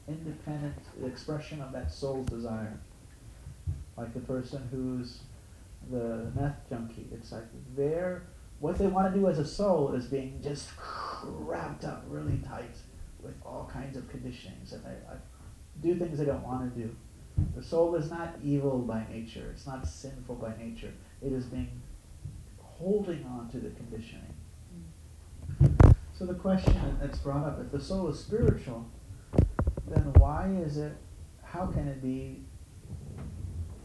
independent 0.07 0.77
expression 1.05 1.61
of 1.61 1.71
that 1.73 1.91
soul's 1.91 2.27
desire. 2.27 2.79
Like 3.97 4.13
the 4.13 4.19
person 4.21 4.67
who's 4.71 5.19
the 5.91 6.31
meth 6.35 6.69
junkie. 6.69 7.07
It's 7.11 7.31
like 7.31 7.45
they're 7.75 8.23
what 8.59 8.77
they 8.77 8.87
want 8.87 9.13
to 9.13 9.19
do 9.19 9.27
as 9.27 9.37
a 9.37 9.45
soul 9.45 9.93
is 9.93 10.05
being 10.05 10.39
just 10.43 10.69
wrapped 11.23 11.85
up 11.85 12.03
really 12.07 12.39
tight 12.39 12.75
with 13.27 13.35
all 13.45 13.69
kinds 13.71 13.97
of 13.97 14.09
conditionings, 14.09 14.73
and 14.73 14.83
they 14.83 14.89
I, 14.89 15.17
do 15.81 15.95
things 15.99 16.17
they 16.17 16.25
don't 16.25 16.43
want 16.43 16.73
to 16.73 16.81
do. 16.81 16.95
The 17.55 17.61
soul 17.61 17.93
is 17.95 18.09
not 18.09 18.35
evil 18.43 18.79
by 18.79 19.05
nature. 19.11 19.51
It's 19.51 19.67
not 19.67 19.85
sinful 19.87 20.35
by 20.35 20.53
nature. 20.57 20.91
It 21.21 21.33
is 21.33 21.45
being 21.45 21.81
holding 22.59 23.23
on 23.25 23.49
to 23.51 23.59
the 23.59 23.69
conditioning. 23.69 24.33
So 26.17 26.25
the 26.25 26.33
question 26.33 26.97
that's 26.99 27.19
brought 27.19 27.45
up: 27.45 27.59
If 27.61 27.71
the 27.71 27.79
soul 27.79 28.07
is 28.07 28.19
spiritual, 28.19 28.87
then 29.87 30.13
why 30.13 30.51
is 30.65 30.77
it? 30.77 30.93
How 31.43 31.67
can 31.67 31.87
it 31.87 32.01
be 32.01 32.41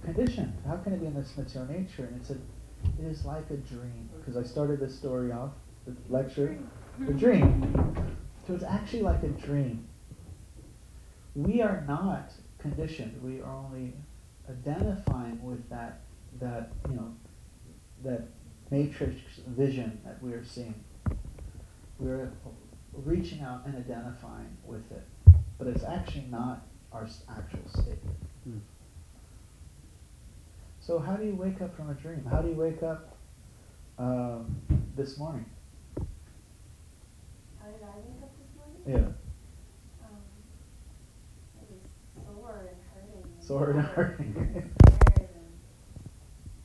conditioned? 0.03 0.55
How 0.67 0.77
can 0.77 0.95
it 0.95 1.01
be 1.01 1.07
in 1.07 1.15
this 1.15 1.37
material 1.37 1.71
nature? 1.71 2.05
And 2.05 2.21
it's 2.21 2.31
a, 2.31 2.35
it 2.35 3.11
is 3.11 3.25
like 3.25 3.51
a 3.51 3.57
dream. 3.57 4.09
Because 4.19 4.37
I 4.37 4.49
started 4.49 4.81
this 4.81 4.97
story 4.97 5.31
off, 5.31 5.51
the 5.87 5.95
lecture, 6.09 6.59
the 6.99 7.13
dream. 7.13 8.17
So 8.47 8.55
it's 8.55 8.65
actually 8.65 9.03
like 9.03 9.23
a 9.23 9.29
dream. 9.29 9.87
We 11.35 11.63
are 11.63 11.85
not 11.87 12.33
conditioned. 12.59 13.23
We 13.23 13.41
are 13.41 13.55
only 13.55 13.95
identifying 14.51 15.43
with 15.43 15.69
that, 15.71 16.01
that 16.41 16.73
you 16.89 16.97
know, 16.97 17.15
that 18.05 18.29
matrix 18.71 19.17
vision 19.47 20.01
that 20.05 20.23
we 20.23 20.33
are 20.33 20.45
seeing. 20.45 20.75
We're 21.99 22.33
reaching 22.93 23.43
out 23.43 23.63
and 23.67 23.77
identifying 23.77 24.57
with 24.65 24.91
it, 24.91 25.05
but 25.59 25.69
it's 25.69 25.85
actually 25.85 26.27
not 26.31 26.67
our 26.93 27.09
actual 27.31 27.69
state. 27.69 27.99
Hmm. 28.45 28.59
So 30.81 30.99
how 30.99 31.15
do 31.15 31.25
you 31.25 31.35
wake 31.35 31.63
up 31.63 31.77
from 31.77 31.91
a 31.91 31.95
dream? 31.95 32.27
How 32.29 32.43
do 32.43 32.49
you 32.49 32.55
wake 32.55 32.83
up 32.83 33.17
um, 33.99 34.57
this 34.97 35.17
morning? 35.17 35.47
How 37.61 37.69
did 37.69 37.83
I 37.83 37.95
wake 38.03 38.23
up 38.23 38.33
this 38.37 38.51
morning? 38.57 38.72
Yeah, 38.85 38.97
Um, 38.99 39.15
sore 42.35 42.67
and 42.67 42.81
hurting. 42.91 43.23
And 43.23 43.45
Sore 43.45 43.71
and 43.71 43.81
hurting. 43.81 44.35
and 44.37 44.71
scared 44.83 45.31
and 45.39 45.53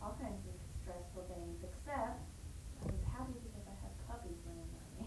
all 0.02 0.18
kinds 0.20 0.42
of 0.50 0.58
stressful 0.82 1.24
things, 1.30 1.62
except 1.62 2.18
I 2.82 2.86
was 2.90 3.04
happy 3.14 3.38
because 3.46 3.66
I 3.70 3.76
had 3.86 3.94
puppies 4.10 4.40
running 4.50 4.66
around 4.74 4.94
me. 4.98 5.06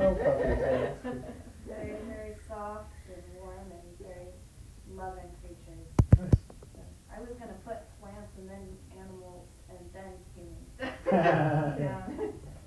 Oh, 0.00 0.14
puppies, 0.24 0.56
yeah, 0.56 0.78
that's 0.80 1.02
good. 1.04 1.24
Very, 1.68 1.96
very 2.08 2.34
soft 2.48 2.92
and 3.12 3.22
warm 3.36 3.68
and 3.72 3.88
very 4.00 4.32
loving 4.96 5.28
creatures. 5.44 5.88
Nice. 6.16 6.32
So 6.72 6.80
I 7.12 7.20
was 7.20 7.30
gonna 7.38 7.60
put 7.64 7.76
plants 8.00 8.32
and 8.40 8.48
then 8.48 8.64
animals 8.96 9.48
and 9.68 9.80
then 9.92 10.12
humans. 10.32 10.70
Yeah. 11.76 12.08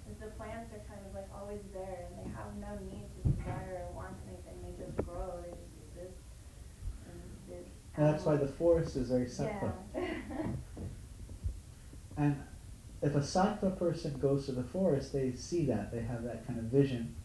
'Cause 0.07 0.17
the 0.23 0.31
plants 0.39 0.71
are 0.73 0.79
kind 0.87 1.03
of 1.05 1.13
like 1.13 1.27
always 1.35 1.61
there 1.73 2.07
and 2.07 2.15
they 2.17 2.27
have 2.31 2.55
no 2.57 2.73
need 2.89 3.05
to 3.11 3.29
desire 3.29 3.85
or 3.85 3.93
want 3.95 4.15
anything. 4.27 4.55
They 4.63 4.73
just 4.83 4.95
grow, 5.05 5.43
they 5.43 5.51
just 5.51 5.75
exist. 5.91 6.17
And 7.05 7.19
the 7.47 7.59
And 7.99 8.07
that's 8.07 8.16
why 8.27 8.35
the 8.35 8.47
forest 8.47 8.95
is 8.97 9.09
very 9.09 9.25
sattva. 9.25 9.71
Yeah. 9.95 10.03
And 12.17 12.43
if 13.01 13.15
a 13.15 13.19
sattva 13.19 13.77
person 13.77 14.17
goes 14.19 14.45
to 14.47 14.51
the 14.51 14.63
forest, 14.63 15.13
they 15.13 15.31
see 15.33 15.65
that, 15.65 15.91
they 15.91 16.01
have 16.01 16.23
that 16.23 16.45
kind 16.45 16.59
of 16.59 16.65
vision. 16.65 17.15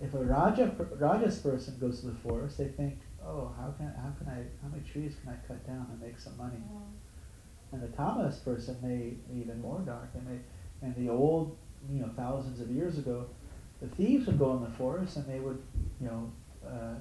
If 0.00 0.14
a 0.14 0.18
raja 0.18 0.74
rajas 0.98 1.38
person 1.38 1.76
goes 1.78 2.00
to 2.00 2.06
the 2.06 2.14
forest, 2.14 2.58
they 2.58 2.68
think, 2.68 2.98
oh, 3.24 3.52
how 3.56 3.72
can 3.78 3.92
how 3.94 4.10
can 4.18 4.28
I 4.28 4.42
how 4.62 4.68
many 4.68 4.82
trees 4.82 5.14
can 5.22 5.30
I 5.30 5.46
cut 5.46 5.64
down 5.66 5.86
and 5.90 6.00
make 6.00 6.18
some 6.18 6.36
money? 6.36 6.62
And 7.70 7.82
the 7.82 7.88
tamas 7.88 8.38
person 8.38 8.76
may 8.82 9.14
be 9.32 9.40
even 9.40 9.60
more 9.60 9.80
dark. 9.80 10.12
They 10.14 10.20
may, 10.20 10.40
and 10.82 10.94
the 10.96 11.10
old, 11.12 11.56
you 11.90 12.00
know, 12.00 12.10
thousands 12.16 12.60
of 12.60 12.70
years 12.70 12.98
ago, 12.98 13.26
the 13.80 13.88
thieves 13.88 14.26
would 14.26 14.38
go 14.38 14.56
in 14.56 14.64
the 14.64 14.70
forest 14.70 15.16
and 15.16 15.26
they 15.26 15.40
would, 15.40 15.62
you 16.00 16.06
know, 16.06 16.32
uh, 16.66 16.94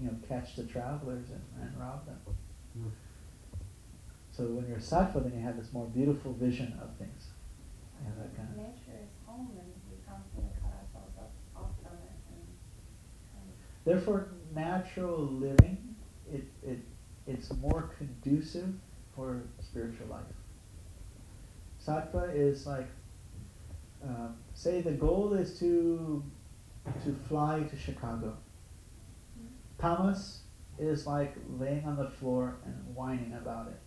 you 0.00 0.06
know, 0.06 0.14
catch 0.28 0.56
the 0.56 0.64
travelers 0.64 1.26
and, 1.30 1.42
and 1.60 1.78
rob 1.78 2.06
them. 2.06 2.18
Hmm. 2.74 2.88
So 4.30 4.44
when 4.44 4.68
you're 4.68 4.76
a 4.76 4.80
sattva, 4.80 5.22
then 5.22 5.32
you 5.34 5.44
have 5.44 5.56
this 5.56 5.72
more 5.72 5.86
beautiful 5.86 6.32
vision 6.34 6.78
of 6.82 6.94
things. 6.96 7.28
You 8.00 8.08
have 8.08 8.16
that 8.18 8.36
kind 8.36 8.48
of. 8.50 8.56
Nature 8.56 9.00
is 9.02 9.08
home 9.24 9.50
and 9.58 9.72
we 9.90 9.96
constantly 10.06 10.50
cut 10.60 10.72
ourselves 10.72 11.16
up, 11.18 11.32
off 11.56 11.70
from 11.82 11.96
it 11.96 12.12
and 12.28 12.44
kind 13.32 13.48
Therefore, 13.84 14.28
natural 14.54 15.24
living, 15.24 15.96
it, 16.30 16.44
it, 16.62 16.80
it's 17.26 17.52
more 17.54 17.90
conducive 17.96 18.74
for 19.14 19.42
spiritual 19.60 20.08
life. 20.08 20.24
Sattva 21.82 22.34
is 22.34 22.66
like, 22.66 22.88
uh, 24.04 24.28
say 24.54 24.82
the 24.82 24.92
goal 24.92 25.32
is 25.32 25.58
to 25.60 26.22
to 27.04 27.12
fly 27.28 27.60
to 27.62 27.76
Chicago. 27.76 28.36
Tamas 29.78 30.40
is 30.78 31.06
like 31.06 31.34
laying 31.58 31.84
on 31.84 31.96
the 31.96 32.08
floor 32.08 32.56
and 32.64 32.94
whining 32.94 33.34
about 33.34 33.68
it. 33.68 33.80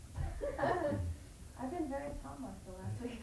I've 1.61 1.71
been 1.71 1.89
very 1.89 2.11
tamas 2.23 2.55
the 2.65 2.71
last 2.71 3.01
week. 3.01 3.21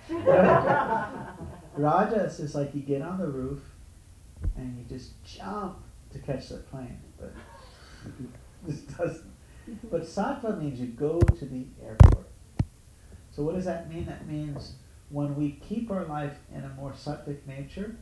Rajas 1.77 2.39
is 2.39 2.55
like 2.55 2.75
you 2.75 2.83
get 2.83 3.01
on 3.01 3.19
the 3.19 3.27
roof 3.27 3.61
and 4.57 4.77
you 4.77 4.85
just 4.85 5.23
jump 5.25 5.79
to 6.13 6.19
catch 6.19 6.49
the 6.49 6.59
plane, 6.59 6.99
but 7.19 7.33
this 8.67 8.81
doesn't. 8.81 9.31
But 9.91 10.03
sattva 10.03 10.61
means 10.61 10.79
you 10.79 10.89
go 10.89 11.19
to 11.19 11.45
the 11.45 11.67
airport. 11.83 12.27
So 13.33 13.43
what 13.43 13.55
does 13.55 13.65
that 13.65 13.89
mean? 13.93 14.07
That 14.07 14.27
means 14.27 14.75
when 15.09 15.35
we 15.35 15.53
keep 15.53 15.91
our 15.91 16.05
life 16.05 16.37
in 16.55 16.63
a 16.63 16.69
more 16.69 16.93
sattvic 16.93 17.47
nature, 17.47 17.97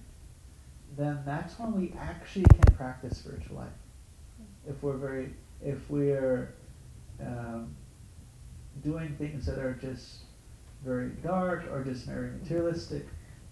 then 0.97 1.23
that's 1.25 1.59
when 1.59 1.73
we 1.73 1.95
actually 1.99 2.45
can 2.45 2.75
practice 2.77 3.19
spiritual 3.19 3.57
life. 3.57 3.69
If 4.69 4.83
we're 4.83 4.97
very, 4.97 5.35
if 5.63 5.79
we're 5.89 6.55
um, 7.21 7.75
doing 8.83 9.15
things 9.17 9.47
that 9.47 9.59
are 9.59 9.75
just 9.75 10.19
very 10.85 11.11
dark 11.23 11.65
or 11.71 11.83
just 11.85 12.07
very 12.07 12.31
materialistic, 12.31 13.07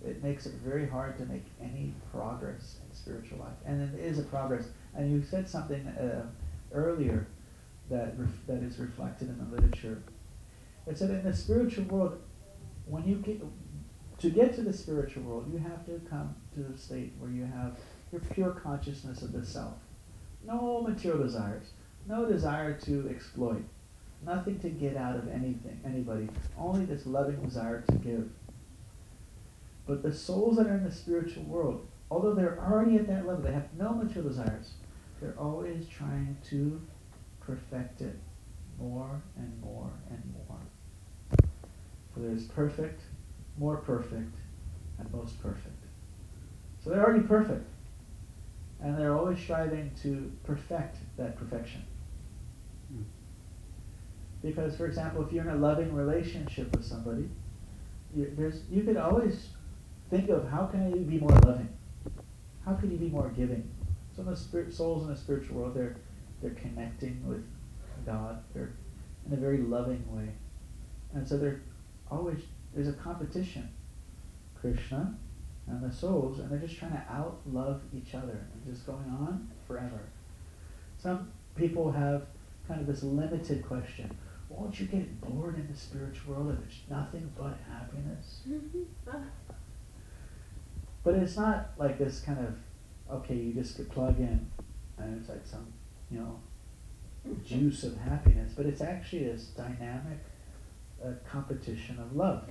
it 0.04 0.22
makes 0.22 0.46
it 0.46 0.54
very 0.64 0.86
hard 0.88 1.16
to 1.18 1.24
make 1.26 1.44
any 1.60 1.94
progress 2.12 2.78
in 2.84 2.94
spiritual 2.96 3.38
life. 3.38 3.56
And 3.64 3.94
it 3.94 4.00
is 4.00 4.18
a 4.18 4.22
progress. 4.22 4.68
And 4.94 5.10
you 5.12 5.22
said 5.22 5.48
something 5.48 5.86
uh, 5.86 6.26
earlier 6.72 7.26
that 7.88 8.14
ref- 8.18 8.46
that 8.46 8.62
is 8.62 8.78
reflected 8.78 9.28
in 9.28 9.38
the 9.38 9.54
literature. 9.54 10.02
It 10.86 10.98
said 10.98 11.10
in 11.10 11.22
the 11.22 11.34
spiritual 11.34 11.84
world, 11.84 12.20
when 12.86 13.06
you 13.06 13.16
get 13.16 13.40
to 14.18 14.30
get 14.30 14.54
to 14.54 14.62
the 14.62 14.72
spiritual 14.72 15.22
world, 15.24 15.52
you 15.52 15.58
have 15.58 15.84
to 15.86 16.00
come 16.08 16.34
to 16.54 16.60
the 16.60 16.76
state 16.76 17.12
where 17.18 17.30
you 17.30 17.44
have 17.44 17.76
your 18.10 18.20
pure 18.20 18.50
consciousness 18.50 19.22
of 19.22 19.32
the 19.32 19.44
self, 19.44 19.74
no 20.46 20.82
material 20.82 21.22
desires, 21.22 21.72
no 22.06 22.26
desire 22.26 22.74
to 22.80 23.08
exploit, 23.08 23.64
nothing 24.24 24.58
to 24.60 24.70
get 24.70 24.96
out 24.96 25.16
of 25.16 25.28
anything, 25.28 25.80
anybody, 25.84 26.28
only 26.58 26.84
this 26.84 27.06
loving 27.06 27.40
desire 27.42 27.82
to 27.88 27.94
give. 27.94 28.28
But 29.86 30.02
the 30.02 30.12
souls 30.12 30.56
that 30.56 30.66
are 30.66 30.74
in 30.74 30.84
the 30.84 30.92
spiritual 30.92 31.44
world, 31.44 31.86
although 32.10 32.34
they're 32.34 32.58
already 32.60 32.96
at 32.96 33.06
that 33.08 33.26
level, 33.26 33.42
they 33.42 33.52
have 33.52 33.72
no 33.78 33.92
material 33.92 34.28
desires, 34.30 34.74
they're 35.20 35.38
always 35.38 35.86
trying 35.88 36.36
to 36.50 36.80
perfect 37.40 38.00
it 38.00 38.18
more 38.78 39.22
and 39.36 39.60
more 39.60 39.90
and 40.10 40.22
more. 40.48 40.58
For 42.12 42.20
there 42.20 42.32
is 42.32 42.44
perfect, 42.44 43.02
more 43.58 43.76
perfect, 43.76 44.36
and 44.98 45.12
most 45.12 45.40
perfect. 45.42 45.84
So 46.82 46.90
they're 46.90 47.04
already 47.04 47.26
perfect. 47.26 47.68
And 48.82 48.98
they're 48.98 49.16
always 49.16 49.38
striving 49.38 49.92
to 50.02 50.32
perfect 50.44 50.96
that 51.16 51.36
perfection. 51.36 51.84
Hmm. 52.88 53.02
Because, 54.42 54.76
for 54.76 54.86
example, 54.86 55.24
if 55.24 55.32
you're 55.32 55.44
in 55.44 55.50
a 55.50 55.56
loving 55.56 55.94
relationship 55.94 56.74
with 56.74 56.84
somebody, 56.84 57.28
you, 58.14 58.32
there's, 58.36 58.62
you 58.70 58.82
could 58.82 58.96
always 58.96 59.50
think 60.10 60.28
of 60.30 60.48
how 60.48 60.66
can 60.66 60.86
I 60.86 60.90
be 60.90 61.18
more 61.18 61.30
loving? 61.30 61.68
How 62.64 62.74
can 62.74 62.90
you 62.90 62.98
be 62.98 63.08
more 63.08 63.28
giving? 63.30 63.70
Some 64.14 64.28
of 64.28 64.34
the 64.36 64.40
spirit, 64.40 64.74
souls 64.74 65.04
in 65.04 65.10
the 65.10 65.16
spiritual 65.16 65.56
world, 65.56 65.74
they're, 65.74 65.96
they're 66.42 66.50
connecting 66.50 67.26
with 67.26 67.44
God. 68.04 68.42
They're 68.52 68.72
in 69.26 69.32
a 69.32 69.36
very 69.36 69.58
loving 69.58 70.04
way. 70.14 70.28
And 71.14 71.26
so 71.26 71.38
they're 71.38 71.62
always, 72.10 72.38
there's 72.74 72.88
a 72.88 72.92
competition. 72.94 73.70
Krishna 74.60 75.14
and 75.66 75.82
the 75.82 75.94
souls, 75.94 76.38
and 76.38 76.50
they're 76.50 76.58
just 76.58 76.76
trying 76.76 76.92
to 76.92 77.04
out 77.10 77.40
love 77.50 77.80
each 77.94 78.14
other 78.14 78.46
and 78.52 78.74
just 78.74 78.86
going 78.86 79.08
on 79.08 79.50
forever. 79.66 80.00
Some 80.98 81.30
people 81.54 81.92
have 81.92 82.26
kind 82.66 82.80
of 82.80 82.86
this 82.86 83.02
limited 83.02 83.64
question. 83.66 84.16
Won't 84.48 84.78
you 84.78 84.86
get 84.86 85.20
bored 85.20 85.56
in 85.56 85.68
the 85.70 85.78
spiritual 85.78 86.34
world 86.34 86.58
if 86.58 86.66
it's 86.66 86.90
nothing 86.90 87.32
but 87.36 87.58
happiness? 87.68 88.40
But 91.04 91.14
it's 91.14 91.36
not 91.36 91.70
like 91.78 91.98
this 91.98 92.20
kind 92.20 92.38
of 92.38 92.54
okay, 93.10 93.34
you 93.34 93.52
just 93.52 93.76
could 93.76 93.90
plug 93.90 94.18
in 94.18 94.46
and 94.98 95.20
it's 95.20 95.28
like 95.28 95.44
some, 95.44 95.66
you 96.10 96.18
know, 96.18 96.40
juice 97.44 97.84
of 97.84 97.96
happiness, 97.98 98.52
but 98.56 98.66
it's 98.66 98.80
actually 98.80 99.24
this 99.24 99.44
dynamic 99.56 100.18
uh, 101.04 101.10
competition 101.30 101.98
of 101.98 102.14
love 102.16 102.48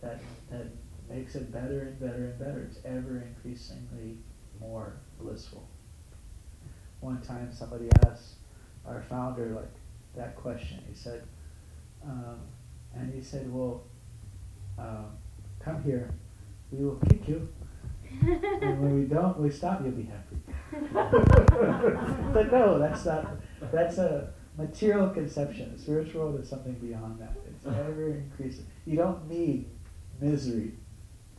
that 0.00 0.20
that 0.50 0.66
makes 1.08 1.34
it 1.34 1.50
better 1.52 1.80
and 1.80 2.00
better 2.00 2.26
and 2.26 2.38
better. 2.38 2.68
It's 2.70 2.78
ever 2.84 3.22
increasingly 3.26 4.18
more 4.60 4.94
blissful. 5.18 5.66
One 7.00 7.20
time 7.20 7.52
somebody 7.52 7.88
asked 8.06 8.34
our 8.86 9.02
founder 9.08 9.52
like 9.54 9.70
that 10.16 10.36
question. 10.36 10.82
He 10.88 10.94
said, 10.94 11.22
um, 12.04 12.40
and 12.94 13.12
he 13.12 13.22
said, 13.22 13.52
well, 13.52 13.84
um, 14.78 15.06
come 15.60 15.82
here, 15.82 16.14
we 16.70 16.84
will 16.84 17.00
kick 17.08 17.28
you. 17.28 17.48
and 18.22 18.80
when 18.80 18.98
we 18.98 19.04
don't, 19.04 19.38
we 19.38 19.50
stop, 19.50 19.80
you'll 19.82 19.92
be 19.92 20.04
happy. 20.04 20.36
but 22.32 22.52
no, 22.52 22.78
that's 22.78 23.04
not, 23.04 23.36
that's 23.72 23.98
a 23.98 24.32
material 24.56 25.10
conception. 25.10 25.72
The 25.74 25.82
spiritual 25.82 26.22
world 26.22 26.40
is 26.40 26.48
something 26.48 26.74
beyond 26.74 27.20
that. 27.20 27.36
It's 27.46 27.66
ever 27.66 28.10
increasing. 28.10 28.66
You 28.86 28.96
don't 28.96 29.28
need 29.28 29.66
misery 30.20 30.72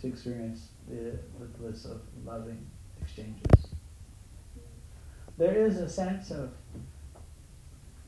to 0.01 0.07
experience 0.07 0.69
the, 0.87 1.17
the 1.39 1.45
bliss 1.57 1.85
of 1.85 2.01
loving 2.25 2.65
exchanges. 3.01 3.67
There 5.37 5.53
is 5.53 5.77
a 5.77 5.89
sense 5.89 6.31
of, 6.31 6.51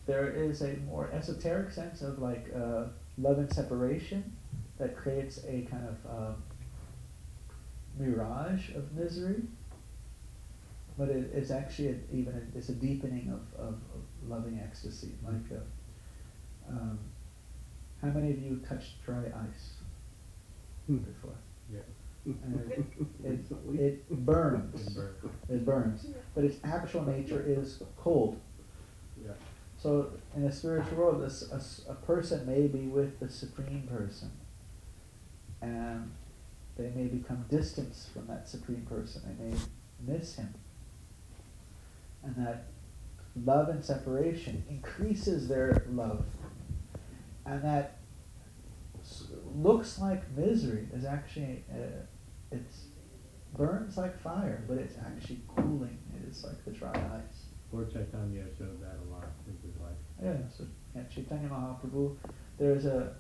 there 0.06 0.32
is 0.32 0.62
a 0.62 0.76
more 0.88 1.10
esoteric 1.14 1.72
sense 1.72 2.02
of 2.02 2.20
like 2.20 2.52
uh, 2.56 2.86
love 3.18 3.38
and 3.38 3.52
separation 3.52 4.36
that 4.78 4.98
creates 4.98 5.39
a 5.48 5.68
kind 5.70 5.88
of 5.88 6.12
um, 6.12 6.44
mirage 7.98 8.70
of 8.72 8.92
misery. 8.94 9.44
But 10.98 11.10
it, 11.10 11.32
it's 11.34 11.52
actually 11.52 11.89
a, 11.89 11.96
even 12.14 12.34
a, 12.34 12.58
it's 12.58 12.70
a 12.70 12.74
deepening 12.74 13.30
of, 13.30 13.60
of, 13.60 13.74
of 13.74 14.02
loving 14.28 14.60
ecstasy. 14.64 15.12
Like, 15.24 15.60
uh, 15.60 16.70
um, 16.70 17.00
how 18.02 18.10
many 18.10 18.32
of 18.32 18.39
you 18.39 18.62
touched 18.68 19.04
dry 19.06 19.24
ice 19.50 19.76
before? 20.88 21.36
Yeah. 21.72 21.80
It, 23.24 23.40
it, 23.74 24.06
it 24.10 24.26
burns. 24.26 24.98
It 25.50 25.66
burns. 25.66 26.06
But 26.36 26.44
its 26.44 26.58
actual 26.64 27.04
nature 27.04 27.44
is 27.46 27.82
cold. 27.98 28.40
Yeah. 29.24 29.32
So 29.78 30.12
in 30.36 30.44
the 30.44 30.52
spiritual 30.52 30.98
world, 30.98 31.24
this, 31.24 31.50
a, 31.52 31.92
a 31.92 31.96
person 31.96 32.46
may 32.46 32.68
be 32.68 32.88
with 32.88 33.20
the 33.20 33.30
supreme 33.30 33.88
person, 33.92 34.32
and 35.62 36.12
they 36.78 36.92
may 36.96 37.08
become 37.08 37.46
distant 37.50 37.96
from 38.14 38.28
that 38.28 38.48
supreme 38.48 38.86
person. 38.88 39.24
They 39.40 39.46
may 39.46 39.58
miss 40.18 40.36
him, 40.36 40.54
and 42.24 42.36
that 42.46 42.66
love 43.44 43.70
and 43.70 43.84
separation 43.84 44.64
increases 44.70 45.48
their 45.48 45.86
love, 45.92 46.26
and 47.46 47.64
that 47.64 47.98
looks 49.56 50.00
like 50.00 50.30
misery 50.36 50.88
is 50.94 51.06
actually 51.06 51.64
uh, 51.72 52.06
it's 52.52 52.86
burns 53.58 53.98
like 53.98 54.20
fire, 54.22 54.64
but 54.68 54.78
it's 54.78 54.96
actually 54.98 55.42
cooling. 55.56 55.98
It 56.16 56.30
is 56.30 56.44
like 56.44 56.64
the 56.66 56.72
dry 56.72 56.92
ice. 56.92 57.46
Lord 57.72 57.92
Chaitanya 57.92 58.46
showed 58.58 58.82
that 58.82 58.98
a 59.08 59.12
lot 59.12 59.32
in 59.48 59.58
his 59.66 59.80
life. 59.80 59.96
Yeah, 60.22 60.38
so 60.56 60.66
yeah, 60.96 61.04
Chaitanya 61.14 61.50
Mahaprabhu, 61.50 62.18
there's 62.58 62.86
a 62.86 63.14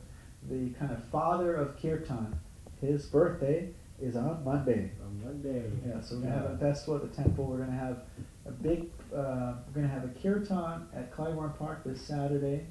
the 0.49 0.69
kind 0.71 0.91
of 0.91 1.03
father 1.05 1.55
of 1.55 1.79
kirtan. 1.81 2.39
His 2.81 3.05
birthday 3.05 3.69
is 4.01 4.15
on 4.15 4.43
Monday. 4.43 4.91
On 5.03 5.23
Monday. 5.23 5.69
Yeah, 5.87 6.01
so 6.01 6.15
we're 6.15 6.21
gonna 6.23 6.33
have 6.33 6.51
a 6.51 6.57
festival 6.57 6.95
at 6.95 7.09
the 7.09 7.15
temple. 7.15 7.45
We're 7.45 7.59
gonna 7.59 7.77
have 7.77 7.99
a 8.45 8.51
big. 8.51 8.89
Uh, 9.15 9.53
we're 9.67 9.81
gonna 9.81 9.87
have 9.87 10.03
a 10.03 10.19
kirtan 10.21 10.87
at 10.95 11.15
Klyde 11.15 11.35
Warren 11.35 11.53
Park 11.57 11.83
this 11.85 12.01
Saturday, 12.01 12.65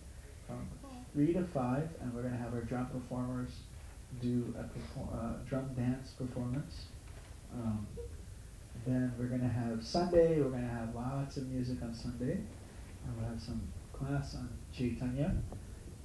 from 0.46 0.68
three 1.12 1.32
to 1.32 1.44
five, 1.44 1.88
and 2.00 2.12
we're 2.14 2.22
gonna 2.22 2.36
have 2.36 2.54
our 2.54 2.62
drum 2.62 2.86
performers 2.86 3.50
do 4.20 4.54
a 4.58 4.62
perfor- 4.62 5.14
uh, 5.14 5.44
drum 5.48 5.70
dance 5.74 6.10
performance. 6.10 6.86
Um, 7.52 7.86
then 8.86 9.12
we're 9.18 9.26
gonna 9.26 9.48
have 9.48 9.84
Sunday. 9.84 10.40
We're 10.40 10.50
gonna 10.50 10.68
have 10.68 10.94
lots 10.94 11.36
of 11.36 11.48
music 11.48 11.82
on 11.82 11.94
Sunday, 11.94 12.32
and 12.34 13.16
we'll 13.16 13.28
have 13.28 13.40
some 13.40 13.60
class 13.92 14.34
on 14.34 14.48
Chaitanya. 14.72 15.34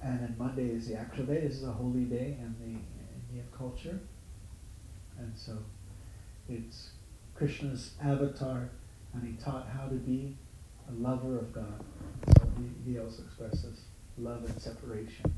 And 0.02 0.20
then 0.20 0.34
Monday 0.38 0.68
is 0.68 0.88
the 0.88 0.96
actual 0.96 1.24
day. 1.24 1.40
This 1.40 1.56
is 1.56 1.64
a 1.64 1.72
holy 1.72 2.04
day 2.04 2.36
in 2.38 2.54
the 2.60 2.78
Indian 3.28 3.46
culture, 3.56 3.98
and 5.18 5.32
so 5.34 5.56
it's 6.48 6.90
Krishna's 7.34 7.94
avatar, 8.02 8.70
and 9.14 9.26
he 9.26 9.32
taught 9.42 9.68
how 9.68 9.88
to 9.88 9.94
be 9.94 10.36
a 10.88 10.92
lover 10.92 11.38
of 11.38 11.52
God. 11.52 11.84
So 12.36 12.46
he, 12.58 12.92
he 12.92 12.98
also 12.98 13.22
expresses 13.22 13.80
love 14.18 14.44
and 14.44 14.60
separation 14.60 15.32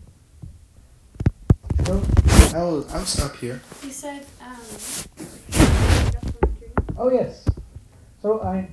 I'll 2.54 2.84
I'll 2.90 3.04
stop 3.04 3.36
here. 3.36 3.62
You 3.82 3.90
said, 3.90 4.26
um, 4.42 4.58
Oh 6.98 7.10
yes. 7.10 7.46
So 8.20 8.42
I, 8.42 8.68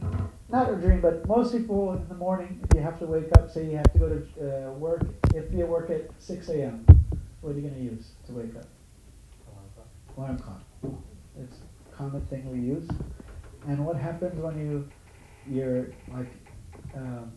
not 0.49 0.71
a 0.73 0.75
dream, 0.75 0.99
but 0.99 1.27
most 1.27 1.51
people 1.53 1.93
in 1.93 2.07
the 2.09 2.15
morning, 2.15 2.59
if 2.63 2.75
you 2.75 2.81
have 2.81 2.97
to 2.99 3.05
wake 3.05 3.29
up, 3.37 3.51
say 3.51 3.65
you 3.65 3.77
have 3.77 3.93
to 3.93 3.99
go 3.99 4.09
to 4.09 4.25
uh, 4.67 4.71
work, 4.71 5.05
if 5.35 5.53
you 5.53 5.65
work 5.67 5.91
at 5.91 6.09
six 6.17 6.49
a.m., 6.49 6.85
what 7.41 7.51
are 7.51 7.55
you 7.55 7.61
going 7.61 7.75
to 7.75 7.79
use 7.79 8.07
to 8.25 8.33
wake 8.33 8.55
up? 8.55 8.65
Alarm 10.17 10.39
clock. 10.39 10.63
It's 11.39 11.57
a 11.91 11.95
common 11.95 12.21
thing 12.27 12.49
we 12.51 12.59
use. 12.59 12.87
And 13.67 13.85
what 13.85 13.97
happens 13.97 14.41
when 14.41 14.57
you, 14.57 14.89
you're 15.47 15.87
like, 16.11 16.31
um, 16.95 17.31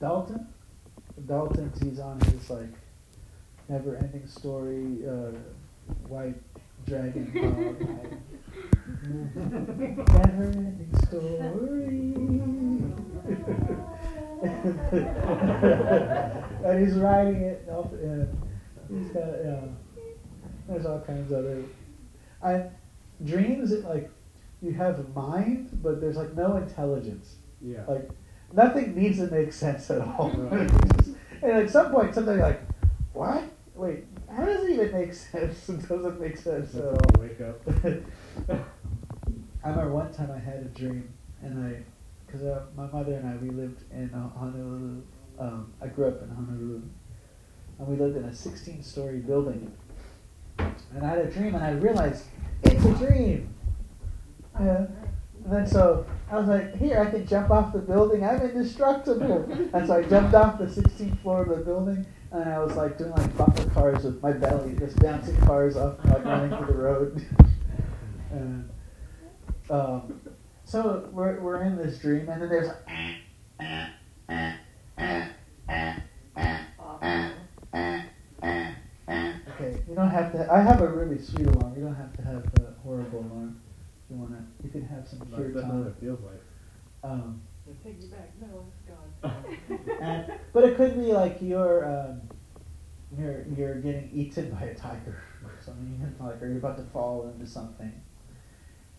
Dalton? 0.00 0.46
Dalton, 1.26 1.72
he's 1.82 1.98
on 1.98 2.20
his 2.20 2.48
like 2.50 2.72
never-ending 3.68 4.26
story, 4.26 4.98
uh, 5.06 5.32
white 6.06 6.36
dragon 6.86 7.32
dog. 7.34 8.18
Never 10.08 10.44
ending 10.44 10.90
story. 11.06 12.14
and 16.64 16.86
he's 16.86 16.94
writing 16.94 17.42
it 17.42 17.68
up 17.70 17.92
and 17.92 18.28
he's 18.90 19.08
got 19.08 19.26
yeah. 19.44 19.60
There's 20.68 20.86
all 20.86 21.00
kinds 21.00 21.32
of 21.32 21.38
other 21.38 21.64
I 22.42 22.70
dreams 23.24 23.72
it, 23.72 23.84
like 23.84 24.10
you 24.62 24.72
have 24.72 25.00
a 25.00 25.08
mind 25.18 25.70
but 25.82 26.00
there's 26.00 26.16
like 26.16 26.34
no 26.34 26.56
intelligence. 26.56 27.36
Yeah. 27.60 27.84
Like 27.88 28.08
nothing 28.52 28.94
needs 28.94 29.18
to 29.18 29.26
make 29.28 29.52
sense 29.52 29.90
at 29.90 30.00
all. 30.00 30.30
Right. 30.30 30.70
and 31.42 31.52
at 31.52 31.70
some 31.70 31.90
point 31.90 32.14
something 32.14 32.38
like, 32.38 32.60
What? 33.12 33.44
Wait, 33.74 34.04
how 34.34 34.44
does 34.44 34.64
it 34.64 34.70
even 34.70 34.92
make 34.92 35.14
sense? 35.32 35.68
It 35.68 35.88
doesn't 35.88 36.20
make 36.20 36.36
sense 36.36 36.74
at 36.74 36.84
all. 36.84 37.10
Wake 37.18 37.40
up. 37.40 37.60
I 39.64 39.70
remember 39.70 39.92
one 39.92 40.12
time 40.12 40.30
I 40.30 40.38
had 40.38 40.60
a 40.60 40.64
dream, 40.78 41.12
and 41.42 41.64
I, 41.64 41.82
because 42.26 42.42
uh, 42.42 42.62
my 42.76 42.86
mother 42.86 43.14
and 43.14 43.28
I, 43.28 43.36
we 43.36 43.50
lived 43.50 43.82
in 43.92 44.10
uh, 44.14 44.28
Honolulu. 44.38 45.02
Um, 45.38 45.72
I 45.80 45.86
grew 45.86 46.08
up 46.08 46.22
in 46.22 46.28
Honolulu, 46.30 46.82
and 47.78 47.88
we 47.88 47.96
lived 47.96 48.16
in 48.16 48.24
a 48.24 48.28
16-story 48.28 49.18
building. 49.20 49.72
And 50.58 51.04
I 51.04 51.10
had 51.10 51.18
a 51.18 51.30
dream, 51.30 51.54
and 51.54 51.62
I 51.62 51.72
realized 51.72 52.24
it's 52.64 52.84
a 52.84 52.94
dream. 52.94 53.54
Yeah. 54.60 54.86
And 55.48 55.56
then 55.56 55.66
so 55.66 56.04
I 56.30 56.36
was 56.36 56.46
like, 56.46 56.76
here, 56.76 57.00
I 57.00 57.10
can 57.10 57.26
jump 57.26 57.50
off 57.50 57.72
the 57.72 57.78
building. 57.78 58.22
I'm 58.22 58.42
indestructible. 58.42 59.50
and 59.72 59.86
so 59.86 59.96
I 59.96 60.02
jumped 60.02 60.34
off 60.34 60.58
the 60.58 60.66
16th 60.66 61.22
floor 61.22 61.40
of 61.40 61.48
the 61.48 61.64
building, 61.64 62.04
and 62.32 62.50
I 62.50 62.58
was 62.58 62.76
like 62.76 62.98
doing 62.98 63.12
like 63.12 63.34
bumper 63.34 63.64
cars 63.70 64.04
with 64.04 64.22
my 64.22 64.32
belly, 64.32 64.76
just 64.78 65.00
bouncing 65.00 65.38
cars 65.38 65.74
off, 65.78 66.04
like 66.04 66.22
running 66.22 66.54
through 66.54 66.66
the 66.66 66.78
road. 66.78 67.26
and, 68.30 68.68
um, 69.70 70.20
so 70.64 71.08
we're, 71.12 71.40
we're 71.40 71.62
in 71.62 71.78
this 71.78 71.98
dream, 71.98 72.28
and 72.28 72.42
then 72.42 72.50
there's 72.50 72.68
Okay, 79.50 79.82
you 79.88 79.94
don't 79.94 80.10
have 80.10 80.30
to. 80.32 80.46
I 80.52 80.60
have 80.60 80.82
a 80.82 80.88
really 80.88 81.18
sweet 81.18 81.46
alarm. 81.46 81.74
You 81.74 81.84
don't 81.84 81.94
have 81.94 82.14
to 82.18 82.22
have 82.22 82.44
a 82.44 82.74
horrible 82.82 83.20
alarm. 83.20 83.58
If 84.08 84.16
you 84.16 84.22
wanna, 84.22 84.46
you 84.64 84.70
can 84.70 84.86
have 84.86 85.06
some 85.06 85.20
pure 85.20 85.52
That's 85.52 85.66
not 85.66 85.74
what 85.74 85.82
time. 85.84 85.94
it 85.98 86.00
feels 86.00 86.20
like. 86.22 86.40
Um, 87.04 87.42
Take 87.84 88.00
you 88.00 88.08
back. 88.08 88.32
No, 88.40 88.66
it's 88.72 88.88
gone. 88.88 89.98
and, 90.00 90.32
but 90.54 90.64
it 90.64 90.76
could 90.78 90.94
be 90.96 91.12
like 91.12 91.36
you're 91.42 91.84
um, 91.84 92.22
you're 93.18 93.44
you're 93.54 93.74
getting 93.76 94.10
eaten 94.12 94.50
by 94.50 94.62
a 94.62 94.74
tiger 94.74 95.22
or 95.44 95.52
something, 95.62 96.14
like 96.20 96.40
or 96.42 96.48
you're 96.48 96.56
about 96.56 96.78
to 96.78 96.84
fall 96.84 97.28
into 97.28 97.46
something, 97.46 97.92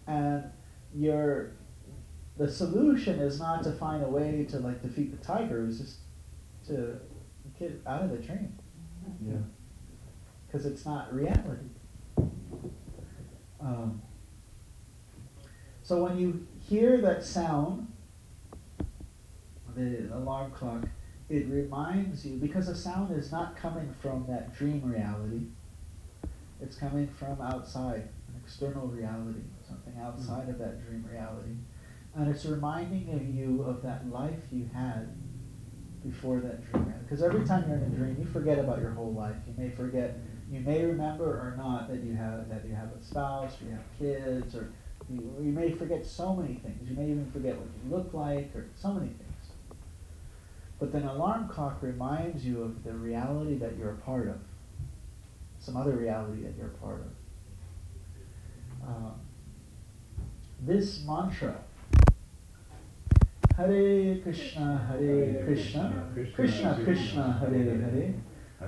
and 0.05 0.43
your 0.93 1.53
the 2.37 2.47
solution 2.47 3.19
is 3.19 3.39
not 3.39 3.63
to 3.63 3.71
find 3.71 4.03
a 4.03 4.07
way 4.07 4.45
to 4.49 4.59
like 4.59 4.83
defeat 4.83 5.11
the 5.19 5.25
tiger. 5.25 5.65
It's 5.65 5.79
just 5.79 5.97
to 6.67 6.99
get 7.57 7.81
out 7.87 8.03
of 8.03 8.11
the 8.11 8.17
train. 8.17 8.53
Yeah. 9.25 9.33
because 10.45 10.67
it's 10.67 10.85
not 10.85 11.11
reality. 11.13 11.65
Um, 13.59 14.01
so 15.89 16.03
when 16.03 16.19
you 16.19 16.45
hear 16.69 17.01
that 17.01 17.23
sound, 17.23 17.91
the 19.75 20.07
alarm 20.13 20.51
clock, 20.51 20.83
it 21.29 21.47
reminds 21.47 22.23
you 22.23 22.37
because 22.37 22.67
the 22.67 22.75
sound 22.75 23.17
is 23.17 23.31
not 23.31 23.55
coming 23.55 23.91
from 23.99 24.23
that 24.29 24.55
dream 24.55 24.83
reality. 24.85 25.47
It's 26.61 26.75
coming 26.75 27.07
from 27.07 27.41
outside, 27.41 28.07
an 28.27 28.39
external 28.45 28.85
reality, 28.85 29.39
something 29.67 29.95
outside 29.99 30.47
of 30.47 30.59
that 30.59 30.85
dream 30.85 31.03
reality. 31.11 31.55
And 32.13 32.29
it's 32.29 32.45
reminding 32.45 33.11
of 33.15 33.27
you 33.27 33.63
of 33.63 33.81
that 33.81 34.11
life 34.11 34.43
you 34.51 34.69
had 34.71 35.09
before 36.05 36.39
that 36.39 36.71
dream. 36.71 36.93
Because 37.01 37.23
every 37.23 37.43
time 37.47 37.65
you're 37.67 37.77
in 37.77 37.83
a 37.85 37.95
dream, 37.95 38.15
you 38.19 38.27
forget 38.31 38.59
about 38.59 38.79
your 38.79 38.91
whole 38.91 39.13
life. 39.13 39.37
You 39.47 39.55
may 39.57 39.71
forget, 39.71 40.19
you 40.51 40.59
may 40.59 40.85
remember 40.85 41.25
or 41.25 41.55
not 41.57 41.89
that 41.89 42.03
you 42.03 42.15
have 42.15 42.47
that 42.49 42.63
you 42.63 42.75
have 42.75 42.89
a 42.95 43.03
spouse, 43.03 43.59
or 43.59 43.65
you 43.65 43.71
have 43.71 43.85
kids, 43.97 44.53
or 44.53 44.71
you, 45.09 45.35
you 45.41 45.51
may 45.51 45.71
forget 45.71 46.05
so 46.05 46.35
many 46.35 46.55
things. 46.55 46.89
You 46.89 46.95
may 46.95 47.09
even 47.09 47.29
forget 47.31 47.55
what 47.57 47.67
you 47.83 47.95
look 47.95 48.13
like, 48.13 48.55
or 48.55 48.67
so 48.75 48.93
many 48.93 49.07
things. 49.07 49.29
But 50.79 50.91
then 50.93 51.03
alarm 51.03 51.49
clock 51.49 51.79
reminds 51.81 52.45
you 52.45 52.61
of 52.61 52.83
the 52.83 52.93
reality 52.93 53.55
that 53.57 53.77
you're 53.77 53.91
a 53.91 53.97
part 53.97 54.27
of, 54.27 54.39
some 55.59 55.75
other 55.75 55.91
reality 55.91 56.43
that 56.43 56.53
you're 56.57 56.67
a 56.67 56.77
part 56.77 57.01
of. 57.01 58.87
Um, 58.87 59.13
this 60.61 61.03
mantra, 61.05 61.55
Hare 63.57 64.19
Krishna, 64.19 64.87
Hare 64.89 65.43
Krishna, 65.43 66.07
Krishna 66.13 66.79
Krishna, 66.83 67.33
Hare 67.39 67.51
Hare, 67.51 68.13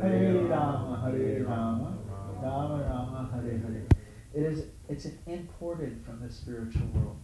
Hare 0.01 0.33
Rama, 0.43 1.01
Hare 1.03 1.43
Rama, 1.43 1.97
Rama 2.41 2.83
Rama, 2.89 3.29
Hare 3.33 3.57
Hare. 3.57 4.00
It 4.33 4.43
is, 4.43 4.65
it's 4.87 5.05
an 5.05 5.19
imported 5.27 6.01
from 6.05 6.21
the 6.21 6.31
spiritual 6.31 6.87
world. 6.93 7.19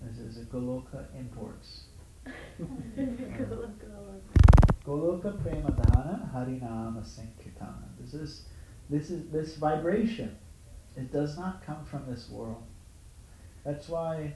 This 0.00 0.18
is 0.18 0.38
a 0.38 0.44
Goloka 0.46 1.04
imports. 1.16 1.84
Goloka 4.84 5.36
Premadhana 5.38 6.32
Harinama 6.32 7.04
Sankirtana. 7.04 7.88
This 8.00 8.14
is 8.14 8.46
this 8.90 9.10
is 9.10 9.30
this 9.30 9.56
vibration. 9.56 10.36
It 10.96 11.12
does 11.12 11.36
not 11.36 11.64
come 11.64 11.84
from 11.84 12.04
this 12.08 12.28
world. 12.30 12.62
That's 13.64 13.88
why 13.88 14.34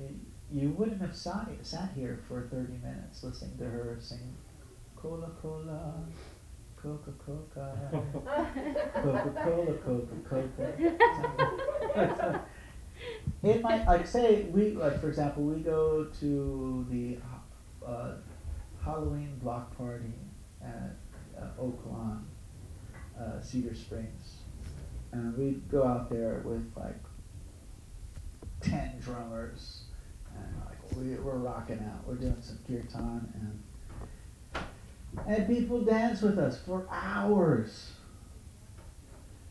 eh, 0.00 0.08
you 0.50 0.70
wouldn't 0.70 1.00
have 1.00 1.16
sat, 1.16 1.48
sat 1.62 1.90
here 1.94 2.20
for 2.28 2.48
30 2.50 2.74
minutes 2.84 3.22
listening 3.22 3.56
to 3.58 3.64
her 3.64 3.96
sing 4.00 4.34
Cola 4.96 5.30
Cola, 5.40 5.94
Coca 6.84 7.12
Coca, 7.24 7.66
Coca 8.92 9.32
Cola, 9.42 9.74
Coca 9.78 10.16
Coca. 11.96 12.44
It 13.42 13.62
might, 13.62 13.86
like, 13.86 14.06
say, 14.06 14.42
we, 14.50 14.72
like, 14.72 15.00
for 15.00 15.08
example, 15.08 15.44
we 15.44 15.60
go 15.60 16.08
to 16.20 16.86
the 16.90 17.16
uh, 17.86 18.12
Halloween 18.84 19.38
block 19.42 19.74
party 19.78 20.12
at 20.62 20.96
uh, 21.38 21.46
Oak 21.58 21.80
Lawn, 21.86 22.26
uh, 23.18 23.40
Cedar 23.40 23.74
Springs. 23.74 24.40
And 25.12 25.34
we 25.38 25.62
go 25.70 25.86
out 25.86 26.10
there 26.10 26.42
with, 26.44 26.70
like, 26.76 27.00
10 28.60 28.98
drummers. 29.00 29.84
And, 30.36 30.54
like, 30.66 30.96
we, 30.96 31.14
we're 31.16 31.38
rocking 31.38 31.82
out. 31.90 32.06
We're 32.06 32.16
doing 32.16 32.36
some 32.40 32.58
kirtan. 32.66 33.32
And, 33.34 33.62
and 35.26 35.46
people 35.46 35.80
dance 35.82 36.22
with 36.22 36.38
us 36.38 36.60
for 36.66 36.86
hours. 36.90 37.92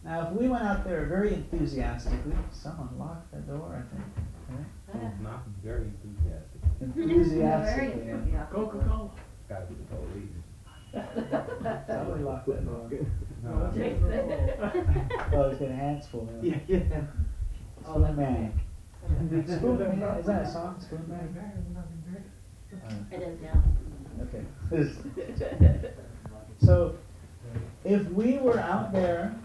Now, 0.03 0.27
if 0.27 0.33
we 0.33 0.47
went 0.49 0.63
out 0.63 0.83
there 0.83 1.05
very 1.05 1.33
enthusiastically, 1.33 2.35
someone 2.51 2.89
locked 2.99 3.31
the 3.31 3.39
door, 3.39 3.81
I 3.81 3.95
think. 3.95 4.07
Right? 4.49 4.65
Oh, 4.95 5.23
not 5.23 5.43
very 5.63 5.85
enthusiastic. 5.85 6.61
Enthusiastically. 6.81 8.31
yeah. 8.31 8.45
Coca-Cola. 8.51 9.11
Gotta 9.47 9.65
be 9.67 9.75
the 9.75 9.95
police. 9.95 10.43
Somebody 11.87 12.23
locked 12.23 12.47
that 12.47 12.65
door. 12.65 12.89
No, 13.43 13.49
Oh, 13.49 13.71
he's 13.73 13.93
oh, 15.33 15.49
got 15.59 15.71
hands 15.71 16.07
full. 16.07 16.29
Yeah, 16.41 16.57
yeah. 16.67 16.79
Spoon 17.83 18.15
Man. 18.15 18.59
Spoon 19.47 19.77
Man. 19.79 20.17
Is 20.19 20.25
that 20.27 20.43
a 20.43 20.51
song? 20.51 20.75
Spoon 20.79 21.05
Man? 21.07 21.35
It 23.11 23.21
is, 23.21 23.39
yeah. 23.41 23.55
Okay. 24.21 24.43
so, 26.57 26.95
if 27.83 28.09
we 28.11 28.37
were 28.37 28.59
out 28.59 28.93
there 28.93 29.35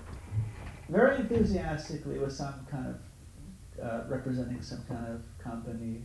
very 0.89 1.17
enthusiastically 1.17 2.19
with 2.19 2.33
some 2.33 2.67
kind 2.71 2.87
of 2.87 3.85
uh, 3.85 4.05
representing 4.09 4.63
some 4.63 4.83
kind 4.89 5.07
of 5.09 5.23
company, 5.39 6.03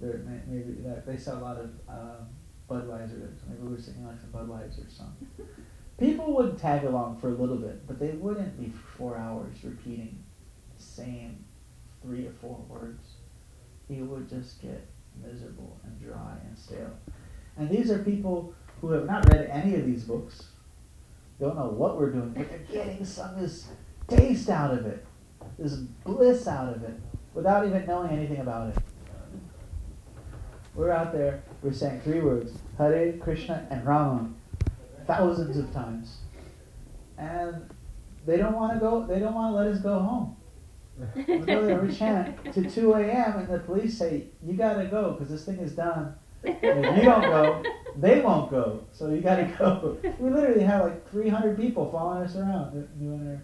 there 0.00 0.18
may, 0.26 0.40
maybe 0.46 0.72
that 0.82 1.06
they 1.06 1.16
sell 1.16 1.38
a 1.38 1.40
lot 1.42 1.56
of 1.56 1.70
um, 1.88 2.26
Budweiser. 2.68 3.30
Maybe 3.48 3.62
we 3.62 3.70
were 3.70 3.78
singing 3.78 4.06
like 4.06 4.16
some 4.20 4.30
Budweiser 4.30 4.90
song. 4.90 5.14
people 5.98 6.34
would 6.34 6.58
tag 6.58 6.84
along 6.84 7.18
for 7.18 7.28
a 7.28 7.34
little 7.34 7.56
bit, 7.56 7.86
but 7.86 7.98
they 7.98 8.10
wouldn't 8.10 8.58
be 8.58 8.70
for 8.70 8.96
four 8.96 9.16
hours 9.16 9.56
repeating 9.62 10.22
the 10.76 10.82
same 10.82 11.44
three 12.02 12.26
or 12.26 12.32
four 12.32 12.64
words. 12.68 13.14
You 13.88 14.06
would 14.06 14.28
just 14.28 14.60
get 14.60 14.86
miserable 15.22 15.78
and 15.84 16.00
dry 16.00 16.36
and 16.46 16.58
stale. 16.58 16.96
And 17.56 17.68
these 17.70 17.90
are 17.90 17.98
people 17.98 18.54
who 18.80 18.90
have 18.90 19.06
not 19.06 19.30
read 19.32 19.48
any 19.50 19.74
of 19.76 19.86
these 19.86 20.04
books, 20.04 20.48
don't 21.40 21.56
know 21.56 21.68
what 21.68 21.98
we're 21.98 22.10
doing, 22.10 22.30
but 22.30 22.48
they're 22.48 22.84
getting 22.84 23.04
some 23.04 23.34
of 23.34 23.40
this 23.40 23.68
taste 24.08 24.48
out 24.48 24.72
of 24.72 24.86
it, 24.86 25.04
this 25.58 25.74
bliss 26.04 26.46
out 26.46 26.74
of 26.74 26.82
it, 26.82 26.98
without 27.32 27.66
even 27.66 27.86
knowing 27.86 28.10
anything 28.10 28.38
about 28.38 28.70
it. 28.70 28.82
We're 30.74 30.90
out 30.90 31.12
there, 31.12 31.42
we're 31.62 31.72
saying 31.72 32.00
three 32.00 32.20
words 32.20 32.52
Hare, 32.78 33.12
Krishna, 33.14 33.66
and 33.70 33.86
Rama 33.86 34.30
thousands 35.06 35.56
of 35.56 35.72
times. 35.72 36.18
And 37.16 37.70
they 38.26 38.36
don't 38.36 38.54
want 38.54 38.74
to 38.74 38.80
go, 38.80 39.06
they 39.06 39.20
don't 39.20 39.34
want 39.34 39.52
to 39.52 39.56
let 39.56 39.68
us 39.68 39.80
go 39.80 39.98
home. 40.00 40.36
We 41.16 41.38
go 41.38 41.64
there, 41.64 41.88
chant 41.90 42.52
to 42.52 42.70
2 42.70 42.92
a.m., 42.94 43.38
and 43.38 43.48
the 43.48 43.58
police 43.58 43.98
say, 43.98 44.26
You 44.44 44.54
gotta 44.54 44.86
go 44.86 45.12
because 45.12 45.28
this 45.28 45.44
thing 45.44 45.58
is 45.58 45.72
done. 45.72 46.14
If 46.44 46.96
you 46.96 47.02
don't 47.04 47.22
go, 47.22 47.62
they 47.96 48.20
won't 48.20 48.50
go. 48.50 48.80
So 48.92 49.10
you 49.10 49.20
gotta 49.20 49.44
go. 49.58 49.98
We 50.18 50.30
literally 50.30 50.64
have 50.64 50.84
like 50.84 51.10
300 51.10 51.56
people 51.56 51.90
following 51.90 52.24
us 52.24 52.36
around 52.36 52.76
uh, 52.78 52.86
doing 52.98 53.24
their 53.24 53.42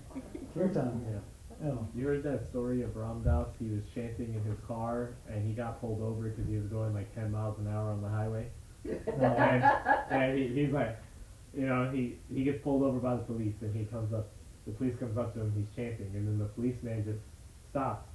kirtan. 0.54 1.04
Yeah. 1.10 1.70
Oh. 1.70 1.86
You 1.94 2.06
heard 2.06 2.22
that 2.22 2.48
story 2.48 2.82
of 2.82 2.96
Ram 2.96 3.22
Dass? 3.22 3.48
He 3.58 3.68
was 3.68 3.82
chanting 3.94 4.34
in 4.34 4.42
his 4.44 4.58
car 4.66 5.10
and 5.28 5.46
he 5.46 5.52
got 5.52 5.80
pulled 5.80 6.00
over 6.00 6.28
because 6.28 6.48
he 6.48 6.56
was 6.56 6.66
going 6.66 6.94
like 6.94 7.14
10 7.14 7.30
miles 7.30 7.58
an 7.58 7.68
hour 7.68 7.90
on 7.90 8.00
the 8.02 8.08
highway. 8.08 8.46
and 8.84 9.62
and 10.10 10.38
he, 10.38 10.48
he's 10.48 10.72
like, 10.72 10.98
you 11.54 11.66
know, 11.66 11.90
he, 11.90 12.16
he 12.32 12.44
gets 12.44 12.62
pulled 12.62 12.82
over 12.82 12.98
by 12.98 13.14
the 13.14 13.22
police 13.22 13.54
and 13.60 13.76
he 13.76 13.84
comes 13.84 14.14
up, 14.14 14.28
the 14.66 14.72
police 14.72 14.94
comes 14.98 15.18
up 15.18 15.34
to 15.34 15.40
him, 15.40 15.52
he's 15.54 15.68
chanting, 15.76 16.10
and 16.14 16.26
then 16.26 16.38
the 16.38 16.46
policeman 16.46 17.04
just 17.04 17.20
stops 17.70 18.08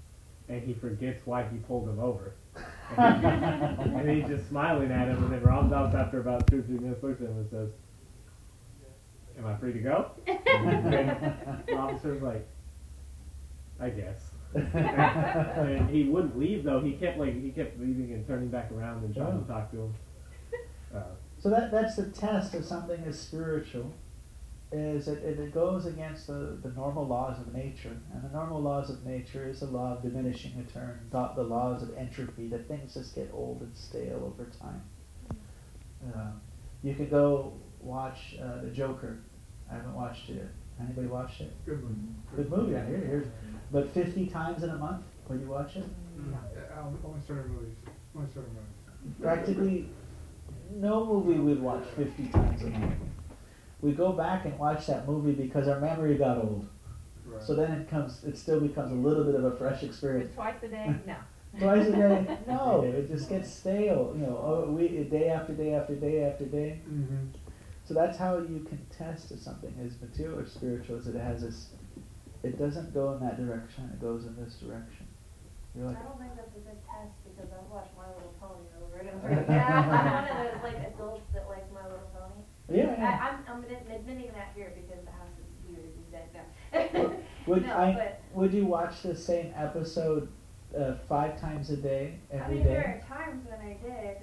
and 0.50 0.62
he 0.64 0.74
forgets 0.74 1.22
why 1.26 1.44
he 1.52 1.58
pulled 1.60 1.88
him 1.88 2.00
over. 2.00 2.34
And, 2.98 4.10
he's 4.10 4.28
just 4.28 4.48
smiling 4.48 4.92
at 4.92 5.08
him, 5.08 5.24
and 5.24 5.34
then 5.34 5.42
Ram 5.44 5.70
Dass, 5.70 5.94
after 5.96 6.20
about 6.20 6.46
two 6.48 6.60
or 6.60 6.62
three 6.64 6.78
minutes, 6.78 7.02
looks 7.04 7.20
at 7.22 7.28
him 7.28 7.38
and 7.38 7.50
says, 7.50 7.70
Am 9.38 9.46
I 9.48 9.58
free 9.58 9.74
to 9.74 9.80
go? 9.80 10.12
And 10.28 11.66
the 11.68 11.76
officer's 11.76 12.22
like, 12.22 12.48
I 13.80 13.90
guess. 13.90 14.32
and 14.56 15.90
he 15.90 16.06
wouldn't 16.06 16.38
leave 16.40 16.64
though. 16.64 16.80
He 16.80 16.94
kept 16.94 17.18
like 17.18 17.34
he 17.42 17.50
kept 17.50 17.78
leaving 17.78 18.14
and 18.14 18.26
turning 18.26 18.48
back 18.48 18.72
around 18.72 19.04
and 19.04 19.14
trying 19.14 19.34
to 19.46 19.52
Oh. 19.52 19.54
talk 19.54 19.70
to 19.72 19.78
him. 19.82 19.94
Uh, 20.96 21.00
So 21.40 21.50
that 21.50 21.72
that's 21.72 21.98
the 21.98 22.06
test 22.06 22.54
of 22.54 22.64
something 22.64 23.04
as 23.06 23.20
spiritual, 23.20 23.92
is 24.72 25.08
it, 25.08 25.24
it, 25.24 25.54
goes 25.54 25.86
against 25.86 26.28
the, 26.28 26.58
the 26.62 26.70
normal 26.70 27.06
laws 27.06 27.40
of 27.40 27.54
nature. 27.54 27.96
And 28.14 28.24
the 28.24 28.36
normal 28.36 28.62
laws 28.62 28.90
of 28.90 29.06
nature 29.06 29.48
is 29.48 29.60
the 29.60 29.68
law 29.68 29.94
of 29.94 30.02
diminishing 30.02 30.58
return, 30.58 31.00
not 31.14 31.36
the 31.36 31.44
laws 31.44 31.84
of 31.84 31.96
entropy, 31.98 32.48
that 32.48 32.68
things 32.68 32.94
just 32.94 33.16
get 33.16 33.30
old 33.34 33.62
and 33.62 33.76
stale 33.78 34.24
over 34.26 34.50
time. 34.60 34.82
Uh, 36.14 36.32
you 36.84 36.94
could 36.94 37.10
go 37.10 37.54
watch 37.80 38.36
uh, 38.42 38.62
The 38.62 38.70
Joker. 38.70 39.20
I 39.72 39.76
haven't 39.76 39.96
watched 39.96 40.30
it 40.30 40.36
yet. 40.36 40.52
Anybody 40.80 41.08
watched 41.08 41.42
it? 41.42 41.54
Good 41.66 41.84
one. 41.84 42.16
Good 42.36 42.50
movie, 42.50 42.76
I 42.76 42.86
hear. 42.86 42.98
Here's, 42.98 43.28
but 43.72 43.94
50 43.94 44.28
times 44.28 44.64
in 44.64 44.70
a 44.70 44.76
month, 44.76 45.04
will 45.28 45.40
you 45.40 45.48
watch 45.48 45.76
it? 45.76 45.86
Yeah, 46.18 46.76
I'll 46.76 46.94
only 47.06 47.22
certain 47.26 47.52
movies. 47.54 47.76
Only 48.16 48.28
certain 48.34 48.54
movies. 48.54 49.16
practically 49.22 49.90
no 50.74 51.06
movie 51.06 51.40
we'd 51.40 51.62
watch 51.62 51.84
50 51.96 52.28
times 52.28 52.64
a 52.64 52.68
month. 52.68 52.96
We 53.86 53.92
go 53.92 54.14
back 54.14 54.46
and 54.46 54.58
watch 54.58 54.88
that 54.88 55.08
movie 55.08 55.34
because 55.34 55.68
our 55.68 55.80
memory 55.80 56.16
got 56.16 56.38
old. 56.38 56.68
Right. 57.24 57.44
So 57.44 57.54
then 57.54 57.72
it 57.72 57.88
comes, 57.88 58.24
it 58.24 58.36
still 58.36 58.60
becomes 58.60 58.92
a 58.92 58.96
little 58.96 59.24
bit 59.24 59.36
of 59.36 59.44
a 59.46 59.56
fresh 59.56 59.84
experience. 59.84 60.34
Twice 60.34 60.56
a 60.64 60.70
day? 60.70 60.96
No. 61.06 61.16
Twice 61.60 61.88
a 61.90 61.92
day? 61.92 62.38
No, 62.48 62.82
it 62.82 63.08
just 63.08 63.30
gets 63.30 63.54
stale. 63.54 64.12
You 64.16 64.26
know, 64.26 64.42
oh, 64.42 64.72
we 64.72 64.88
day 65.04 65.30
after 65.30 65.54
day 65.54 65.76
after 65.76 65.94
day 65.94 66.24
after 66.24 66.46
day. 66.46 66.82
Mm-hmm. 66.90 67.38
So 67.84 67.94
that's 67.94 68.18
how 68.18 68.40
you 68.40 68.66
can 68.68 68.84
test 68.90 69.32
if 69.32 69.40
something 69.40 69.72
is 69.80 70.02
material 70.02 70.40
or 70.40 70.48
spiritual. 70.48 70.98
Is 70.98 71.06
it 71.06 71.16
has 71.16 71.44
this, 71.44 71.70
it 72.42 72.58
doesn't 72.58 72.92
go 72.92 73.14
in 73.14 73.20
that 73.20 73.38
direction. 73.38 73.92
It 73.94 74.02
goes 74.02 74.26
in 74.26 74.36
this 74.36 74.56
direction. 74.56 75.06
You're 75.78 75.90
I 75.90 75.94
don't 75.94 76.18
think 76.18 76.34
that's 76.36 76.56
a 76.56 76.66
good 76.66 76.82
test 76.90 77.14
because 77.22 77.54
I've 77.54 77.70
watched 77.70 77.94
My 77.96 78.08
Little 78.18 78.34
Pony 78.42 78.66
over 78.82 78.98
and 78.98 79.10
over 79.14 79.28
again. 79.46 79.62
I'm 79.62 79.90
one 79.90 80.26
of 80.26 80.38
those 80.42 80.64
like 80.64 80.82
adults 80.90 81.30
that 81.36 81.46
likes 81.48 81.70
My 81.72 81.84
Little 81.84 82.10
Pony. 82.18 82.42
Yeah, 82.70 82.84
I, 82.84 82.98
yeah. 82.98 83.36
I'm, 83.48 83.56
I'm 83.58 83.64
admitting 83.64 84.32
that 84.34 84.52
here 84.56 84.74
because 84.76 85.04
the 85.06 85.12
house 85.12 85.36
is 85.40 85.70
weird 85.70 85.92
and 85.96 86.12
dead 86.12 86.30
now. 86.34 87.16
Would 87.48 87.64
no, 87.64 87.74
I? 87.74 87.94
but 87.94 88.22
Would 88.34 88.54
you 88.54 88.66
watch 88.66 89.02
the 89.04 89.16
same 89.16 89.54
episode 89.56 90.30
uh, 90.78 90.96
five 91.08 91.40
times 91.40 91.70
a 91.70 91.78
day 91.78 92.20
I 92.34 92.50
mean, 92.50 92.64
day? 92.64 92.70
there 92.70 93.04
are 93.10 93.18
times 93.18 93.46
when 93.48 93.60
I 93.60 93.78
did. 93.82 94.18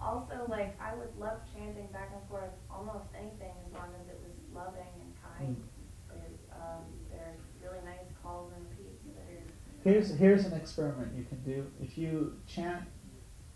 Also, 0.00 0.46
like 0.48 0.78
I 0.80 0.94
would 0.94 1.10
love 1.18 1.38
chanting 1.54 1.86
back 1.92 2.10
and 2.12 2.28
forth 2.28 2.50
almost 2.70 3.06
anything 3.16 3.54
as 3.66 3.72
long 3.72 3.88
as 4.00 4.08
it 4.08 4.20
was 4.22 4.34
loving 4.54 4.94
and 5.00 5.12
kind. 5.22 5.56
Hmm. 5.56 6.18
There's, 6.18 6.38
um, 6.52 6.84
there's 7.10 7.40
really 7.62 7.84
nice 7.84 8.06
calls 8.22 8.52
and 8.56 8.70
peace. 8.76 9.14
There's 9.14 9.50
Here's 9.84 10.18
here's 10.18 10.44
an 10.46 10.52
experiment 10.54 11.12
you 11.16 11.24
can 11.24 11.40
do. 11.42 11.66
If 11.80 11.96
you 11.98 12.34
chant 12.46 12.84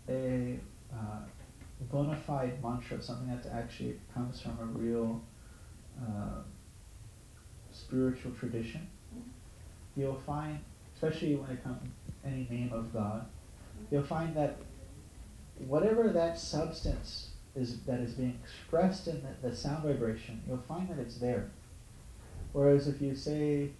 a 0.09 0.59
uh, 0.91 1.19
bona 1.81 2.15
fide 2.15 2.61
mantra, 2.63 3.01
something 3.01 3.27
that 3.29 3.45
actually 3.51 3.99
comes 4.13 4.41
from 4.41 4.57
a 4.61 4.65
real 4.65 5.21
uh, 6.01 6.41
spiritual 7.71 8.31
tradition, 8.31 8.87
you'll 9.95 10.19
find, 10.25 10.59
especially 10.95 11.35
when 11.35 11.49
it 11.51 11.63
comes 11.63 11.79
any 12.25 12.47
name 12.49 12.71
of 12.71 12.93
God, 12.93 13.25
you'll 13.91 14.03
find 14.03 14.35
that 14.35 14.57
whatever 15.67 16.09
that 16.09 16.39
substance 16.39 17.31
is 17.55 17.81
that 17.81 17.99
is 17.99 18.13
being 18.13 18.39
expressed 18.43 19.07
in 19.07 19.21
the, 19.21 19.49
the 19.49 19.55
sound 19.55 19.83
vibration, 19.83 20.41
you'll 20.47 20.57
find 20.57 20.89
that 20.89 20.97
it's 20.97 21.17
there. 21.17 21.51
Whereas 22.53 22.87
if 22.87 23.01
you 23.01 23.15
say 23.15 23.71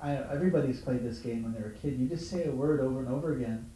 I, 0.00 0.12
everybody's 0.32 0.80
played 0.80 1.02
this 1.02 1.18
game 1.18 1.42
when 1.42 1.52
they 1.52 1.60
were 1.60 1.74
a 1.74 1.78
kid. 1.78 1.98
You 1.98 2.06
just 2.06 2.30
say 2.30 2.44
a 2.44 2.50
word 2.50 2.80
over 2.80 3.00
and 3.00 3.08
over 3.08 3.34
again, 3.34 3.70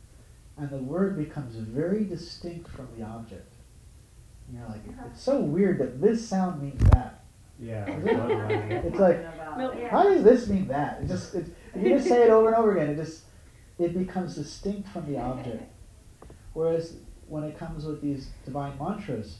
and 0.58 0.70
the 0.70 0.78
word 0.78 1.16
becomes 1.16 1.54
very 1.56 2.04
distinct 2.04 2.68
from 2.70 2.88
the 2.96 3.04
object. 3.04 3.52
And 4.48 4.58
you're 4.58 4.68
like, 4.68 4.80
it's 5.10 5.22
so 5.22 5.40
weird 5.40 5.78
that 5.78 6.00
this 6.00 6.26
sound 6.26 6.62
means 6.62 6.82
that. 6.90 7.24
yeah. 7.58 7.86
It's 7.86 8.98
like, 8.98 9.24
how 9.90 10.04
does 10.04 10.22
this 10.24 10.48
mean 10.48 10.68
that? 10.68 11.00
It 11.02 11.08
just, 11.08 11.34
it, 11.34 11.46
if 11.74 11.82
you 11.82 11.90
just 11.96 12.08
say 12.08 12.22
it 12.24 12.30
over 12.30 12.48
and 12.48 12.56
over 12.56 12.72
again, 12.76 12.90
it 12.90 12.96
just, 12.96 13.24
it 13.78 13.96
becomes 13.96 14.34
distinct 14.34 14.88
from 14.90 15.06
the 15.10 15.18
object. 15.18 15.64
Whereas 16.52 16.96
when 17.28 17.44
it 17.44 17.56
comes 17.58 17.84
with 17.86 18.02
these 18.02 18.28
divine 18.44 18.76
mantras, 18.78 19.38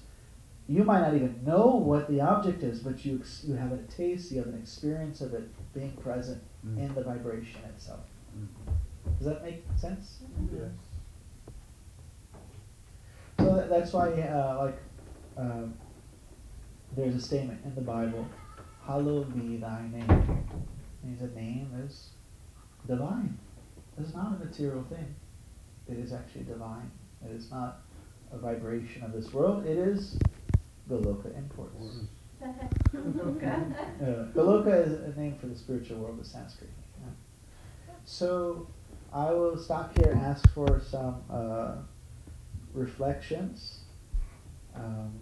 you 0.68 0.84
might 0.84 1.00
not 1.00 1.14
even 1.14 1.40
know 1.44 1.66
what 1.66 2.08
the 2.08 2.20
object 2.20 2.62
is, 2.62 2.78
but 2.80 3.04
you 3.04 3.18
ex- 3.20 3.42
you 3.46 3.54
have 3.54 3.72
a 3.72 3.78
taste, 3.78 4.30
you 4.32 4.38
have 4.38 4.46
an 4.46 4.58
experience 4.58 5.20
of 5.20 5.34
it 5.34 5.44
being 5.74 5.92
present 5.92 6.42
Mm. 6.64 6.78
in 6.78 6.94
the 6.94 7.02
vibration 7.02 7.60
itself. 7.74 7.98
Mm. 8.38 8.46
Does 9.18 9.26
that 9.26 9.42
make 9.42 9.64
sense? 9.76 10.18
Yes. 10.54 10.70
So 13.42 13.56
that, 13.56 13.68
that's 13.68 13.92
why, 13.92 14.12
uh, 14.12 14.56
like, 14.66 14.78
um, 15.36 15.74
there's 16.94 17.16
a 17.16 17.20
statement 17.20 17.60
in 17.64 17.74
the 17.74 17.80
Bible, 17.80 18.24
"Hallowed 18.86 19.34
be 19.34 19.56
Thy 19.56 19.82
name." 19.88 20.46
Means 21.02 21.20
a 21.22 21.26
name 21.34 21.70
is 21.84 22.10
divine. 22.86 23.36
It's 23.98 24.14
not 24.14 24.36
a 24.40 24.44
material 24.44 24.84
thing. 24.84 25.14
It 25.88 25.98
is 25.98 26.12
actually 26.12 26.44
divine. 26.44 26.88
It 27.24 27.32
is 27.32 27.50
not 27.50 27.80
a 28.32 28.38
vibration 28.38 29.02
of 29.02 29.12
this 29.12 29.32
world. 29.32 29.66
It 29.66 29.76
is 29.76 30.18
Goloka 30.88 31.36
imports. 31.36 32.06
Uh, 32.92 34.26
Goloka 34.34 34.84
is 34.84 34.92
a 35.14 35.18
name 35.18 35.36
for 35.38 35.46
the 35.46 35.54
spiritual 35.54 35.98
world 35.98 36.18
of 36.18 36.26
Sanskrit. 36.26 36.70
yeah. 37.00 37.12
So 38.04 38.66
I 39.12 39.30
will 39.30 39.56
stop 39.56 39.96
here 39.96 40.10
and 40.10 40.20
ask 40.20 40.52
for 40.52 40.80
some 40.80 41.22
uh, 41.30 41.76
reflections, 42.74 43.80
um, 44.74 45.12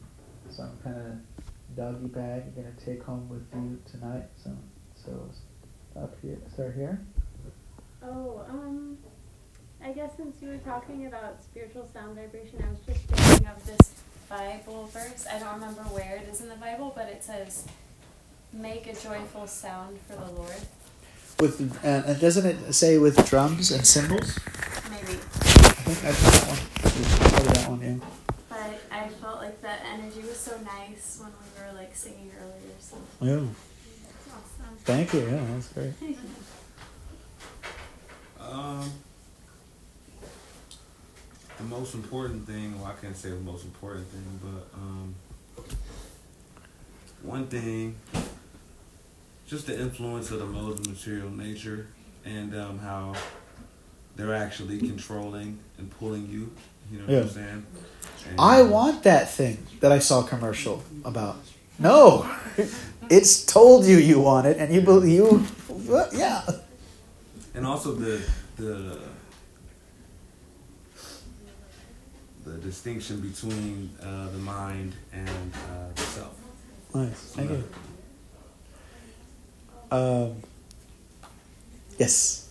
some 0.49 0.77
kind 0.83 0.97
of 0.97 1.77
doggy 1.77 2.07
bag 2.09 2.45
you're 2.45 2.65
going 2.65 2.77
to 2.77 2.85
take 2.85 3.03
home 3.03 3.29
with 3.29 3.47
you 3.55 3.79
tonight. 3.91 4.27
So, 4.37 4.51
so 4.95 5.31
stop 5.93 6.15
here, 6.23 6.39
start 6.53 6.75
here. 6.75 7.01
Oh, 8.03 8.45
um, 8.49 8.99
I 9.85 9.93
guess 9.93 10.17
since 10.17 10.41
you 10.41 10.49
were 10.49 10.59
talking 10.59 11.07
about 11.07 11.43
spiritual 11.43 11.89
sound 11.93 12.17
vibration, 12.17 12.63
I 12.67 12.71
was 12.71 12.81
just 12.87 13.07
thinking 13.09 13.47
of 13.47 13.65
this 13.67 13.93
Bible 14.29 14.87
verse. 14.93 15.27
I 15.31 15.39
don't 15.39 15.55
remember 15.55 15.83
where 15.83 16.17
it 16.17 16.29
is 16.31 16.41
in 16.41 16.49
the 16.49 16.57
Bible, 16.57 16.93
but 16.95 17.09
it 17.09 17.23
says, 17.23 17.67
"Make 18.53 18.87
a 18.87 18.95
joyful 18.95 19.47
sound 19.47 19.99
for 20.07 20.17
the 20.17 20.31
Lord." 20.33 20.61
With 21.41 21.61
and, 21.85 22.05
and 22.05 22.21
doesn't 22.21 22.47
it 22.47 22.73
say 22.73 22.99
with 22.99 23.29
drums 23.29 23.71
and 23.71 23.87
cymbals? 23.87 24.39
Maybe, 24.91 25.19
I 25.91 25.93
think 25.93 26.15
that's 26.15 26.23
that 26.23 26.47
one. 26.47 27.03
It's 27.03 27.19
probably 27.19 27.53
that 27.53 27.69
one, 27.69 27.81
yeah. 27.81 28.35
but 28.49 28.81
I 28.93 29.09
felt 29.09 29.39
like 29.39 29.61
that 29.63 29.81
energy 29.93 30.01
energy 30.11 30.29
was 30.29 30.37
so 30.37 30.57
nice 30.61 31.19
when 31.21 31.31
we 31.33 31.73
were 31.73 31.81
like 31.81 31.95
singing 31.97 32.31
earlier. 32.39 32.75
So 32.79 32.97
Yeah. 33.21 33.41
it's 33.41 34.29
awesome. 34.29 34.77
Thank 34.85 35.13
you. 35.15 35.21
Yeah, 35.21 35.45
that's 35.53 35.73
great. 35.73 35.95
Um, 38.41 38.91
the 41.59 41.65
most 41.65 41.95
important 41.95 42.47
thing, 42.47 42.81
well, 42.81 42.91
I 42.91 43.01
can't 43.01 43.15
say 43.17 43.31
the 43.31 43.37
most 43.37 43.65
important 43.65 44.09
thing, 44.09 44.41
but 44.43 44.77
um, 44.77 45.15
one 47.23 47.47
thing, 47.47 47.97
just 49.47 49.67
the 49.67 49.79
influence 49.79 50.31
of 50.33 50.39
the 50.41 50.47
modes 50.47 50.81
of 50.81 50.89
material 50.89 51.31
nature 51.31 51.89
and 52.25 52.57
um, 52.57 52.79
how 52.81 53.15
they're 54.21 54.35
actually 54.35 54.79
controlling 54.79 55.59
and 55.79 55.91
pulling 55.99 56.29
you. 56.29 56.51
You 56.93 56.99
know 56.99 57.05
what 57.07 57.13
Yeah. 57.13 57.21
I'm 57.21 57.29
saying? 57.29 57.67
And, 58.29 58.41
I 58.41 58.63
want 58.63 59.03
that 59.05 59.31
thing 59.31 59.67
that 59.81 59.91
I 59.93 59.99
saw 59.99 60.25
a 60.25 60.29
commercial 60.29 60.83
about. 61.05 61.37
No, 61.79 62.29
it's 63.11 63.45
told 63.47 63.87
you 63.87 63.97
you 63.97 64.21
want 64.21 64.47
it, 64.47 64.59
and 64.59 64.73
you 64.75 64.83
believe 64.83 65.11
you. 65.13 65.45
Yeah. 66.13 66.43
and 67.55 67.67
also 67.67 67.95
the 67.95 68.21
the 68.57 68.99
the 72.45 72.59
distinction 72.59 73.21
between 73.21 73.91
uh, 74.03 74.29
the 74.31 74.39
mind 74.39 74.95
and 75.13 75.53
uh, 75.55 75.89
the 75.95 76.03
self. 76.03 76.35
Nice. 76.95 77.33
Thank 77.35 77.51
you. 77.51 77.65
Um. 79.91 80.37
Yes. 81.99 82.50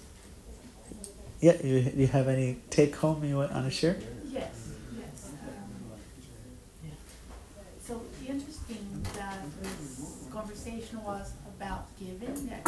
Yeah. 1.40 1.56
You 1.64 1.92
you 1.96 2.08
have 2.08 2.28
any 2.28 2.58
take 2.70 2.96
home 2.96 3.24
you 3.24 3.38
want 3.38 3.52
to 3.52 3.72
share? 3.72 3.98
Yes, 4.28 4.72
yes. 4.98 5.32
um, 5.32 5.92
So 7.82 8.02
interesting 8.28 9.06
that 9.16 9.40
this 9.62 10.28
conversation 10.32 11.04
was 11.04 11.32
about 11.56 11.88
giving, 11.98 12.48
that, 12.48 12.66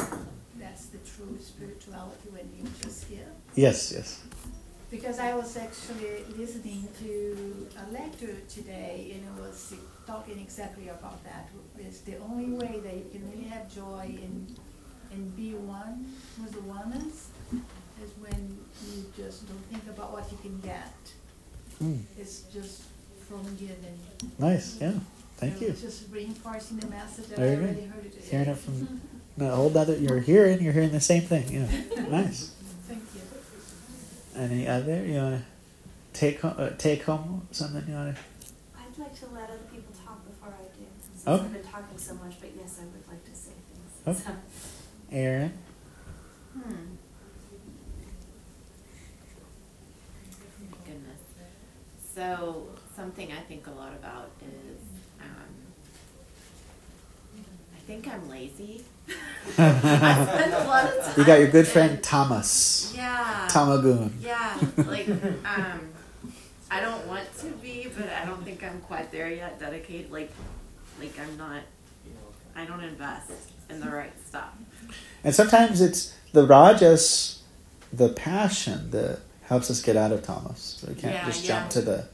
that's 0.58 0.86
the 0.88 1.00
true 1.00 1.38
spirituality 1.40 2.30
when 2.32 2.48
you 2.58 2.64
just 2.82 3.10
give. 3.10 3.28
Yes. 3.56 3.92
Yes. 3.92 4.24
Because 4.90 5.20
I 5.20 5.34
was 5.34 5.56
actually 5.56 6.24
listening 6.38 6.88
to 7.00 7.68
a 7.78 7.86
lecture 7.94 8.36
today 8.50 9.12
and 9.14 9.22
it 9.24 9.42
was 9.42 9.74
talking 10.06 10.38
exactly 10.40 10.90
about 10.90 11.24
that. 11.24 11.48
It's 11.80 12.02
the 12.02 12.18
only 12.18 12.52
way 12.52 12.82
that 12.84 12.96
you 12.96 13.08
can 13.12 13.24
really 13.32 13.48
have 13.48 13.74
joy 13.74 14.18
and, 14.22 14.54
and 15.14 15.36
be 15.38 15.54
one 15.56 16.06
with 16.42 16.52
the 16.52 16.62
oneness 16.62 17.30
is 18.04 18.12
when 18.20 18.58
you 18.88 19.06
just 19.16 19.48
don't 19.48 19.64
think 19.72 19.84
about 19.96 20.12
what 20.14 20.32
you 20.32 20.38
can 20.42 20.60
get. 20.62 20.94
Mm, 21.82 22.02
It's 22.18 22.42
just 22.54 22.84
from 23.28 23.44
giving. 23.56 23.98
nice. 24.40 24.78
Yeah. 24.80 24.94
Thank 25.38 25.56
So 25.58 25.62
you. 25.62 25.68
it's 25.70 25.82
Just 25.82 26.04
reinforcing 26.12 26.78
the 26.78 26.88
message 26.88 27.28
that 27.28 27.40
I 27.40 27.56
already 27.56 27.86
heard 27.86 28.06
it. 28.06 28.14
Hearing 28.30 28.48
it 28.50 28.58
from. 28.58 29.02
No, 29.38 29.56
hold 29.56 29.74
that. 29.74 30.00
You're 30.00 30.20
hearing. 30.20 30.62
You're 30.62 30.74
hearing 30.74 30.92
the 30.92 31.00
same 31.00 31.22
thing. 31.24 31.46
Yeah. 31.50 31.68
Nice. 32.10 32.54
Thank 32.88 33.04
you. 33.16 33.22
Any 34.36 34.68
other? 34.68 35.06
You 35.06 35.14
want 35.18 35.42
to 35.42 36.20
take 36.20 36.42
home? 36.42 36.56
Uh, 36.58 36.70
take 36.78 37.04
home 37.04 37.48
something 37.52 37.84
you 37.88 37.96
want 37.96 38.16
to? 38.16 38.22
I'd 38.78 38.98
like 39.00 39.16
to 39.22 39.26
let 39.34 39.50
other 39.50 39.58
people 39.72 39.94
talk 40.06 40.20
before 40.28 40.50
I 40.50 40.64
do. 40.78 40.86
Since 41.02 41.28
Okay. 41.28 41.46
I've 41.46 41.54
been 41.54 41.64
talking 41.64 41.98
so 41.98 42.14
much, 42.16 42.34
but 42.42 42.50
yes, 42.56 42.80
I 42.82 42.86
would 42.86 43.08
like 43.08 43.24
to 43.26 43.36
say 43.36 43.52
things. 43.72 44.20
Okay. 44.26 44.32
So, 44.32 45.16
Aaron. 45.16 45.54
Hmm. 46.54 46.91
So 52.14 52.68
something 52.96 53.32
I 53.32 53.40
think 53.42 53.68
a 53.68 53.72
lot 53.72 53.94
about 53.94 54.30
is 54.42 54.80
um, 55.22 55.52
I 57.76 57.80
think 57.88 58.08
I'm 58.08 58.30
lazy. 58.30 58.84
I 59.58 60.26
spend 60.36 60.54
a 60.54 60.64
lot 60.66 60.86
of 60.86 61.04
time. 61.04 61.14
You 61.18 61.26
got 61.26 61.40
your 61.40 61.50
good 61.50 61.68
friend 61.68 62.02
Tamas. 62.04 62.94
Yeah. 62.96 63.48
tamo-guna. 63.50 64.12
Yeah, 64.20 64.58
like 64.78 65.10
um, 65.10 65.90
I 66.70 66.80
don't 66.82 67.06
want 67.08 67.28
to 67.40 67.48
be, 67.48 67.88
but 67.96 68.10
I 68.10 68.26
don't 68.26 68.44
think 68.44 68.64
I'm 68.64 68.80
quite 68.82 69.12
there 69.12 69.30
yet. 69.30 69.60
Dedicate, 69.60 70.12
like, 70.12 70.32
like 71.00 71.18
I'm 71.20 71.38
not. 71.38 71.62
I 72.56 72.66
don't 72.66 72.84
invest 72.84 73.32
in 73.70 73.80
the 73.80 73.90
right 73.90 74.12
stuff. 74.28 74.50
And 75.24 75.34
sometimes 75.34 75.80
it's 75.80 76.14
the 76.34 76.46
rajas, 76.46 77.42
the 77.94 78.10
passion 78.10 78.92
that 78.92 79.20
helps 79.52 79.70
us 79.70 79.82
get 79.82 79.98
out 79.98 80.14
of 80.14 80.24
tamas. 80.24 80.82
We 80.88 80.96
can't 80.96 81.14
Yeah, 81.14 81.26
just 81.26 81.44
yeah. 81.44 81.60
jump 81.60 81.72
to 81.72 81.82
the 81.82 82.06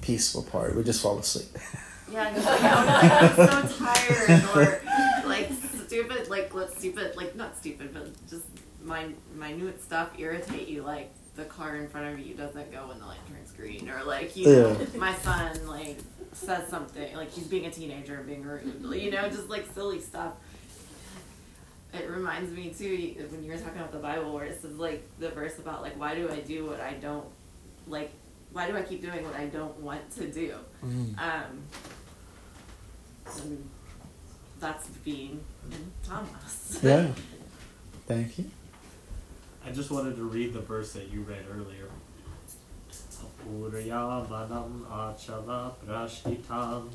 peaceful 0.00 0.42
part. 0.42 0.74
We 0.74 0.82
just 0.82 1.00
fall 1.00 1.16
asleep. 1.18 1.46
Yeah, 2.12 2.32
just 2.34 2.46
like, 2.46 2.60
oh 2.62 2.66
I'm, 2.66 3.36
like, 3.38 3.54
I'm 3.54 3.68
so 3.68 3.84
tired, 3.84 4.44
or 4.54 4.82
like 5.28 5.48
stupid, 5.86 6.28
like 6.28 6.54
let 6.54 6.70
stupid, 6.78 7.16
like 7.16 7.34
not 7.34 7.56
stupid, 7.56 7.94
but 7.94 8.06
just 8.28 8.44
my 8.84 9.08
minute 9.34 9.82
stuff 9.82 10.10
irritate 10.18 10.68
you, 10.68 10.82
like 10.82 11.10
the 11.34 11.44
car 11.46 11.76
in 11.76 11.88
front 11.88 12.12
of 12.12 12.24
you 12.24 12.34
doesn't 12.34 12.70
go 12.70 12.86
when 12.88 12.98
the 13.00 13.06
light 13.06 13.18
turns 13.28 13.50
green, 13.52 13.88
or 13.88 14.04
like 14.04 14.36
you 14.36 14.46
know, 14.46 14.76
Yeah. 14.78 14.98
my 15.00 15.14
son 15.14 15.66
like 15.66 15.96
says 16.32 16.68
something, 16.68 17.16
like 17.16 17.32
he's 17.32 17.46
being 17.48 17.64
a 17.66 17.70
teenager 17.70 18.16
and 18.16 18.26
being 18.26 18.42
rude, 18.42 18.64
you 19.02 19.10
know, 19.10 19.28
just 19.28 19.48
like 19.48 19.66
silly 19.74 20.00
stuff. 20.00 20.34
It 21.94 22.10
reminds 22.10 22.50
me 22.50 22.74
too 22.76 23.14
when 23.30 23.44
you 23.44 23.52
were 23.52 23.58
talking 23.58 23.78
about 23.78 23.92
the 23.92 23.98
Bible, 23.98 24.32
where 24.34 24.46
it 24.46 24.60
says 24.60 24.76
like 24.76 25.06
the 25.18 25.30
verse 25.30 25.58
about 25.58 25.82
like 25.82 25.98
why 25.98 26.14
do 26.14 26.28
I 26.28 26.40
do 26.40 26.66
what 26.66 26.80
I 26.80 26.94
don't 26.94 27.26
like, 27.86 28.10
why 28.52 28.68
do 28.68 28.76
I 28.76 28.82
keep 28.82 29.00
doing 29.00 29.24
what 29.24 29.36
I 29.36 29.46
don't 29.46 29.78
want 29.80 30.10
to 30.16 30.26
do? 30.26 30.54
Mm. 30.84 31.18
Um, 31.18 31.62
and 33.42 33.68
that's 34.60 34.88
being 35.04 35.40
in 35.70 35.92
tamas. 36.06 36.80
Yeah. 36.82 37.08
Thank 38.06 38.38
you. 38.38 38.50
I 39.66 39.70
just 39.70 39.90
wanted 39.90 40.16
to 40.16 40.24
read 40.24 40.52
the 40.52 40.60
verse 40.60 40.92
that 40.92 41.08
you 41.10 41.22
read 41.22 41.46
earlier. 41.50 41.88
Uryavanam 43.48 44.86
achala 44.90 45.72
prashitam 45.84 46.88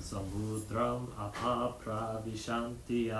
samudram 0.00 1.06
apapravishanti 1.18 3.10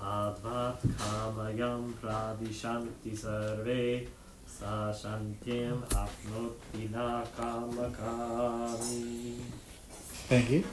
advat 0.00 0.78
kamayam 0.98 1.92
pravishanti 1.94 3.16
sarve 3.16 4.08
sa 4.46 4.92
shantyam 4.92 5.82
apnoti 5.88 6.90
na 6.90 7.24
kamakami. 7.36 9.36
Thank 10.28 10.50
you. 10.50 10.64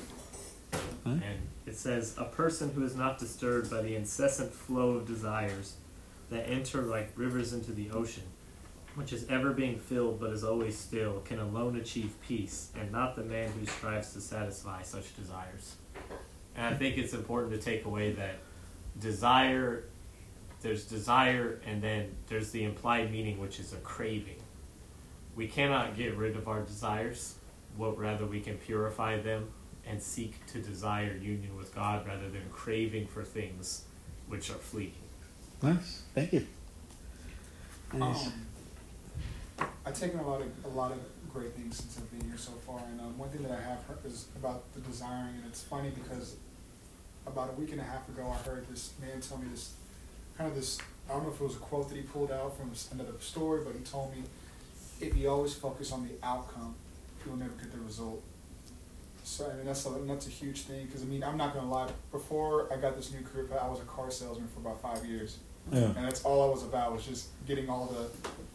And 1.05 1.23
it 1.65 1.75
says, 1.75 2.15
A 2.17 2.25
person 2.25 2.71
who 2.71 2.83
is 2.83 2.95
not 2.95 3.17
disturbed 3.17 3.69
by 3.69 3.81
the 3.81 3.95
incessant 3.95 4.53
flow 4.53 4.91
of 4.91 5.07
desires 5.07 5.75
that 6.29 6.49
enter 6.49 6.83
like 6.83 7.11
rivers 7.15 7.53
into 7.53 7.71
the 7.71 7.91
ocean, 7.91 8.23
which 8.95 9.11
is 9.11 9.25
ever 9.29 9.51
being 9.51 9.77
filled 9.77 10.19
but 10.19 10.31
is 10.31 10.43
always 10.43 10.77
still, 10.77 11.21
can 11.25 11.39
alone 11.39 11.75
achieve 11.75 12.13
peace, 12.27 12.69
and 12.79 12.91
not 12.91 13.15
the 13.15 13.23
man 13.23 13.51
who 13.51 13.65
strives 13.65 14.13
to 14.13 14.21
satisfy 14.21 14.81
such 14.81 15.15
desires. 15.15 15.75
And 16.55 16.73
I 16.73 16.77
think 16.77 16.97
it's 16.97 17.13
important 17.13 17.53
to 17.53 17.59
take 17.59 17.85
away 17.85 18.11
that 18.13 18.35
desire, 18.99 19.83
there's 20.61 20.85
desire, 20.85 21.59
and 21.65 21.81
then 21.81 22.15
there's 22.27 22.51
the 22.51 22.63
implied 22.63 23.11
meaning, 23.11 23.39
which 23.39 23.59
is 23.59 23.73
a 23.73 23.77
craving. 23.77 24.41
We 25.35 25.47
cannot 25.47 25.95
get 25.95 26.15
rid 26.17 26.35
of 26.35 26.47
our 26.47 26.61
desires, 26.61 27.35
what 27.77 27.97
rather 27.97 28.25
we 28.25 28.41
can 28.41 28.57
purify 28.57 29.19
them 29.19 29.49
and 29.87 30.01
seek 30.01 30.45
to 30.47 30.59
desire 30.59 31.15
union 31.15 31.57
with 31.57 31.73
God 31.73 32.05
rather 32.05 32.29
than 32.29 32.43
craving 32.51 33.07
for 33.07 33.23
things 33.23 33.85
which 34.27 34.49
are 34.49 34.55
fleeting. 34.55 34.93
Nice. 35.61 36.03
Thank 36.13 36.33
you. 36.33 36.47
Nice. 37.93 38.27
Um, 38.27 39.67
I've 39.85 39.99
taken 39.99 40.19
a 40.19 40.27
lot 40.27 40.41
of 40.41 40.47
a 40.65 40.69
lot 40.69 40.91
of 40.91 40.99
great 41.33 41.53
things 41.53 41.77
since 41.77 41.97
I've 41.97 42.11
been 42.11 42.27
here 42.29 42.37
so 42.37 42.51
far, 42.65 42.79
and 42.89 42.99
um, 42.99 43.17
one 43.17 43.29
thing 43.29 43.43
that 43.43 43.51
I 43.51 43.61
have 43.61 43.83
heard 43.83 43.99
is 44.05 44.27
about 44.35 44.71
the 44.73 44.81
desiring, 44.81 45.35
and 45.35 45.45
it's 45.47 45.63
funny 45.63 45.89
because 45.89 46.35
about 47.25 47.49
a 47.49 47.59
week 47.59 47.71
and 47.71 47.81
a 47.81 47.83
half 47.83 48.07
ago, 48.09 48.33
I 48.33 48.37
heard 48.47 48.67
this 48.67 48.93
man 48.99 49.21
tell 49.21 49.37
me 49.37 49.47
this 49.51 49.73
kind 50.37 50.49
of 50.49 50.55
this. 50.55 50.79
I 51.09 51.13
don't 51.13 51.23
know 51.23 51.29
if 51.29 51.41
it 51.41 51.43
was 51.43 51.55
a 51.55 51.59
quote 51.59 51.89
that 51.89 51.95
he 51.95 52.03
pulled 52.03 52.31
out 52.31 52.57
from 52.57 52.71
another 52.91 53.17
story, 53.19 53.61
but 53.65 53.73
he 53.75 53.81
told 53.81 54.15
me 54.15 54.23
if 54.99 55.15
you 55.17 55.29
always 55.29 55.53
focus 55.53 55.91
on 55.91 56.07
the 56.07 56.13
outcome, 56.25 56.75
you'll 57.25 57.37
never 57.37 57.51
get 57.51 57.71
the 57.71 57.79
result. 57.79 58.21
So 59.23 59.49
I 59.49 59.55
mean 59.55 59.65
that's 59.65 59.85
a 59.85 59.89
that's 59.89 60.27
a 60.27 60.31
huge 60.31 60.61
thing 60.61 60.85
because 60.85 61.03
I 61.03 61.05
mean 61.05 61.23
I'm 61.23 61.37
not 61.37 61.53
gonna 61.53 61.69
lie. 61.69 61.89
Before 62.11 62.71
I 62.73 62.77
got 62.77 62.95
this 62.95 63.11
new 63.13 63.21
career, 63.21 63.47
I 63.61 63.67
was 63.67 63.79
a 63.79 63.83
car 63.83 64.09
salesman 64.09 64.47
for 64.47 64.59
about 64.59 64.81
five 64.81 65.05
years. 65.05 65.37
Yeah. 65.71 65.85
And 65.85 66.05
that's 66.05 66.23
all 66.23 66.49
I 66.49 66.51
was 66.51 66.63
about 66.63 66.91
was 66.91 67.05
just 67.05 67.27
getting 67.45 67.69
all 67.69 67.85
the 67.85 68.09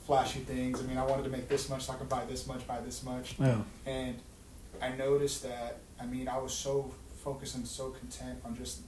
flashy 0.06 0.40
things. 0.40 0.80
I 0.80 0.84
mean, 0.84 0.98
I 0.98 1.04
wanted 1.04 1.24
to 1.24 1.30
make 1.30 1.48
this 1.48 1.68
much 1.68 1.84
so 1.84 1.92
I 1.92 1.96
could 1.96 2.08
buy 2.08 2.24
this 2.24 2.46
much, 2.46 2.66
buy 2.66 2.80
this 2.80 3.02
much. 3.02 3.36
Yeah. 3.38 3.58
And 3.86 4.18
I 4.82 4.90
noticed 4.90 5.42
that, 5.44 5.78
I 6.00 6.06
mean, 6.06 6.28
I 6.28 6.38
was 6.38 6.52
so 6.52 6.90
focused 7.27 7.57
and 7.57 7.66
so 7.66 7.91
content 7.91 8.39
on 8.45 8.57
just 8.57 8.83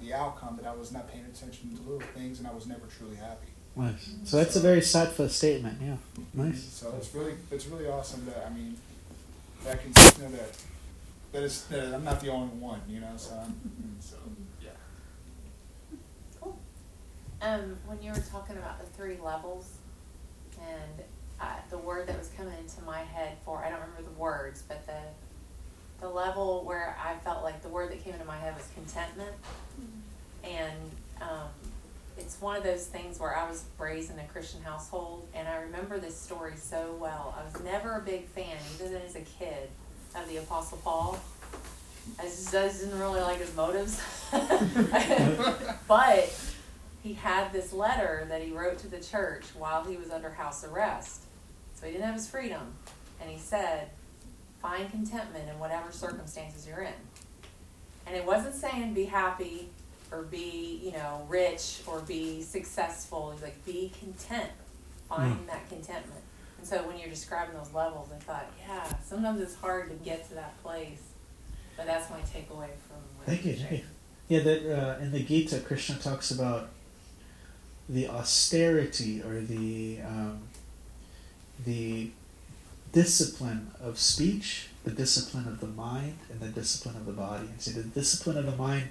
the 0.00 0.14
outcome 0.14 0.56
that 0.56 0.66
I 0.66 0.74
was 0.74 0.90
not 0.90 1.12
paying 1.12 1.26
attention 1.26 1.76
to 1.76 1.82
little 1.82 2.08
things 2.14 2.38
and 2.38 2.48
I 2.48 2.52
was 2.52 2.66
never 2.66 2.86
truly 2.98 3.16
happy. 3.16 3.48
Nice. 3.76 4.14
So 4.24 4.38
that's 4.38 4.56
a 4.56 4.60
very 4.60 4.80
sattva 4.80 5.28
statement. 5.28 5.78
Yeah. 5.82 5.96
Nice. 6.32 6.62
So 6.62 6.94
it's 6.96 7.14
really, 7.14 7.34
it's 7.50 7.66
really 7.66 7.86
awesome 7.86 8.24
that, 8.24 8.46
I 8.46 8.54
mean, 8.54 8.78
that 9.64 9.74
I 9.74 9.76
can 9.76 9.90
know 10.22 10.30
that 10.36 10.56
that 11.32 11.42
it's 11.42 11.62
that 11.62 11.92
I'm 11.92 12.04
not 12.04 12.20
the 12.20 12.30
only 12.30 12.54
one, 12.56 12.80
you 12.88 13.00
know. 13.00 13.12
So, 13.16 13.34
I'm, 13.34 13.54
so 14.00 14.16
yeah. 14.62 14.70
Cool. 16.40 16.56
Um, 17.42 17.76
when 17.86 18.00
you 18.00 18.12
were 18.12 18.22
talking 18.30 18.56
about 18.56 18.78
the 18.78 18.86
three 18.96 19.18
levels, 19.22 19.78
and 20.60 21.04
uh, 21.40 21.56
the 21.70 21.78
word 21.78 22.06
that 22.06 22.16
was 22.16 22.30
coming 22.36 22.54
into 22.56 22.80
my 22.82 23.00
head 23.00 23.36
for 23.44 23.64
I 23.64 23.68
don't 23.68 23.80
remember 23.80 24.02
the 24.02 24.18
words, 24.18 24.62
but 24.62 24.86
the 24.86 25.00
the 26.00 26.08
level 26.08 26.64
where 26.64 26.96
I 27.02 27.14
felt 27.16 27.42
like 27.42 27.62
the 27.62 27.68
word 27.68 27.90
that 27.90 28.02
came 28.02 28.14
into 28.14 28.26
my 28.26 28.36
head 28.36 28.54
was 28.54 28.68
contentment, 28.74 29.32
and 30.42 30.90
um, 31.20 31.48
it's 32.18 32.40
one 32.40 32.56
of 32.56 32.62
those 32.62 32.86
things 32.86 33.18
where 33.18 33.36
I 33.36 33.48
was 33.48 33.64
raised 33.78 34.12
in 34.12 34.18
a 34.18 34.24
Christian 34.24 34.62
household, 34.62 35.26
and 35.34 35.48
I 35.48 35.56
remember 35.56 35.98
this 35.98 36.16
story 36.16 36.54
so 36.56 36.96
well. 37.00 37.34
I 37.38 37.44
was 37.44 37.62
never 37.64 37.96
a 37.96 38.00
big 38.00 38.26
fan, 38.26 38.56
even 38.74 38.96
as 38.96 39.16
a 39.16 39.20
kid, 39.20 39.68
of 40.14 40.28
the 40.28 40.36
Apostle 40.38 40.78
Paul. 40.78 41.18
I 42.18 42.24
just, 42.24 42.54
I 42.54 42.68
just 42.68 42.80
didn't 42.80 42.98
really 42.98 43.20
like 43.20 43.38
his 43.38 43.54
motives, 43.56 44.00
but 45.88 46.54
he 47.02 47.14
had 47.14 47.52
this 47.52 47.72
letter 47.72 48.26
that 48.28 48.42
he 48.42 48.52
wrote 48.52 48.78
to 48.78 48.88
the 48.88 49.00
church 49.00 49.44
while 49.56 49.84
he 49.84 49.96
was 49.96 50.10
under 50.10 50.30
house 50.30 50.64
arrest. 50.64 51.22
So 51.74 51.86
he 51.86 51.92
didn't 51.92 52.06
have 52.06 52.14
his 52.14 52.28
freedom. 52.28 52.74
And 53.20 53.30
he 53.30 53.38
said, 53.38 53.90
find 54.64 54.90
contentment 54.90 55.46
in 55.46 55.58
whatever 55.58 55.92
circumstances 55.92 56.66
you're 56.66 56.80
in. 56.80 56.94
And 58.06 58.16
it 58.16 58.24
wasn't 58.24 58.54
saying 58.54 58.94
be 58.94 59.04
happy 59.04 59.68
or 60.10 60.22
be, 60.22 60.80
you 60.82 60.92
know, 60.92 61.26
rich 61.28 61.82
or 61.86 62.00
be 62.00 62.40
successful. 62.40 63.32
He's 63.32 63.42
like, 63.42 63.62
be 63.66 63.92
content. 64.00 64.50
Find 65.06 65.36
Mm. 65.40 65.46
that 65.48 65.68
contentment. 65.68 66.22
And 66.56 66.66
so 66.66 66.82
when 66.86 66.96
you're 66.98 67.10
describing 67.10 67.54
those 67.54 67.74
levels, 67.74 68.08
I 68.10 68.18
thought, 68.20 68.46
yeah, 68.66 68.90
sometimes 69.04 69.38
it's 69.42 69.54
hard 69.54 69.90
to 69.90 69.96
get 69.96 70.26
to 70.28 70.34
that 70.34 70.60
place. 70.62 71.02
But 71.76 71.84
that's 71.84 72.08
my 72.08 72.20
takeaway 72.20 72.70
from 72.88 73.02
what 73.16 73.26
Thank 73.26 73.44
you. 73.44 73.56
Thank 73.56 73.72
you. 73.72 73.84
Yeah, 74.28 74.40
that 74.40 74.98
uh, 74.98 75.02
in 75.02 75.12
the 75.12 75.22
Gita, 75.22 75.60
Krishna 75.60 75.96
talks 75.96 76.30
about 76.30 76.70
the 77.86 78.08
austerity 78.08 79.20
or 79.20 79.42
the 79.42 80.00
um, 80.00 80.38
the 81.66 82.10
discipline 82.94 83.70
of 83.82 83.98
speech, 83.98 84.68
the 84.84 84.90
discipline 84.90 85.46
of 85.48 85.60
the 85.60 85.66
mind, 85.66 86.18
and 86.30 86.40
the 86.40 86.48
discipline 86.60 86.96
of 86.96 87.04
the 87.06 87.12
body. 87.12 87.46
And 87.48 87.60
so 87.60 87.72
the 87.72 87.82
discipline 87.82 88.38
of 88.38 88.46
the 88.46 88.56
mind 88.56 88.88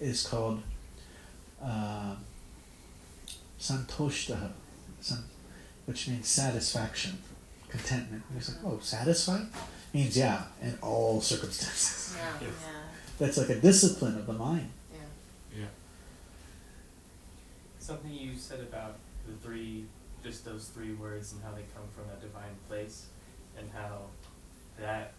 is 0.00 0.26
called 0.26 0.62
um 1.60 2.16
santoshtaha, 3.60 4.50
which 5.86 6.08
means 6.08 6.28
satisfaction, 6.28 7.18
contentment. 7.68 8.22
And 8.28 8.38
it's 8.38 8.48
like, 8.48 8.64
oh, 8.64 8.78
satisfied 8.80 9.46
means 9.94 10.16
yeah, 10.16 10.44
in 10.60 10.76
all 10.82 11.20
circumstances. 11.20 12.16
Yeah, 12.16 12.32
Yes. 12.40 12.50
yeah, 12.62 12.80
That's 13.18 13.36
like 13.36 13.50
a 13.50 13.60
discipline 13.60 14.16
of 14.18 14.26
the 14.26 14.32
mind. 14.32 14.70
yeah. 14.92 15.60
Yeah. 15.60 15.66
Something 17.78 18.12
you 18.12 18.36
said 18.36 18.60
about 18.60 18.96
the 19.26 19.34
three, 19.46 19.84
just 20.24 20.44
those 20.44 20.68
three 20.74 20.94
words 20.94 21.32
and 21.32 21.42
how 21.42 21.50
they 21.50 21.64
come 21.74 21.84
from 21.94 22.04
that 22.08 22.20
divine 22.20 22.56
place, 22.68 23.06
and 23.58 23.68
how 23.72 24.00
that 24.78 25.12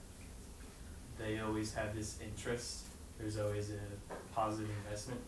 they 1.18 1.40
always 1.40 1.74
have 1.74 1.96
this 1.96 2.18
interest. 2.22 2.86
There's 3.20 3.38
always 3.38 3.70
a 3.72 4.34
positive 4.34 4.70
investment. 4.84 5.22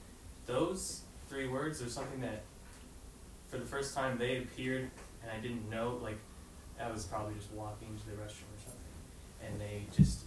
Those 0.46 1.02
three 1.30 1.48
words 1.48 1.82
are 1.82 1.90
something 1.90 2.22
that, 2.22 2.42
for 3.50 3.58
the 3.58 3.66
first 3.66 3.94
time, 3.96 4.18
they 4.18 4.38
appeared, 4.38 4.90
and 5.22 5.32
I 5.32 5.40
didn't 5.40 5.70
know. 5.70 6.00
Like, 6.02 6.18
I 6.82 6.92
was 6.92 7.06
probably 7.06 7.36
just 7.36 7.52
walking 7.52 7.88
to 7.98 8.06
the 8.08 8.14
restroom 8.14 8.52
or 8.52 8.62
something, 8.64 9.46
and 9.46 9.62
they 9.62 9.84
just 9.96 10.22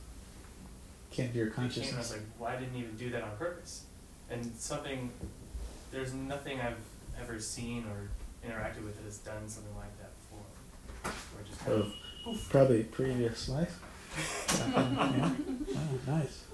Came 1.10 1.30
to 1.32 1.38
your 1.38 1.46
it 1.48 1.56
came, 1.56 1.64
and 1.64 1.72
I 1.72 1.76
was 1.76 1.84
consciousness. 1.84 2.12
like, 2.12 2.20
well, 2.38 2.58
didn't 2.58 2.76
even 2.76 2.96
do 2.96 3.10
that 3.10 3.22
on 3.22 3.36
purpose. 3.36 3.84
And 4.30 4.44
something, 4.58 5.10
there's 5.90 6.12
nothing 6.12 6.60
I've 6.60 6.76
ever 7.20 7.40
seen 7.40 7.84
or 7.86 8.08
interacted 8.48 8.84
with 8.84 8.96
that 8.96 9.04
has 9.04 9.18
done 9.18 9.48
something 9.48 9.74
like 9.76 9.96
that 9.98 10.10
before. 10.20 11.12
Or 11.40 11.44
just 11.46 11.58
kind 11.64 11.72
of, 11.80 11.92
Oh, 12.30 12.36
probably 12.50 12.82
previous 12.84 13.48
life. 13.48 13.80
yeah. 14.68 15.30
Oh, 15.74 15.98
nice. 16.06 16.44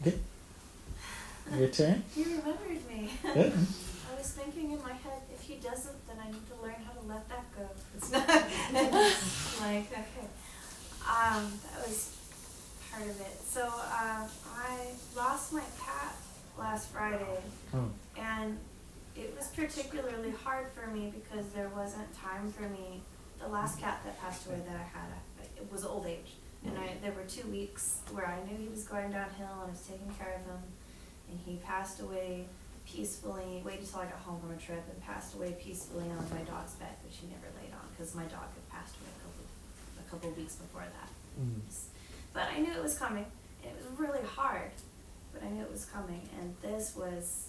Okay. 0.00 0.18
Your 1.56 1.68
turn. 1.68 2.02
You 2.16 2.24
remembered 2.24 2.88
me. 2.88 3.10
Good. 3.22 3.52
I 4.12 4.16
was 4.18 4.30
thinking 4.32 4.72
in 4.72 4.82
my 4.82 4.92
head, 4.92 5.22
if 5.32 5.40
he 5.42 5.54
doesn't, 5.56 6.06
then 6.08 6.16
I 6.24 6.30
need 6.30 6.42
to 6.48 6.62
learn 6.62 6.74
how 6.84 6.92
to 7.00 7.06
let 7.06 7.28
that 7.28 7.44
go. 7.56 7.68
It's 7.96 8.10
not 8.10 8.28
like 9.60 9.92
okay. 9.92 10.28
Um, 11.08 11.52
that 11.72 11.86
was 11.86 12.16
part 12.90 13.04
of 13.04 13.20
it. 13.20 13.38
So 13.46 13.62
uh, 13.62 14.26
I 14.56 14.76
lost 15.16 15.52
my 15.52 15.62
cat 15.80 16.14
last 16.58 16.88
Friday, 16.90 17.38
Oh. 17.74 17.88
and 18.18 18.58
it 19.16 19.34
was 19.36 19.48
particularly 19.48 20.32
hard 20.44 20.66
for 20.72 20.88
me 20.88 21.12
because 21.14 21.48
there 21.50 21.70
wasn't 21.74 22.12
time 22.16 22.50
for 22.52 22.68
me. 22.68 23.02
The 23.40 23.48
last 23.48 23.80
cat 23.80 24.00
that 24.04 24.20
passed 24.20 24.46
away 24.46 24.60
that 24.66 24.74
I 24.76 24.82
had, 24.98 25.08
I- 25.40 25.60
it 25.60 25.70
was 25.72 25.84
old 25.84 26.06
age, 26.06 26.34
and 26.64 26.76
I 26.76 26.96
there 27.02 27.12
were 27.12 27.24
two 27.24 27.46
weeks 27.48 28.00
where 28.10 28.26
I 28.26 28.42
knew 28.44 28.56
he 28.56 28.68
was 28.68 28.84
going 28.84 29.10
downhill, 29.10 29.48
and 29.62 29.68
I 29.68 29.70
was 29.70 29.82
taking 29.86 30.10
care 30.18 30.34
of 30.34 30.42
him, 30.46 30.62
and 31.30 31.38
he 31.46 31.56
passed 31.64 32.00
away 32.00 32.46
peacefully. 32.86 33.62
Waited 33.64 33.80
until 33.84 34.00
I 34.00 34.04
got 34.06 34.18
home 34.20 34.40
from 34.40 34.50
a 34.52 34.56
trip 34.56 34.82
and 34.90 35.00
passed 35.04 35.34
away 35.34 35.52
peacefully 35.60 36.04
on 36.10 36.24
my 36.30 36.42
dog's 36.42 36.74
bed, 36.74 36.94
which 37.04 37.18
he 37.18 37.26
never 37.28 37.46
laid 37.62 37.72
on 37.72 37.86
because 37.90 38.14
my 38.14 38.24
dog 38.24 38.48
had 38.54 38.68
passed 38.70 38.94
away 38.96 39.10
a 39.16 39.20
couple 39.22 39.44
a 40.00 40.10
couple 40.10 40.30
weeks 40.42 40.56
before 40.56 40.82
that. 40.82 41.10
Mm. 41.40 41.60
But 42.32 42.48
I 42.54 42.58
knew 42.60 42.72
it 42.72 42.82
was 42.82 42.98
coming. 42.98 43.26
It 43.62 43.74
was 43.76 43.98
really 43.98 44.24
hard, 44.26 44.70
but 45.32 45.42
I 45.42 45.48
knew 45.50 45.62
it 45.62 45.70
was 45.70 45.84
coming, 45.84 46.28
and 46.40 46.54
this 46.62 46.94
was 46.96 47.48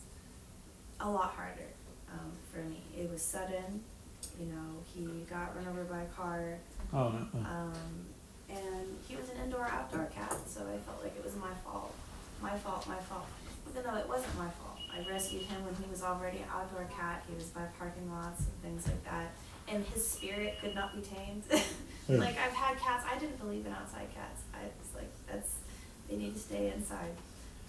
a 1.00 1.10
lot 1.10 1.32
harder 1.32 1.70
um, 2.12 2.32
for 2.52 2.60
me. 2.60 2.82
It 2.98 3.10
was 3.10 3.22
sudden. 3.22 3.84
You 4.40 4.46
know, 4.46 4.84
he 4.86 5.26
got 5.30 5.56
run 5.56 5.68
over 5.68 5.84
by 5.84 6.02
a 6.04 6.06
car, 6.08 6.58
Oh 6.94 7.10
no. 7.10 7.28
oh. 7.36 7.40
um, 7.40 7.74
and 8.50 8.88
he 9.08 9.16
was 9.16 9.30
an 9.30 9.38
indoor-outdoor 9.44 10.06
cat, 10.16 10.34
so 10.48 10.62
I 10.62 10.78
felt 10.80 11.04
like 11.04 11.16
it 11.18 11.24
was 11.24 11.36
my 11.36 11.52
fault, 11.64 11.94
my 12.42 12.56
fault, 12.58 12.88
my 12.88 12.96
fault. 12.98 13.28
Even 13.70 13.84
though 13.84 13.98
it 13.98 14.08
wasn't 14.08 14.36
my 14.38 14.48
fault, 14.50 14.78
I 14.96 15.08
rescued 15.08 15.44
him 15.44 15.64
when 15.66 15.76
he 15.76 15.90
was 15.92 16.02
already 16.02 16.38
an 16.40 16.46
outdoor 16.52 16.86
cat. 16.86 17.24
He 17.30 17.36
was 17.36 17.46
by 17.48 17.62
parking 17.78 18.10
lots 18.10 18.40
and 18.46 18.56
things 18.64 18.88
like 18.88 19.04
that, 19.04 19.32
and 19.68 19.84
his 19.86 20.08
spirit 20.08 20.56
could 20.62 20.74
not 20.74 20.96
be 20.96 21.02
tamed. 21.02 21.44
Yeah. 22.10 22.18
like 22.22 22.40
I've 22.40 22.54
had 22.54 22.80
cats, 22.80 23.06
I 23.06 23.20
didn't 23.20 23.38
believe 23.40 23.68
in 23.68 23.72
outside 23.72 24.08
cats. 24.16 24.42
I 24.52 24.64
was 24.82 24.96
like, 24.96 25.12
that's 25.28 25.58
they 26.10 26.16
need 26.16 26.34
to 26.34 26.40
stay 26.40 26.74
inside. 26.76 27.12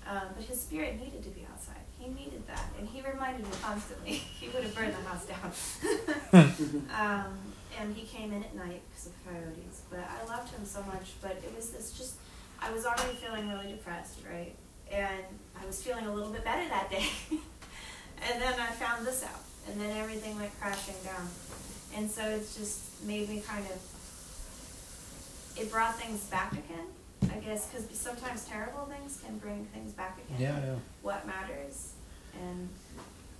Um, 0.08 0.28
but 0.34 0.42
his 0.46 0.58
spirit 0.58 0.98
needed 0.98 1.22
to 1.24 1.28
be 1.28 1.44
outside. 1.52 1.84
He 2.00 2.08
needed 2.08 2.46
that, 2.46 2.72
and 2.78 2.88
he 2.88 3.02
reminded 3.02 3.44
me 3.44 3.52
constantly. 3.62 4.12
he 4.40 4.48
would 4.48 4.64
have 4.64 4.74
burned 4.74 4.94
the 4.94 5.04
house 5.08 5.26
down. 5.26 5.52
um, 6.98 7.38
and 7.78 7.94
he 7.94 8.06
came 8.06 8.32
in 8.32 8.42
at 8.42 8.54
night 8.56 8.80
because 8.88 9.06
of 9.08 9.12
coyotes. 9.24 9.82
But 9.90 10.00
I 10.00 10.24
loved 10.26 10.50
him 10.50 10.64
so 10.64 10.82
much. 10.84 11.12
But 11.20 11.32
it 11.44 11.52
was 11.54 11.70
this 11.70 11.92
just, 11.92 12.14
I 12.60 12.70
was 12.70 12.86
already 12.86 13.16
feeling 13.16 13.50
really 13.50 13.72
depressed, 13.72 14.20
right? 14.30 14.54
And 14.90 15.24
I 15.60 15.66
was 15.66 15.82
feeling 15.82 16.06
a 16.06 16.14
little 16.14 16.32
bit 16.32 16.42
better 16.42 16.66
that 16.68 16.90
day. 16.90 17.06
and 17.30 18.40
then 18.40 18.54
I 18.58 18.72
found 18.72 19.06
this 19.06 19.22
out, 19.22 19.44
and 19.68 19.78
then 19.78 19.94
everything 19.98 20.38
went 20.38 20.58
crashing 20.58 20.96
down. 21.04 21.28
And 21.96 22.10
so 22.10 22.22
it's 22.22 22.56
just 22.56 23.04
made 23.04 23.28
me 23.28 23.42
kind 23.46 23.66
of, 23.66 23.78
it 25.60 25.70
brought 25.70 25.98
things 25.98 26.24
back 26.24 26.52
again, 26.52 26.86
I 27.24 27.38
guess, 27.38 27.66
because 27.66 27.86
sometimes 27.98 28.44
terrible 28.44 28.86
things 28.86 29.22
can 29.24 29.38
bring 29.38 29.66
things 29.66 29.92
back 29.92 30.18
again. 30.26 30.40
Yeah, 30.40 30.66
yeah. 30.66 30.74
what 31.02 31.26
matters 31.26 31.92
and 32.34 32.68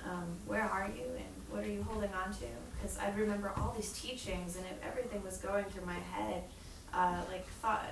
um, 0.04 0.36
where 0.46 0.62
are 0.62 0.90
you 0.94 1.04
and 1.04 1.26
what 1.50 1.64
are 1.64 1.68
you 1.68 1.82
holding 1.82 2.12
on 2.12 2.32
to? 2.32 2.46
Because 2.76 2.98
i 2.98 3.10
remember 3.10 3.52
all 3.56 3.74
these 3.76 3.92
teachings 3.92 4.56
and 4.56 4.64
it, 4.66 4.82
everything 4.86 5.22
was 5.22 5.36
going 5.38 5.64
through 5.66 5.86
my 5.86 5.98
head 6.12 6.44
uh, 6.92 7.22
like 7.30 7.46
thought, 7.62 7.84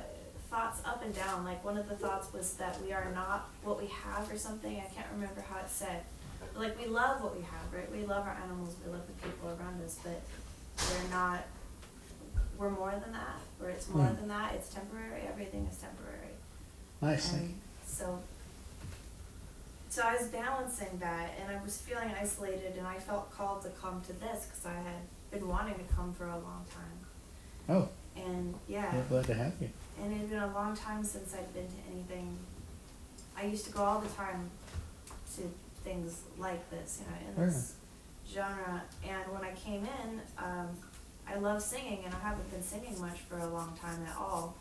thoughts 0.51 0.81
up 0.85 1.05
and 1.05 1.15
down. 1.15 1.45
Like 1.45 1.65
one 1.65 1.77
of 1.77 1.89
the 1.89 1.97
thoughts 1.97 2.33
was 2.33 2.55
that 2.55 2.81
we 2.83 2.93
are 2.93 3.11
not 3.15 3.49
what 3.63 3.81
we 3.81 3.89
have 3.89 4.31
or 4.31 4.39
something. 4.39 4.77
I 4.77 4.93
can't 4.95 5.07
remember 5.13 5.41
how 5.49 5.61
it 5.61 5.69
said. 5.69 6.03
But, 6.41 6.61
like 6.61 6.79
we 6.79 6.87
love 6.87 7.23
what 7.23 7.37
we 7.37 7.43
have 7.43 7.73
right? 7.73 7.91
We 7.93 8.07
love 8.07 8.27
our 8.27 8.37
animals. 8.43 8.77
We 8.85 8.93
love 8.93 9.07
the 9.07 9.29
people 9.29 9.49
around 9.49 9.83
us 9.85 9.99
but 10.03 10.23
we're 10.79 11.11
not 11.11 11.45
we're 12.59 12.71
more 12.71 12.91
than 13.03 13.13
that 13.13 13.39
or 13.63 13.71
it's 13.71 13.89
more 13.89 14.05
Hmm. 14.07 14.17
than 14.17 14.29
that 14.29 14.53
it's 14.55 14.69
temporary 14.75 15.23
everything 15.29 15.67
is 15.71 15.79
temporary 15.79 16.33
Nice. 17.01 17.29
Thank 17.31 17.43
and 17.43 17.55
so, 17.87 18.19
so 19.89 20.03
I 20.03 20.17
was 20.17 20.27
balancing 20.29 20.99
that, 20.99 21.31
and 21.41 21.57
I 21.57 21.63
was 21.63 21.79
feeling 21.81 22.11
isolated, 22.21 22.77
and 22.77 22.87
I 22.87 22.99
felt 22.99 23.31
called 23.31 23.63
to 23.63 23.69
come 23.71 24.01
to 24.03 24.13
this 24.15 24.47
because 24.47 24.67
I 24.67 24.75
had 24.75 25.03
been 25.31 25.47
wanting 25.49 25.75
to 25.77 25.95
come 25.95 26.13
for 26.13 26.25
a 26.27 26.35
long 26.39 26.65
time. 26.75 26.99
Oh, 27.69 27.89
And 28.21 28.55
yeah, 28.67 28.93
we're 28.95 29.05
glad 29.05 29.27
to 29.27 29.35
have 29.35 29.53
you. 29.61 29.71
and 30.03 30.13
it 30.13 30.17
had 30.19 30.31
been 30.31 30.43
a 30.43 30.53
long 30.53 30.77
time 30.77 31.05
since 31.05 31.35
I'd 31.35 31.55
been 31.55 31.69
to 31.69 31.77
anything. 31.93 32.37
I 33.37 33.45
used 33.45 33.65
to 33.67 33.71
go 33.73 33.83
all 33.85 34.01
the 34.01 34.09
time 34.11 34.51
to 35.37 35.43
things 35.85 36.23
like 36.37 36.69
this, 36.71 37.01
you 37.01 37.07
know, 37.37 37.43
in 37.43 37.49
this 37.49 37.75
genre. 38.29 38.83
And 39.09 39.33
when 39.33 39.43
I 39.45 39.53
came 39.55 39.87
in, 40.03 40.21
um, 40.37 40.69
I 41.31 41.39
love 41.39 41.63
singing, 41.63 42.03
and 42.05 42.15
I 42.15 42.19
haven't 42.21 42.51
been 42.51 42.63
singing 42.63 42.99
much 43.01 43.19
for 43.29 43.39
a 43.39 43.47
long 43.47 43.77
time 43.81 44.05
at 44.09 44.17
all. 44.17 44.57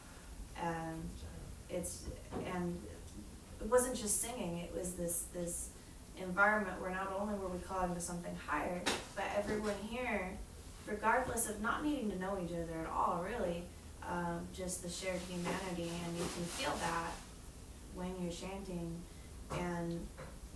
And 0.61 1.09
it's 1.69 2.05
and 2.45 2.77
it 3.61 3.67
wasn't 3.67 3.95
just 3.95 4.21
singing. 4.21 4.59
It 4.59 4.73
was 4.77 4.93
this 4.93 5.25
this 5.33 5.69
environment 6.17 6.81
where 6.81 6.91
not 6.91 7.13
only 7.17 7.35
were 7.35 7.47
we 7.47 7.59
calling 7.59 7.93
to 7.93 8.01
something 8.01 8.35
higher, 8.47 8.81
but 9.15 9.25
everyone 9.37 9.75
here, 9.87 10.31
regardless 10.87 11.49
of 11.49 11.61
not 11.61 11.83
needing 11.83 12.09
to 12.11 12.19
know 12.19 12.37
each 12.43 12.51
other 12.51 12.81
at 12.81 12.89
all, 12.89 13.23
really, 13.23 13.63
um, 14.07 14.39
just 14.53 14.83
the 14.83 14.89
shared 14.89 15.21
humanity, 15.29 15.91
and 16.05 16.17
you 16.17 16.23
can 16.23 16.43
feel 16.43 16.73
that 16.81 17.11
when 17.95 18.13
you're 18.21 18.31
chanting. 18.31 18.95
And 19.51 20.05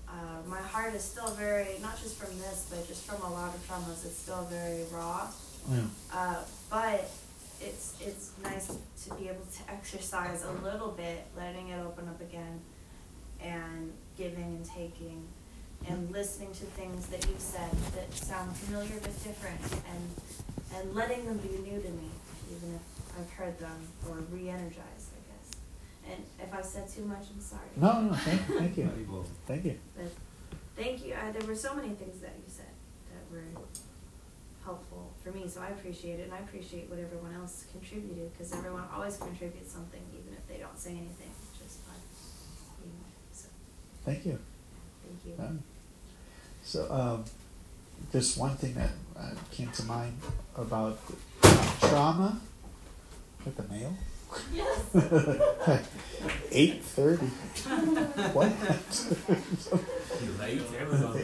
uh, 0.10 0.48
my 0.48 0.60
heart 0.60 0.94
is 0.94 1.04
still 1.04 1.30
very, 1.32 1.68
not 1.82 2.02
just 2.02 2.18
from 2.18 2.38
this, 2.40 2.68
but 2.70 2.86
just 2.88 3.06
from 3.06 3.22
a 3.22 3.32
lot 3.32 3.54
of 3.56 3.66
traumas, 3.68 4.06
it's 4.06 4.18
still 4.18 4.44
very 4.50 4.84
raw. 4.92 5.28
Yeah. 5.70 5.82
Uh, 6.14 6.36
but 6.70 7.10
it's 7.62 7.96
it's 8.02 8.32
nice 8.44 8.68
to 9.04 9.14
be 9.16 9.30
able 9.30 9.46
to 9.46 9.72
exercise 9.72 10.44
a 10.44 10.52
little 10.64 10.90
bit, 10.92 11.26
letting 11.38 11.70
it 11.70 11.80
open 11.80 12.08
up 12.08 12.20
again, 12.22 12.60
and 13.42 13.92
giving 14.18 14.44
and 14.44 14.66
taking, 14.66 15.28
and 15.88 16.12
listening 16.12 16.52
to 16.52 16.66
things 16.66 17.08
that 17.08 17.26
you've 17.28 17.40
said 17.40 17.72
that 17.96 18.14
sound 18.14 18.56
familiar 18.56 19.00
but 19.02 19.24
different, 19.24 19.62
and 19.94 20.10
and 20.76 20.96
letting 20.96 21.26
them 21.26 21.38
be 21.38 21.50
new 21.50 21.80
to 21.82 21.90
me, 21.90 22.10
even 22.56 22.76
if 22.76 22.82
I've 23.20 23.32
heard 23.32 23.60
them 23.60 23.88
or 24.10 24.16
re-energized, 24.32 24.78
I 25.12 25.22
guess. 25.30 25.52
And 26.10 26.24
if 26.42 26.54
I've 26.54 26.66
said 26.66 26.90
too 26.90 27.04
much, 27.06 27.26
I'm 27.34 27.42
sorry. 27.42 27.68
No, 27.76 28.02
no, 28.02 28.14
thank, 28.14 28.42
thank 28.48 28.78
you. 28.78 28.90
Thank 29.48 29.66
you. 29.66 29.78
But 29.96 30.12
thank 30.78 31.06
you. 31.06 31.14
Uh, 31.14 31.32
there 31.32 31.46
were 31.46 31.56
so 31.56 31.76
many 31.76 31.90
things 31.90 32.22
that 32.22 32.34
you 32.38 32.48
said 32.48 32.72
that 33.12 33.36
were 33.36 33.44
helpful 34.64 35.11
for 35.24 35.32
me, 35.32 35.48
so 35.48 35.62
I 35.62 35.70
appreciate 35.70 36.20
it, 36.20 36.24
and 36.24 36.34
I 36.34 36.40
appreciate 36.40 36.90
what 36.90 37.00
everyone 37.00 37.34
else 37.36 37.66
contributed 37.72 38.32
because 38.34 38.54
everyone 38.54 38.84
always 38.94 39.18
contributes 39.18 39.72
something, 39.72 40.02
even 40.14 40.34
if 40.34 40.48
they 40.48 40.58
don't 40.58 40.78
say 40.78 40.92
anything, 40.92 41.32
which 41.52 41.68
is 41.68 41.78
fun. 41.86 41.96
Know, 42.84 42.90
so 43.32 43.48
Thank 44.06 44.26
you. 44.26 44.40
thank 45.06 45.38
you. 45.40 45.44
Um, 45.44 45.64
so, 46.64 46.92
um, 46.92 47.24
just 48.12 48.38
one 48.38 48.56
thing 48.58 48.74
that 48.74 48.90
uh, 49.18 49.32
came 49.52 49.70
to 49.72 49.84
mind 49.84 50.18
about 50.58 51.00
trauma 51.80 52.40
with 53.46 53.56
the 53.58 53.64
mail. 53.74 53.94
Yes. 54.54 54.80
Eight 56.52 56.84
thirty. 56.84 57.26
what? 58.34 58.52
Late? 60.40 60.62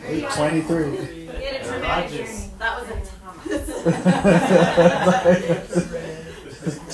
Eight 0.06 0.30
twenty-three. 0.32 0.92
We 0.92 0.98
had 0.98 1.36
a 1.36 1.42
Yeah, 1.42 1.64
traumatic 1.64 2.12
journey. 2.12 2.50
That 2.58 2.82
was 2.82 2.90
a 2.90 2.92
tamas. 3.20 3.68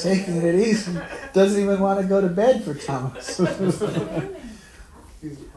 Taking 0.04 0.38
it 0.42 0.56
easy. 0.56 0.98
Doesn't 1.34 1.62
even 1.62 1.80
want 1.80 2.02
to 2.02 2.08
go 2.08 2.20
to 2.22 2.28
bed 2.28 2.64
for 2.64 2.74
tamas. 2.74 3.40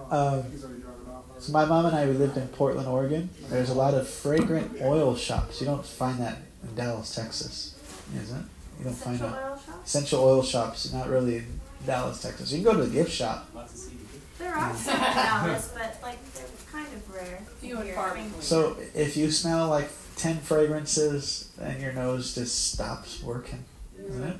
Um, 0.08 0.44
he's 0.52 0.62
already 0.64 0.80
driving 0.80 1.08
off. 1.12 1.24
So 1.42 1.50
my 1.52 1.64
mom 1.64 1.86
and 1.86 1.96
I 1.96 2.06
we 2.06 2.12
lived 2.12 2.36
in 2.36 2.46
Portland, 2.46 2.86
Oregon. 2.86 3.28
There's 3.48 3.70
a 3.70 3.74
lot 3.74 3.92
of 3.94 4.06
fragrant 4.08 4.80
oil 4.80 5.16
shops. 5.16 5.58
You 5.60 5.66
don't 5.66 5.84
find 5.84 6.20
that 6.20 6.36
in 6.62 6.76
Dallas, 6.76 7.12
Texas, 7.12 7.74
is 8.14 8.30
it? 8.30 8.36
You 8.78 8.84
don't 8.84 8.94
find 8.94 9.18
that. 9.18 9.55
Oil 9.86 9.92
shop? 9.92 9.98
Essential 10.02 10.24
oil 10.24 10.42
shops, 10.42 10.92
not 10.92 11.08
really 11.08 11.36
in 11.36 11.60
Dallas, 11.86 12.20
Texas. 12.22 12.52
You 12.52 12.62
can 12.62 12.64
go 12.64 12.80
to 12.80 12.86
the 12.86 12.92
gift 12.92 13.10
shop. 13.10 13.48
Lots 13.54 13.74
of 13.86 13.92
CBD. 13.92 14.38
There 14.38 14.54
are 14.54 14.74
some 14.74 14.94
in 14.94 15.00
Dallas, 15.14 15.72
but 15.74 15.98
like 16.02 16.34
they're 16.34 16.44
kind 16.70 16.86
of 16.94 17.14
rare. 17.14 17.42
Few 17.60 17.76
and 17.76 17.84
here. 17.84 17.94
far 17.94 18.10
between. 18.14 18.40
So 18.40 18.76
if 18.94 19.16
you 19.16 19.30
smell 19.30 19.68
like 19.68 19.88
ten 20.16 20.38
fragrances, 20.38 21.52
then 21.58 21.80
your 21.80 21.92
nose 21.92 22.34
just 22.34 22.72
stops 22.72 23.22
working, 23.22 23.64
mm-hmm. 23.98 24.10
isn't 24.10 24.22
it? 24.24 24.36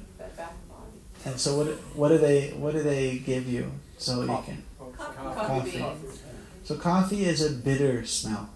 And 1.24 1.32
And 1.32 1.40
so 1.40 1.56
what? 1.56 1.66
What 1.94 2.08
do 2.08 2.18
they? 2.18 2.50
What 2.50 2.72
do 2.72 2.82
they 2.82 3.18
give 3.18 3.48
you 3.48 3.70
so 3.98 4.22
you 4.22 4.26
can? 4.44 4.62
Coffee. 4.96 5.78
Coffee. 5.78 6.18
So 6.64 6.76
coffee 6.76 7.24
is 7.24 7.42
a 7.42 7.50
bitter 7.50 8.04
smell, 8.04 8.50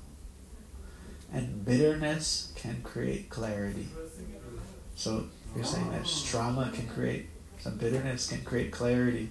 and 1.33 1.65
bitterness 1.65 2.53
can 2.57 2.83
create 2.83 3.31
clarity. 3.31 3.89
So 4.97 5.27
you're 5.55 5.65
saying 5.65 5.91
that 5.91 6.07
trauma 6.27 6.71
can 6.73 6.87
create 6.89 7.27
some 7.61 7.77
bitterness 7.77 8.29
can 8.29 8.43
create 8.43 8.73
clarity. 8.73 9.31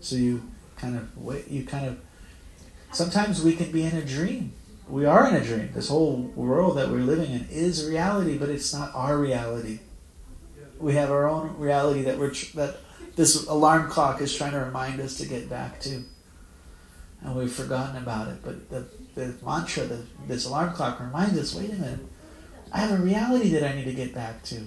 So 0.00 0.16
you 0.16 0.42
kind 0.76 0.96
of 0.96 1.16
wait. 1.16 1.48
You 1.48 1.64
kind 1.64 1.86
of 1.86 1.98
sometimes 2.92 3.42
we 3.42 3.54
can 3.54 3.70
be 3.70 3.82
in 3.82 3.96
a 3.96 4.04
dream. 4.04 4.52
We 4.88 5.04
are 5.04 5.28
in 5.28 5.36
a 5.36 5.44
dream. 5.44 5.70
This 5.74 5.88
whole 5.88 6.32
world 6.34 6.76
that 6.78 6.88
we're 6.88 6.98
living 6.98 7.30
in 7.30 7.46
is 7.50 7.86
reality, 7.86 8.38
but 8.38 8.48
it's 8.48 8.72
not 8.74 8.94
our 8.94 9.18
reality. 9.18 9.80
We 10.78 10.94
have 10.94 11.10
our 11.10 11.28
own 11.28 11.56
reality 11.58 12.02
that 12.02 12.18
we're 12.18 12.30
tr- 12.30 12.56
that 12.56 12.76
this 13.16 13.46
alarm 13.46 13.90
clock 13.90 14.20
is 14.20 14.34
trying 14.34 14.52
to 14.52 14.60
remind 14.60 15.00
us 15.00 15.18
to 15.18 15.26
get 15.26 15.48
back 15.48 15.80
to 15.80 16.04
and 17.22 17.34
we've 17.34 17.52
forgotten 17.52 17.96
about 17.96 18.28
it. 18.28 18.36
But 18.42 18.70
the, 18.70 18.86
the 19.14 19.34
mantra, 19.44 19.84
the, 19.84 20.04
this 20.26 20.46
alarm 20.46 20.72
clock 20.74 21.00
reminds 21.00 21.38
us 21.38 21.54
wait 21.54 21.70
a 21.70 21.74
minute, 21.74 22.00
I 22.72 22.78
have 22.78 22.98
a 22.98 23.02
reality 23.02 23.50
that 23.50 23.64
I 23.64 23.74
need 23.74 23.86
to 23.86 23.92
get 23.92 24.14
back 24.14 24.42
to. 24.44 24.62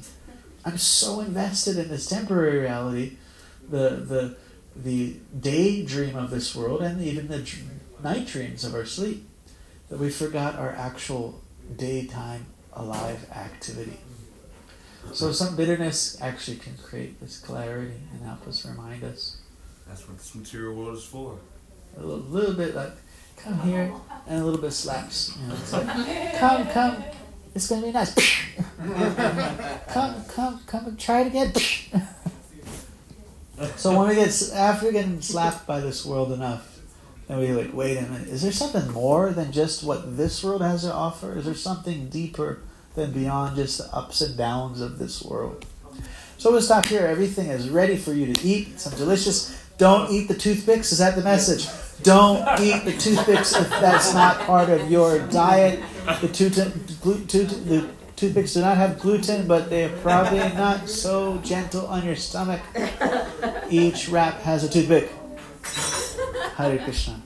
I'm 0.63 0.77
so 0.77 1.19
invested 1.21 1.77
in 1.77 1.89
this 1.89 2.07
temporary 2.07 2.59
reality, 2.59 3.17
the, 3.69 3.89
the, 3.89 4.35
the 4.75 5.15
daydream 5.39 6.15
of 6.15 6.29
this 6.29 6.55
world, 6.55 6.81
and 6.81 7.01
even 7.01 7.27
the 7.27 7.39
dr- 7.39 7.63
night 8.03 8.27
dreams 8.27 8.63
of 8.63 8.73
our 8.75 8.85
sleep, 8.85 9.27
that 9.89 9.99
we 9.99 10.09
forgot 10.09 10.55
our 10.55 10.71
actual 10.71 11.41
daytime 11.77 12.45
alive 12.73 13.29
activity. 13.31 13.97
So 15.13 15.31
some 15.31 15.55
bitterness 15.55 16.21
actually 16.21 16.57
can 16.57 16.77
create 16.77 17.19
this 17.19 17.39
clarity 17.39 17.93
and 18.13 18.23
help 18.23 18.47
us 18.47 18.65
remind 18.65 19.03
us 19.03 19.37
That's 19.87 20.07
what 20.07 20.17
this 20.19 20.35
material 20.35 20.75
world 20.75 20.95
is 20.97 21.03
for. 21.03 21.39
a 21.97 22.01
little, 22.01 22.23
little 22.25 22.53
bit 22.53 22.75
like 22.75 22.91
come 23.35 23.59
here 23.61 23.91
and 24.27 24.41
a 24.41 24.45
little 24.45 24.61
bit 24.61 24.71
slaps 24.71 25.35
you 25.41 25.47
know 25.47 25.55
it's 25.55 25.73
like 25.73 25.87
come 26.37 26.67
come 26.67 27.03
it's 27.53 27.67
gonna 27.67 27.81
be 27.81 27.91
nice. 27.91 28.13
Come 29.87 30.23
come 30.25 30.59
come 30.65 30.85
and 30.85 30.99
try 30.99 31.21
it 31.21 31.27
again. 31.27 31.53
So 33.75 33.95
when 33.95 34.09
we 34.09 34.15
get 34.15 34.51
after 34.53 34.91
getting 34.91 35.21
slapped 35.21 35.67
by 35.67 35.81
this 35.81 36.03
world 36.03 36.31
enough 36.31 36.79
then 37.27 37.37
we 37.37 37.51
like 37.51 37.71
wait 37.75 37.97
a 37.97 38.01
minute 38.01 38.27
is 38.27 38.41
there 38.41 38.51
something 38.51 38.89
more 38.91 39.31
than 39.33 39.51
just 39.51 39.83
what 39.83 40.17
this 40.17 40.43
world 40.43 40.63
has 40.63 40.81
to 40.81 40.91
offer? 40.91 41.37
Is 41.37 41.45
there 41.45 41.53
something 41.53 42.09
deeper 42.09 42.63
than 42.95 43.11
beyond 43.11 43.57
just 43.57 43.77
the 43.77 43.95
ups 43.95 44.21
and 44.21 44.35
downs 44.35 44.81
of 44.81 44.97
this 44.97 45.21
world? 45.21 45.63
So 46.39 46.51
we'll 46.51 46.63
stop 46.63 46.85
here. 46.85 47.05
Everything 47.05 47.49
is 47.49 47.69
ready 47.69 47.97
for 47.97 48.13
you 48.13 48.33
to 48.33 48.47
eat. 48.47 48.79
Some 48.79 48.97
delicious 48.97 49.55
don't 49.77 50.11
eat 50.11 50.27
the 50.27 50.35
toothpicks. 50.35 50.91
Is 50.91 50.97
that 50.97 51.15
the 51.15 51.21
message? 51.21 51.67
Don't 52.03 52.59
eat 52.59 52.83
the 52.83 52.93
toothpicks 52.93 53.55
if 53.55 53.69
that's 53.69 54.13
not 54.13 54.39
part 54.41 54.69
of 54.69 54.89
your 54.89 55.19
diet. 55.27 55.79
The, 56.21 56.27
tooth- 56.27 57.01
glu- 57.01 57.25
tooth- 57.25 57.65
the 57.67 57.87
toothpicks 58.15 58.53
do 58.53 58.61
not 58.61 58.77
have 58.77 58.99
gluten, 58.99 59.47
but 59.47 59.69
they're 59.69 59.89
probably 59.89 60.39
not 60.55 60.89
so 60.89 61.37
gentle 61.39 61.85
on 61.87 62.05
your 62.05 62.15
stomach. 62.15 62.61
Each 63.69 64.09
wrap 64.09 64.39
has 64.41 64.63
a 64.63 64.69
toothpick. 64.69 65.11
Hare 66.55 66.77
Krishna. 66.79 67.21